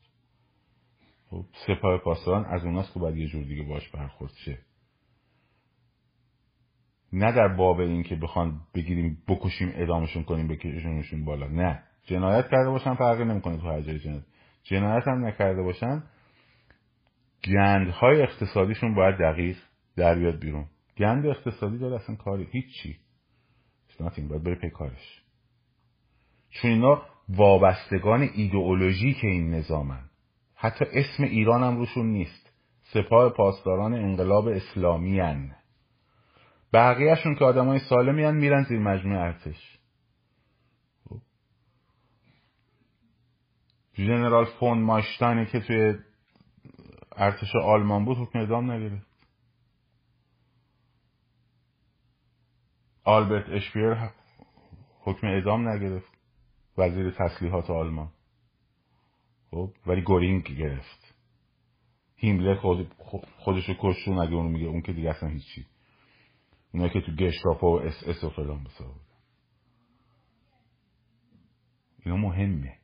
خب 1.30 1.46
سپاه 1.68 1.98
پاسداران 1.98 2.46
از 2.46 2.66
اوناست 2.66 2.94
که 2.94 3.00
باید 3.00 3.18
یه 3.18 3.28
جور 3.28 3.44
دیگه 3.44 3.64
باش 3.64 3.90
برخورد 3.90 4.32
شه. 4.46 4.58
نه 7.14 7.32
در 7.32 7.48
باب 7.48 7.80
این 7.80 8.04
که 8.04 8.16
بخوان 8.16 8.62
بگیریم 8.76 9.18
بکشیم 9.28 9.72
اعدامشون 9.76 10.24
کنیم 10.24 10.48
بکشیمشون 10.48 11.26
بالا. 11.26 11.48
نه. 11.48 11.84
جنایت 12.04 12.50
کرده 12.50 12.70
باشن 12.70 12.96
فرقی 12.96 13.26
نمی‌کنه 13.26 13.58
تو 13.58 13.68
هر 13.68 13.82
جای 13.82 14.00
جنایت. 14.00 14.24
جنایت 14.64 15.08
هم 15.08 15.26
نکرده 15.26 15.62
باشن 15.62 16.04
گندهای 17.44 18.22
اقتصادیشون 18.22 18.96
باید 18.96 19.18
دقیق 19.18 19.58
در 19.96 20.16
بیاد 20.16 20.40
بیرون. 20.40 20.66
گند 20.98 21.26
اقتصادی 21.26 21.78
داره 21.78 21.96
اصلا 21.96 22.16
کاری 22.16 22.48
هیچی. 22.52 22.98
Nothing 24.00 24.22
باید 24.22 24.44
بره 24.44 24.56
پی 24.56 24.70
کارش. 24.70 25.22
چون 26.50 26.72
اینا 26.72 27.02
وابستگان 27.30 28.22
ایدئولوژیک 28.22 29.18
این 29.24 29.54
نظامن. 29.54 30.04
حتی 30.56 30.86
اسم 30.86 31.24
ایران 31.24 31.64
هم 31.64 31.78
روشون 31.78 32.06
نیست. 32.06 32.54
سپاه 32.82 33.30
پاسداران 33.30 33.94
انقلاب 33.94 34.48
اسلامی 34.48 35.20
هن. 35.20 35.56
بقیهشون 36.74 37.36
که 37.36 37.46
آدمای 37.46 37.80
سالمی 37.80 38.24
هن 38.24 38.36
میرن 38.36 38.64
زیر 38.64 38.80
مجموعه 38.80 39.20
ارتش. 39.20 39.80
ژنرال 43.96 44.46
فون 44.46 44.82
مانشتاینی 44.82 45.46
که 45.46 45.60
توی 45.60 45.96
ارتش 47.16 47.56
آلمان 47.56 48.06
بود 48.06 48.18
حکم 48.18 48.40
اعدام 48.40 48.72
نگرفت 48.72 49.14
آلبرت 53.04 53.50
اشپیر 53.50 53.98
حکم 55.04 55.28
اعدام 55.28 55.70
نگرفت. 55.70 56.14
وزیر 56.78 57.12
تسلیحات 57.12 57.70
آلمان. 57.70 58.12
خب 59.52 59.74
ولی 59.86 60.02
گورینگ 60.02 60.44
گرفت. 60.44 61.16
هیملر 62.16 62.56
خود 62.56 62.94
خودشو 63.38 63.74
کشتون 63.80 64.20
اگه 64.20 64.34
اونو 64.34 64.50
میگه؟ 64.50 64.66
اون 64.66 64.82
که 64.82 64.94
دیگه 64.94 65.10
اصلا 65.10 65.30
هیچی. 65.30 65.66
اونایی 66.74 66.94
که 66.94 67.02
تو 67.02 67.12
گشتاپو 67.12 67.72
و 67.72 67.82
اس 67.82 68.04
اس 68.08 68.24
و 68.24 68.30
فلان 68.30 68.64
بسا 68.64 68.96
اینا 72.06 72.18
مهمه. 72.18 72.78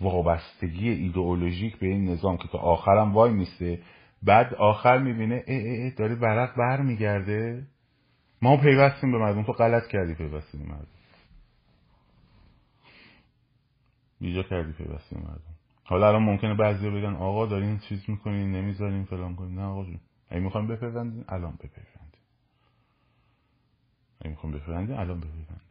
وابستگی 0.00 0.88
ایدئولوژیک 0.90 1.76
به 1.76 1.86
این 1.86 2.08
نظام 2.08 2.36
که 2.36 2.48
تا 2.48 2.58
آخرم 2.58 3.12
وای 3.12 3.32
میسته 3.32 3.82
بعد 4.22 4.54
آخر 4.54 4.98
می‌بینه 4.98 5.44
ای 5.46 5.54
ای 5.56 5.82
ای 5.82 5.90
داره 5.90 6.14
ورق 6.14 6.56
بر 6.56 6.82
میگرده 6.82 7.66
ما 8.42 8.56
پیوستیم 8.56 9.12
به 9.12 9.18
مردم. 9.18 9.42
تو 9.42 9.52
غلط 9.52 9.86
کردی 9.86 10.14
پیوستیم 10.14 10.62
به 10.62 10.68
مردم. 10.68 10.86
بیجا 14.20 14.42
کردی 14.42 14.72
پیوستیم 14.72 15.18
به 15.20 15.24
مردم. 15.26 15.54
حالا 15.84 16.08
الان 16.08 16.22
ممکنه 16.22 16.54
بعضی 16.54 16.90
بگن 16.90 17.14
آقا 17.14 17.46
دارین 17.46 17.78
چیز 17.78 18.10
می‌کنین 18.10 18.52
نمی‌ذارین 18.52 19.04
فلان 19.04 19.36
کنین. 19.36 19.54
نه 19.54 19.62
آقا 19.62 19.84
جون. 19.84 20.00
اگه 20.28 20.40
می‌خوایم 20.40 20.66
بپیوندین 20.66 21.24
الان 21.28 21.52
بپیوندین. 21.52 22.20
اگه 24.20 24.30
می‌خوایم 24.30 24.56
بپیوندین 24.56 24.96
الان 24.96 25.20
بپیوندین. 25.20 25.69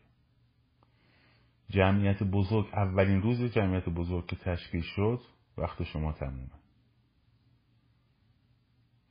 جمعیت 1.69 2.23
بزرگ 2.23 2.65
اولین 2.73 3.21
روز 3.21 3.43
جمعیت 3.43 3.89
بزرگ 3.89 4.25
که 4.25 4.35
تشکیل 4.35 4.81
شد 4.81 5.21
وقت 5.57 5.83
شما 5.83 6.11
تمومه. 6.11 6.59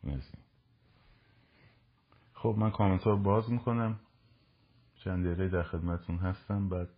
نزدیم 0.04 0.44
خب 2.34 2.54
من 2.58 2.70
کامنت 2.70 3.06
رو 3.06 3.22
باز 3.22 3.50
می‌کنم. 3.50 4.00
چند 4.94 5.26
دقیقه 5.26 5.48
در 5.48 5.62
خدمتون 5.62 6.16
هستم. 6.16 6.68
بعد 6.68 6.88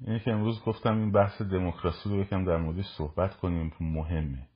اینه 0.00 0.18
که 0.20 0.32
امروز 0.32 0.62
گفتم 0.64 0.98
این 0.98 1.12
بحث 1.12 1.42
دموکراسی 1.42 2.08
رو 2.08 2.20
یکم 2.20 2.44
در 2.44 2.56
موردش 2.56 2.86
صحبت 2.98 3.36
کنیم. 3.36 3.72
مهمه 3.80 4.48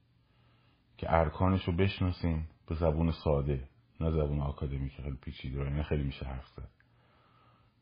که 0.97 1.13
ارکانش 1.15 1.65
رو 1.65 1.73
بشناسیم. 1.73 2.49
به 2.67 2.75
زبون 2.75 3.11
ساده 3.11 3.69
نه 4.01 4.11
زبون 4.11 4.41
آکادمیک. 4.41 4.93
خیلی 4.93 5.17
پیچیده 5.17 5.63
و 5.63 5.67
اینه 5.67 5.83
خیلی 5.83 6.03
میشه 6.03 6.27
حرف 6.27 6.49
زد. 6.49 6.82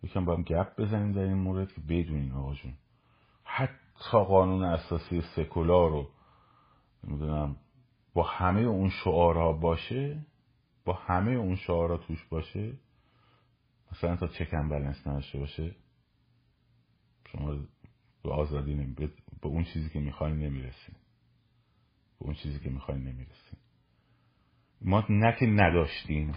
یکم 0.03 0.24
با 0.24 0.36
هم 0.36 0.42
گپ 0.42 0.80
بزنیم 0.80 1.12
در 1.12 1.20
این 1.20 1.34
مورد 1.38 1.72
که 1.72 1.80
بدونین 1.80 2.32
آقا 2.32 2.55
جون 2.55 2.74
حتی 3.44 4.24
قانون 4.28 4.64
اساسی 4.64 5.22
سکولار 5.36 5.90
رو 5.90 6.11
نمی‌دونم 7.05 7.57
با 8.14 8.22
همه 8.22 8.61
اون 8.61 8.90
شعارها 8.90 9.53
باشه 9.53 10.26
با 10.84 10.92
همه 10.92 11.30
اون 11.30 11.57
شعارها 11.57 11.96
توش 11.96 12.24
باشه 12.24 12.72
مثلا 13.92 14.16
تا 14.16 14.28
چکن 14.28 14.68
بلنس 14.68 15.07
نداشته 15.07 15.38
باشه 15.38 15.74
شما 17.32 17.55
به 18.22 18.30
آزادی 18.30 18.74
نمی 18.74 18.94
به 18.94 19.09
اون 19.42 19.64
چیزی 19.64 19.90
که 19.90 20.01
می‌خواین 20.01 20.36
نمی‌رسیم 20.36 20.96
به 22.18 22.26
اون 22.26 22.34
چیزی 22.34 22.61
که 22.61 22.70
می‌خواین 22.70 23.01
نمی‌رسیم 23.01 23.59
ما 24.82 25.05
نه 25.11 25.36
نداشتیم 25.42 26.32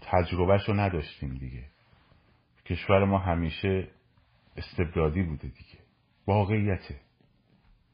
تجربهش 0.00 0.68
رو 0.68 0.74
نداشتیم 0.74 1.34
دیگه. 1.34 1.75
کشور 2.68 3.04
ما 3.04 3.18
همیشه 3.18 3.88
استبدادی 4.56 5.22
بوده 5.22 5.48
دیگه. 5.48 5.78
واقعیته. 6.26 7.00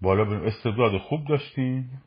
بالا 0.00 0.24
به 0.24 0.46
استبداد 0.46 0.98
خوب 0.98 1.28
داشتیم 1.28 2.02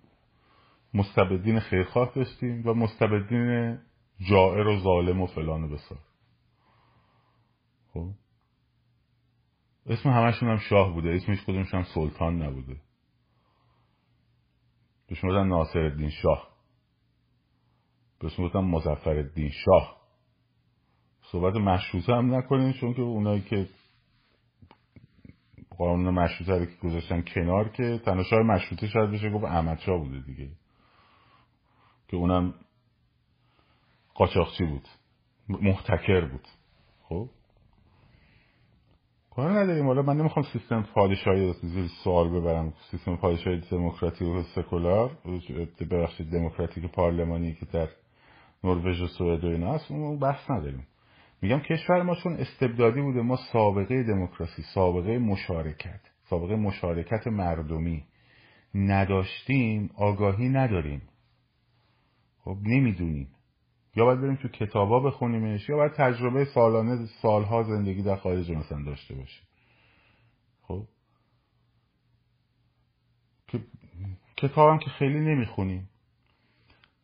مستبدین 0.93 1.59
خیرخواه 1.59 2.11
داشتیم 2.15 2.67
و 2.67 2.73
مستبدین 2.73 3.79
جائر 4.29 4.67
و 4.67 4.79
ظالم 4.79 5.21
و 5.21 5.27
فلان 5.27 5.63
و 5.63 5.67
بسار. 5.67 5.99
خب؟ 7.93 8.09
اسم 9.85 10.09
همشون 10.09 10.49
هم 10.49 10.57
شاه 10.57 10.93
بوده 10.93 11.09
اسمش 11.09 11.43
کدومش 11.43 11.73
هم 11.73 11.83
سلطان 11.83 12.41
نبوده. 12.41 12.75
بهش 15.07 15.23
می‌گفتن 15.23 15.47
ناصر 15.47 15.79
الدین 15.79 16.09
شاه. 16.09 16.49
بهش 18.19 18.39
می‌گفتن 18.39 18.59
مزفر 18.59 19.09
الدین 19.09 19.49
شاه. 19.49 20.04
صحبت 21.31 21.55
مشروطه 21.55 22.13
هم 22.13 22.35
نکنین 22.35 22.73
چون 22.73 22.93
که 22.93 23.01
اونایی 23.01 23.41
که 23.41 23.67
قانون 25.77 26.13
مشروطه 26.13 26.59
رو 26.59 26.65
که 26.65 26.75
گذاشتن 26.83 27.21
کنار 27.21 27.69
که 27.69 28.01
تنها 28.05 28.23
شاه 28.23 28.39
مشروطه 28.39 28.87
شاید 28.87 29.11
بشه 29.11 29.29
گفت 29.29 29.45
احمد 29.45 29.79
بوده 29.85 30.19
دیگه. 30.19 30.49
که 32.07 32.17
اونم 32.17 32.53
قاچاقچی 34.13 34.65
بود 34.65 34.87
محتکر 35.49 36.25
بود. 36.25 36.47
خب؟ 37.03 37.29
کار 39.35 39.51
نداریم. 39.51 39.85
حالا 39.85 40.01
من 40.01 40.17
نمی‌خوام 40.17 40.45
سیستم 40.53 40.83
پادشاهی 40.93 41.53
زیر 41.53 41.87
سوال 42.03 42.29
ببرم. 42.29 42.73
سیستم 42.91 43.15
پادشاهی 43.15 43.61
دموکراتیک 43.71 44.27
و 44.27 44.43
سکولار 44.43 45.17
ببخشید 45.91 46.31
دموکراتیک 46.31 46.85
پارلمانی 46.85 47.53
که 47.53 47.65
در 47.65 47.87
نروژ 48.63 49.01
و 49.01 49.07
سوئد 49.07 49.43
و 49.43 49.47
اینا 49.47 49.73
هست 49.73 49.91
اون 49.91 50.19
بحث 50.19 50.49
نداریم. 50.49 50.87
میگم 51.45 51.59
کشور 51.59 52.01
ما 52.01 52.15
چون 52.15 52.33
استبدادی 52.33 53.01
بوده 53.01 53.21
ما 53.21 53.35
سابقه 53.53 54.03
دموکراسی 54.03 54.61
سابقه 54.61 55.17
مشارکت 55.17 55.99
سابقه 56.29 56.55
مشارکت 56.55 57.27
مردمی 57.27 58.03
نداشتیم 58.75 59.89
آگاهی 59.95 60.49
نداریم. 60.49 61.01
خب 62.39 62.57
نمی‌دونیم. 62.63 63.27
یا 63.95 64.05
باید 64.05 64.21
بریم 64.21 64.35
تو 64.35 64.47
کتابا 64.47 64.99
بخونیمش 64.99 65.69
یا 65.69 65.75
باید 65.75 65.91
تجربه 65.91 66.45
سالانه 66.45 67.05
سالها 67.21 67.63
زندگی 67.63 68.03
در 68.03 68.15
خارج 68.15 68.51
مثلا 68.51 68.83
داشته 68.83 69.15
باشیم. 69.15 69.47
خب؟ 70.61 70.87
کتابم 74.37 74.77
که 74.77 74.89
خیلی 74.89 75.19
نمی‌خونیم. 75.19 75.89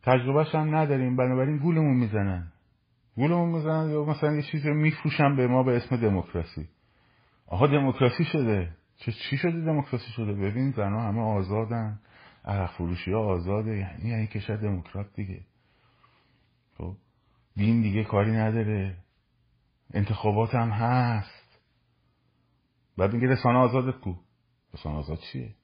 تجربهش 0.02 0.54
هم 0.54 0.74
نداریم 0.74 1.16
بنابراین 1.16 1.58
گولمون 1.58 1.96
می‌زنن. 1.96 2.51
گولمون 3.16 3.48
می‌زنن 3.48 3.90
یا 3.90 4.04
مثلا 4.04 4.34
یه 4.34 4.42
چیزی 4.42 4.68
رو 4.68 4.74
میفروشن 4.74 5.36
به 5.36 5.46
ما 5.46 5.62
به 5.62 5.76
اسم 5.76 5.96
دموکراسی. 5.96 6.68
آها 7.46 7.66
دموکراسی 7.66 8.24
شده. 8.24 8.76
چه 8.96 9.12
چی 9.12 9.36
شده 9.36 9.60
دموکراسی 9.60 10.12
شده؟ 10.12 10.32
ببین 10.32 10.70
زنها 10.70 11.00
همه 11.02 11.20
آزادن. 11.20 12.00
عرق 12.44 12.70
فروشی 12.70 13.12
ها 13.12 13.20
آزاده. 13.20 13.76
یعنی 13.76 14.08
یعنی 14.08 14.26
کشور 14.26 14.56
دموکرات 14.56 15.06
دیگه. 15.14 15.40
خب؟ 16.78 16.96
دین 17.56 17.82
دیگه 17.82 18.04
کاری 18.04 18.32
نداره. 18.32 18.96
انتخابات 19.94 20.54
هم 20.54 20.68
هست. 20.70 21.58
بعد 22.98 23.12
میگه 23.12 23.28
رسانه 23.28 23.58
آزادت 23.58 24.00
کو؟ 24.00 24.14
رسانه 24.74 24.96
آزاد 24.96 25.18
چیه؟ 25.32 25.54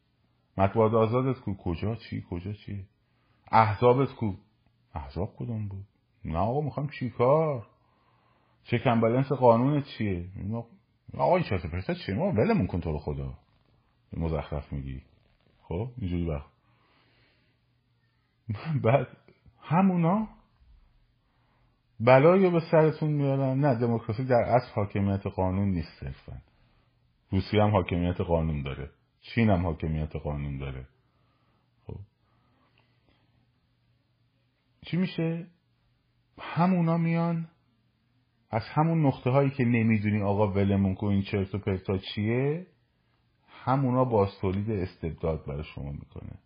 مطبوعات 0.57 0.95
آزادت 0.95 1.41
کو؟ 1.41 1.55
کجا؟ 1.55 1.95
چی؟ 1.95 2.25
کجا 2.31 2.53
چیه؟ 2.53 2.85
احزابت 3.53 4.13
کو؟ 4.13 4.35
احزاب 4.95 5.35
کدوم 5.37 5.69
بود؟ 5.69 5.87
نه 6.33 6.39
آقا 6.39 6.61
می‌خوام 6.61 6.89
چی 6.89 7.11
کار 7.11 7.67
چه 8.65 8.79
بلنس 8.79 9.33
قانون 9.33 9.83
چیه؟ 9.83 10.27
آقا 11.19 11.37
این 11.37 11.45
چه 11.45 11.69
پرسه 11.69 11.95
چیه؟ 11.95 12.15
ما 12.15 12.33
ولمون 12.33 12.67
کن 12.67 12.81
تو 12.81 12.93
رو 12.93 12.99
خدا. 12.99 13.35
مزخرف 14.13 14.73
میگی. 14.73 15.03
خب 15.63 15.91
اینجوری 15.99 16.27
وقت 16.27 16.51
بعد 18.85 19.07
همونا 19.63 20.29
بلایی 22.01 22.51
به 22.51 22.61
سرتون 22.71 23.11
میارن. 23.11 23.61
نه 23.61 23.75
دموکراسی 23.75 24.25
در 24.25 24.43
اصل 24.43 24.73
حاکمیت 24.75 25.27
قانون 25.27 25.69
نیست 25.69 26.01
صرفا. 26.01 26.43
روسیه 27.31 27.63
هم 27.63 27.71
حاکمیت 27.71 28.21
قانون 28.21 28.63
داره. 28.63 28.91
چین 29.21 29.51
هم 29.51 29.67
حاکمیت 29.67 30.17
قانون 30.17 30.59
داره. 30.59 30.89
خب. 31.87 31.99
چی 34.85 34.97
میشه؟ 34.97 35.47
همونا 36.41 36.97
میان. 36.99 37.49
از 38.51 38.63
همون 38.75 39.07
نقطه 39.07 39.31
هایی 39.31 39.51
که 39.51 39.65
نمی‌دونی 39.65 40.23
آقا 40.23 40.53
ولمون 40.53 40.95
کن 40.95 41.07
این 41.07 41.23
چرت 41.23 41.55
و 41.55 41.59
پرتا 41.59 41.99
چیه 41.99 42.67
همونا 43.49 44.05
باز 44.05 44.29
تولید 44.41 44.71
استبداد 44.71 45.47
برای 45.47 45.65
شما 45.65 45.93
می‌کنه. 45.93 46.39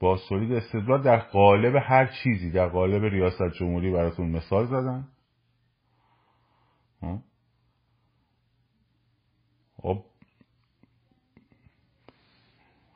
با 0.00 0.18
تولید 0.28 0.52
استبداد 0.52 1.04
در 1.04 1.18
قالب 1.18 1.76
هر 1.76 2.06
چیزی 2.06 2.50
در 2.50 2.68
قالب 2.68 3.04
ریاست 3.04 3.58
جمهوری 3.58 3.92
براتون 3.92 4.30
مثال 4.30 4.66
زدن 4.66 5.08
خب. 9.82 10.04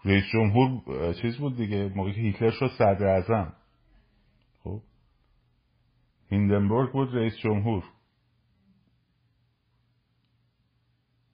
رئیس 0.05 0.25
جمهور 0.33 0.83
چیز 1.15 1.39
بود 1.39 1.57
دیگه 1.57 1.93
موقعی 1.97 2.15
که 2.15 2.21
هیتلر 2.21 2.51
شد 2.51 2.71
صدر 2.79 3.07
اعظم. 3.07 3.53
هیندنبورگ 6.33 6.93
بود 6.93 7.15
رئیس 7.15 7.37
جمهور. 7.37 7.85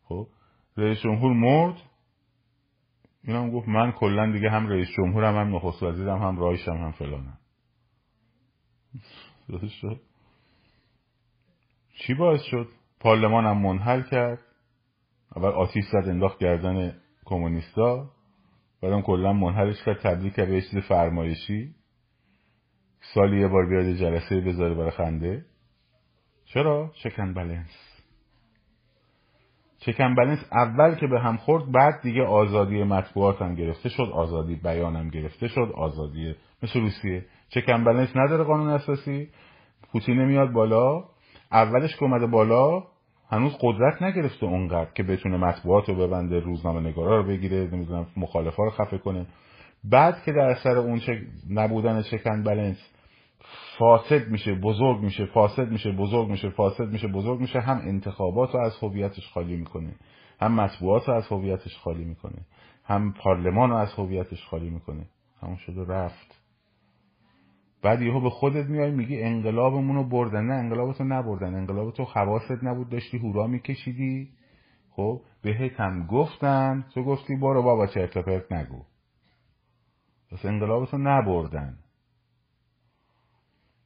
خب 0.02 0.28
رئیس 0.76 0.98
جمهور 0.98 1.32
مرد. 1.32 1.82
این 3.24 3.36
هم 3.36 3.50
گفت 3.50 3.68
من 3.68 3.92
کلا 3.92 4.32
دیگه 4.32 4.50
هم 4.50 4.66
رئیس 4.66 4.88
جمهورم 4.96 5.36
هم 5.36 5.56
نخست 5.56 5.82
وزیرم 5.82 6.22
هم 6.22 6.38
رایشم 6.38 6.76
هم 6.76 6.92
فلانم. 6.92 7.38
شد. 9.80 10.00
چی 11.94 12.14
باعث 12.14 12.42
شد؟ 12.42 12.68
پارلمان 13.00 13.46
هم 13.46 13.62
منحل 13.62 14.02
کرد. 14.02 14.40
اول 15.36 15.48
آتیش 15.48 15.84
زد 15.92 16.08
انداخت 16.08 16.38
گردن 16.38 17.00
کمونیستا. 17.24 18.10
بعدم 18.82 19.02
کلا 19.02 19.32
منحلش 19.32 19.82
کرد 19.84 20.00
تبدیل 20.00 20.30
کرد 20.30 20.48
به 20.48 20.60
چیز 20.60 20.78
فرمایشی. 20.88 21.74
سالی 23.00 23.40
یه 23.40 23.48
بار 23.48 23.66
بیاد 23.66 23.84
جلسه 23.84 24.40
بذاره 24.40 24.74
برای 24.74 24.90
خنده. 24.90 25.44
چرا؟ 26.44 26.90
چکن 27.02 27.34
بلنس 27.34 27.88
چکن 29.78 30.14
بلنس 30.14 30.38
اول 30.52 30.94
که 30.94 31.06
به 31.06 31.20
هم 31.20 31.36
خورد 31.36 31.72
بعد 31.72 32.02
دیگه 32.02 32.22
آزادی 32.24 32.82
مطبوعات 32.82 33.42
هم 33.42 33.54
گرفته 33.54 33.88
شد 33.88 34.10
آزادی 34.14 34.56
بیان 34.56 34.96
هم 34.96 35.08
گرفته 35.08 35.48
شد 35.48 35.72
آزادی 35.74 36.34
مثل 36.62 36.80
روسیه. 36.80 37.24
چکن 37.48 37.84
بلنس 37.84 38.16
نداره 38.16 38.44
قانون 38.44 38.68
اساسی. 38.68 39.28
پوتین 39.92 40.24
میاد 40.24 40.52
بالا. 40.52 41.04
اولش 41.52 41.96
که 41.96 42.02
اومده 42.02 42.26
بالا 42.26 42.82
هنوز 43.30 43.52
قدرت 43.60 44.02
نگرفته 44.02 44.46
اونقدر 44.46 44.90
که 44.94 45.02
بتونه 45.02 45.36
مطبوعات 45.36 45.88
رو 45.88 45.94
ببنده 45.94 46.40
روزنامه 46.40 46.80
نگارا 46.80 47.16
رو 47.16 47.26
بگیره 47.26 47.56
نمی‌دونم 47.72 48.06
مخالفا 48.16 48.64
رو 48.64 48.70
خفه 48.70 48.98
کنه. 48.98 49.26
بعد 49.84 50.22
که 50.24 50.32
در 50.32 50.54
سر 50.54 50.76
اون 50.78 50.98
چه 50.98 51.22
نبودن 51.50 52.02
چکن 52.02 52.42
بلنس 52.42 52.90
فاسد 53.78 54.28
میشه 54.28 54.54
بزرگ 54.54 55.00
میشه 55.00 55.26
فاسد 55.26 55.68
میشه 55.68 55.92
بزرگ 55.92 56.28
میشه 56.28 56.50
فاسد 56.50 56.88
میشه 56.88 57.08
بزرگ 57.08 57.40
میشه 57.40 57.60
هم 57.60 57.78
انتخابات 57.78 58.54
رو 58.54 58.60
از 58.60 58.76
هویتش 58.82 59.28
خالی 59.28 59.56
می‌کنه 59.56 59.94
هم 60.40 60.54
مطبوعات 60.54 61.08
رو 61.08 61.14
از 61.14 61.26
هویتش 61.26 61.78
خالی 61.78 62.04
می‌کنه 62.04 62.38
هم 62.84 63.12
پارلمان 63.12 63.70
رو 63.70 63.76
از 63.76 63.92
هویتش 63.92 64.46
خالی 64.46 64.70
می‌کنه. 64.70 65.06
همون 65.42 65.56
شد 65.56 65.78
و 65.78 65.84
رفت. 65.84 66.42
بعد 67.82 68.02
یهو 68.02 68.20
به 68.20 68.30
خودت 68.30 68.66
میای 68.66 68.90
میگی 68.90 69.22
انقلابمون 69.22 69.96
رو 69.96 70.08
بردن. 70.08 70.44
نه 70.44 70.54
انقلابتو 70.54 71.04
نبردن. 71.04 71.54
انقلابتو 71.54 72.04
حواست 72.04 72.62
نبود 72.64 72.88
داشتی 72.88 73.18
هورا 73.18 73.46
میکشیدی. 73.46 74.28
خب 74.90 75.20
بهت 75.42 75.80
هم 75.80 76.06
گفتن. 76.06 76.84
تو 76.94 77.02
گفتی 77.02 77.36
برو 77.36 77.62
بابا 77.62 77.86
چرت 77.86 78.18
پرت 78.18 78.52
نگو. 78.52 78.82
پس 80.30 80.46
انقلابتو 80.46 80.98
نبردن. 80.98 81.78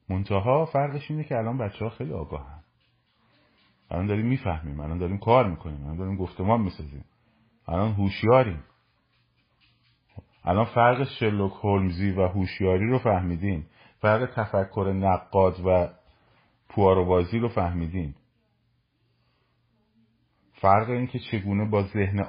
منتها 0.08 0.64
فرقش 0.64 1.10
اینه 1.10 1.24
که 1.24 1.36
الان 1.36 1.58
بچه 1.58 1.84
ها 1.84 1.90
خیلی 1.90 2.12
آگاهن. 2.12 2.62
الان 3.90 4.06
داریم 4.06 4.26
می‌فهمیم 4.26 4.80
الان 4.80 4.98
داریم 4.98 5.18
کار 5.18 5.50
می‌کنیم 5.50 5.82
الان 5.82 5.96
داریم 5.96 6.16
گفتمان 6.16 6.60
می‌سازیم. 6.60 7.04
الان 7.68 7.92
هوشیاریم. 7.92 8.64
الان 10.44 10.64
فرق 10.64 11.04
شلوک 11.04 11.52
هولمزی 11.52 12.10
و 12.10 12.28
هوشیاری 12.28 12.86
رو 12.86 12.98
فهمیدیم 12.98 13.66
فرق 14.00 14.30
تفکر 14.34 14.92
نقاد 14.96 15.60
و 15.66 15.88
پواروبازی 16.68 17.38
رو 17.38 17.48
فهمیدیم 17.48 18.14
فرق 20.52 20.90
این 20.90 21.06
که 21.06 21.18
چگونه 21.18 21.70
با 21.70 21.82
ذهن 21.82 22.20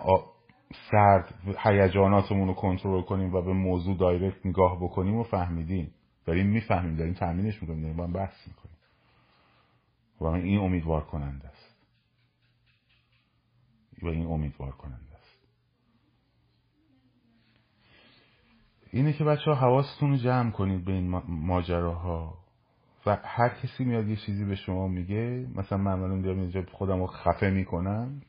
سرد 0.91 1.34
هیجاناتمون 1.57 2.47
رو 2.47 2.53
کنترل 2.53 3.01
کنیم 3.01 3.34
و 3.34 3.41
به 3.41 3.53
موضوع 3.53 3.97
دایرکت 3.97 4.45
نگاه 4.45 4.78
بکنیم 4.84 5.16
و 5.16 5.24
فهمیدیم. 5.24 5.91
داریم 6.26 6.47
می‌فهمیم 6.47 6.95
داریم 6.95 7.14
تامینش 7.14 7.61
می‌کنیم 7.61 7.82
داریم 7.82 7.97
با 7.97 8.03
هم 8.03 8.14
بحث 8.14 8.47
می‌کنیم. 8.47 8.78
و 10.20 10.26
این 10.26 10.59
امیدوار 10.59 11.03
کننده 11.03 11.47
است. 11.47 11.76
و 14.01 14.07
این 14.07 14.26
امیدوار 14.26 14.72
کننده 14.72 15.16
است. 15.16 15.47
اینه 18.91 19.14
که 19.14 19.24
بچه 19.24 19.51
ها 19.51 19.55
حواستون 19.55 20.11
رو 20.11 20.18
جمع 20.18 20.51
کنید 20.51 20.86
به 20.86 20.91
این 20.91 21.22
ماجراها. 21.28 22.38
و 23.05 23.18
هر 23.24 23.49
کسی 23.49 23.84
میاد 23.84 24.07
یه 24.07 24.16
چیزی 24.16 24.45
به 24.45 24.55
شما 24.55 24.88
میگه 24.88 25.47
مثلا 25.55 25.78
من 25.78 25.91
الان 25.91 26.22
دارم 26.22 26.39
اینجا 26.39 26.64
خودم 26.72 26.99
رو 26.99 27.07
خفه 27.07 27.49
می‌کنم. 27.49 28.22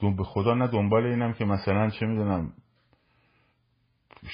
به 0.00 0.24
خدا 0.24 0.54
نه 0.54 0.66
دنبال 0.66 1.06
اینم 1.06 1.32
که 1.32 1.44
مثلا 1.44 1.90
چه 1.90 2.06
می‌دونم 2.06 2.52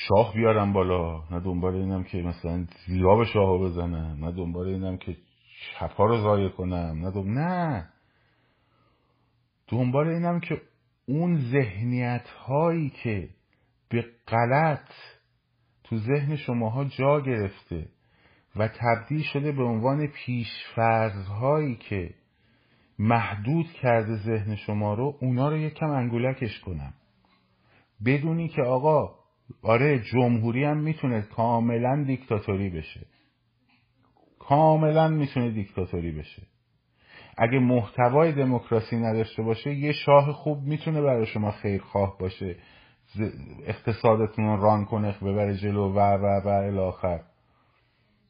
شاه 0.08 0.34
بیارم 0.34 0.72
بالا 0.72 1.24
نه 1.30 1.40
دنبال 1.40 1.74
اینم 1.74 2.04
که 2.04 2.18
مثلا 2.22 2.66
زیراب 2.86 3.24
شاه 3.24 3.58
بزنم 3.58 4.24
نه 4.24 4.32
دنبال 4.32 4.68
اینم 4.68 4.96
که 4.96 5.16
چپا 5.78 6.06
رو 6.06 6.16
ضایع 6.16 6.48
کنم 6.48 6.98
نه 7.02 7.10
دنبال... 7.10 7.34
نه. 7.34 7.88
دنبال 9.68 10.08
اینم 10.08 10.40
که 10.40 10.62
اون 11.06 11.36
ذهنیت 11.36 12.28
هایی 12.28 12.90
که 12.90 13.28
به 13.88 14.04
غلط 14.28 14.90
تو 15.84 15.96
ذهن 15.98 16.36
شماها 16.36 16.84
جا 16.84 17.20
گرفته 17.20 17.88
و 18.56 18.68
تبدیل 18.68 19.22
شده 19.22 19.52
به 19.52 19.62
عنوان 19.62 20.06
پیشفرض 20.06 21.26
هایی 21.26 21.76
که 21.76 22.14
محدود 22.98 23.66
کرده 23.66 24.16
ذهن 24.16 24.56
شما 24.56 24.94
رو 24.94 25.18
اونا 25.20 25.48
رو 25.48 25.56
یکم 25.56 25.90
انگولکش 25.90 26.60
کنم. 26.60 26.94
بدونی 28.06 28.48
که 28.48 28.62
آقا 28.62 29.14
آره 29.62 29.98
جمهوری 29.98 30.64
هم 30.64 30.76
می‌تونه 30.76 31.22
کاملا 31.22 32.04
دیکتاتوری 32.06 32.70
بشه. 32.70 33.06
کاملا 34.38 35.08
می‌تونه 35.08 35.50
دیکتاتوری 35.50 36.12
بشه. 36.12 36.42
اگه 37.38 37.58
محتوای 37.58 38.32
دموکراسی 38.32 38.96
نداشته 38.96 39.42
باشه 39.42 39.74
یه 39.74 39.92
شاه 39.92 40.32
خوب 40.32 40.62
می‌تونه 40.62 41.00
برای 41.00 41.26
شما 41.26 41.50
خیرخواه 41.50 42.18
باشه. 42.18 42.56
اقتصادتون 43.66 44.60
ران 44.60 44.84
کنه 44.84 45.12
ببره 45.22 45.56
جلو 45.56 45.92
و 45.92 45.98
و 45.98 46.40
و 46.44 46.48
الاخر 46.48 47.20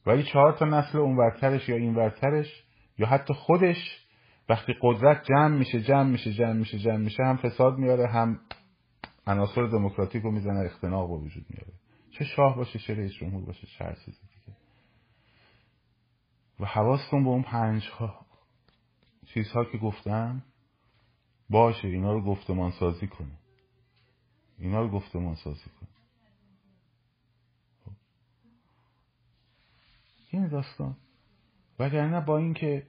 ولی 0.07 0.23
چهار 0.23 0.53
تا 0.53 0.65
نسل 0.65 0.99
اونورترش 0.99 1.69
یا 1.69 1.77
اینورترش 1.77 2.65
یا 2.99 3.07
حتی 3.07 3.35
خودش 3.35 4.04
وقتی 4.49 4.75
قدرت 4.81 5.25
جمع 5.25 5.57
میشه 5.57 5.83
جمع 5.83 6.11
میشه 6.11 6.33
جمع 6.33 6.53
میشه 6.53 6.79
جمع 6.79 6.97
میشه 6.97 7.23
هم 7.23 7.37
فساد 7.37 7.79
میاره 7.79 8.09
هم 8.09 8.41
عناصر 9.27 9.67
دموکراتیک 9.67 10.23
رو 10.23 10.31
می‌زنه 10.31 10.61
اختناق 10.61 11.09
به 11.09 11.17
وجود 11.17 11.47
میاره. 11.51 11.73
چه 12.11 12.25
شاه 12.25 12.57
باشه 12.57 12.79
چه 12.79 12.95
رئیس 12.95 13.13
جمهور 13.13 13.45
باشه 13.45 13.67
چه 13.67 13.85
هر 13.85 13.95
چیزی 13.95 14.19
دیگه. 14.21 14.59
و 16.61 16.65
حواستون 16.67 17.25
به 17.25 17.31
اون 17.31 17.43
پنج 17.43 17.89
ها 17.89 18.27
چیزها 19.27 19.65
که 19.65 19.79
گفتم 19.79 20.43
باشه 21.51 21.89
اینا 21.89 22.13
رو 22.13 22.25
گفتمان 22.25 22.71
سازی 22.71 23.07
کنه 23.07 23.39
اینا 24.59 24.81
رو 24.83 24.89
گفتمان 24.91 25.35
سازی 25.35 25.71
کنه 25.81 25.89
خب. 27.85 27.93
این 30.31 30.49
داستان. 30.49 30.97
وگرنه 31.79 32.21
با 32.21 32.39
اینکه 32.39 32.87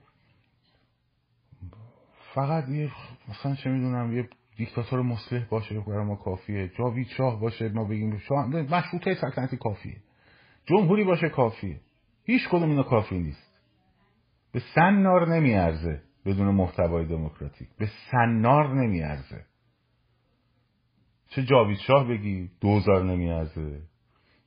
فقط 2.35 2.69
یه 2.69 2.91
مثلا 3.29 3.55
چه 3.55 3.69
می‌دونم 3.69 4.17
یه 4.17 4.29
دیکتاتور 4.57 5.01
مسلح 5.01 5.45
باشه 5.49 5.79
برای 5.79 6.05
ما 6.05 6.15
کافیه. 6.15 6.71
جاوید 6.77 7.07
شاه 7.07 7.39
باشه 7.39 7.69
ما 7.69 7.85
بگیم 7.85 8.17
شاه. 8.17 8.47
مشروطه 8.47 9.15
سلطنتی 9.15 9.57
کافیه. 9.57 9.97
جمهوری 10.65 11.03
باشه 11.03 11.29
کافیه. 11.29 11.79
هیچ 12.25 12.49
کدوم 12.49 12.69
اینا 12.69 12.83
کافی 12.83 13.19
نیست. 13.19 13.59
به 14.51 14.61
سنار 14.75 15.35
نمیارزه 15.35 16.01
بدون 16.25 16.55
محتوای 16.55 17.05
دموکراتیک. 17.05 17.67
به 17.77 17.89
سنار 18.11 18.73
نمیارزه. 18.73 19.45
چه 21.29 21.43
جاوید 21.43 21.77
شاه 21.77 22.07
بگی 22.07 22.51
دوزار 22.61 23.03
نمیارزه. 23.03 23.81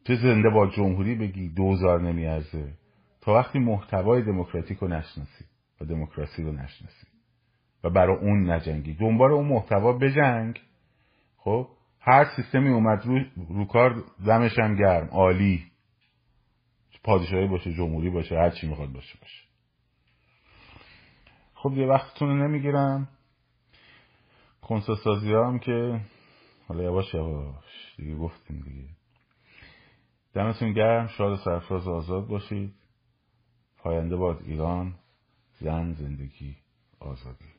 چه 0.05 0.15
زنده 0.15 0.51
با 0.51 0.67
جمهوری 0.67 1.15
بگی 1.15 1.49
دوزار 1.49 2.03
نمیارزه. 2.03 2.73
تا 3.21 3.35
وقتی 3.35 3.59
محتوای 3.59 4.23
دموکراتیک 4.23 4.79
رو 4.79 4.89
نشناسی 4.89 5.45
و 5.81 5.85
دموکراسی 5.85 6.43
رو 6.43 6.53
نشناسی. 6.53 7.08
و 7.85 7.91
برای 7.91 8.17
اون 8.17 8.51
نجنگی. 8.51 8.95
دنبال 8.95 9.33
اون 9.33 9.49
محتوا 9.49 9.93
بجنگ. 9.93 10.61
خب 11.37 11.69
هر 12.01 12.25
سیستمی 12.37 12.69
اومد 12.69 13.07
رو, 13.07 13.21
رو 13.49 13.65
کار 13.65 14.05
دمش 14.27 14.59
هم 14.59 14.77
گرم 14.77 15.09
عالی. 15.09 15.65
پادشاهی 17.05 17.47
باشه 17.47 17.73
جمهوری 17.73 18.11
باشه 18.11 18.35
هر 18.35 18.51
چی 18.51 18.69
می‌خواد 18.69 18.93
باشه 18.93 19.19
باشه. 19.21 19.45
خب 21.55 21.73
یه 21.73 21.87
وقتتون 21.87 22.29
رو 22.29 22.49
نمی‌گیرم. 22.49 23.09
کنسوسازی 24.63 25.33
هم 25.33 25.59
که 25.59 26.01
حالا 26.69 26.83
یواش 26.83 27.15
یواش 27.15 27.95
دیگه 27.97 28.15
گفتیم 28.17 28.61
دیگه. 28.61 28.89
دمتون 30.35 30.73
گرم 30.73 31.07
شاد 31.07 31.39
سرفراز 31.39 31.89
آزاد 31.89 32.27
باشید. 32.27 32.75
پاینده 33.79 34.17
باد 34.17 34.43
ایران 34.43 34.95
زن 35.61 35.93
زندگی 35.93 36.57
آزادی. 37.01 37.58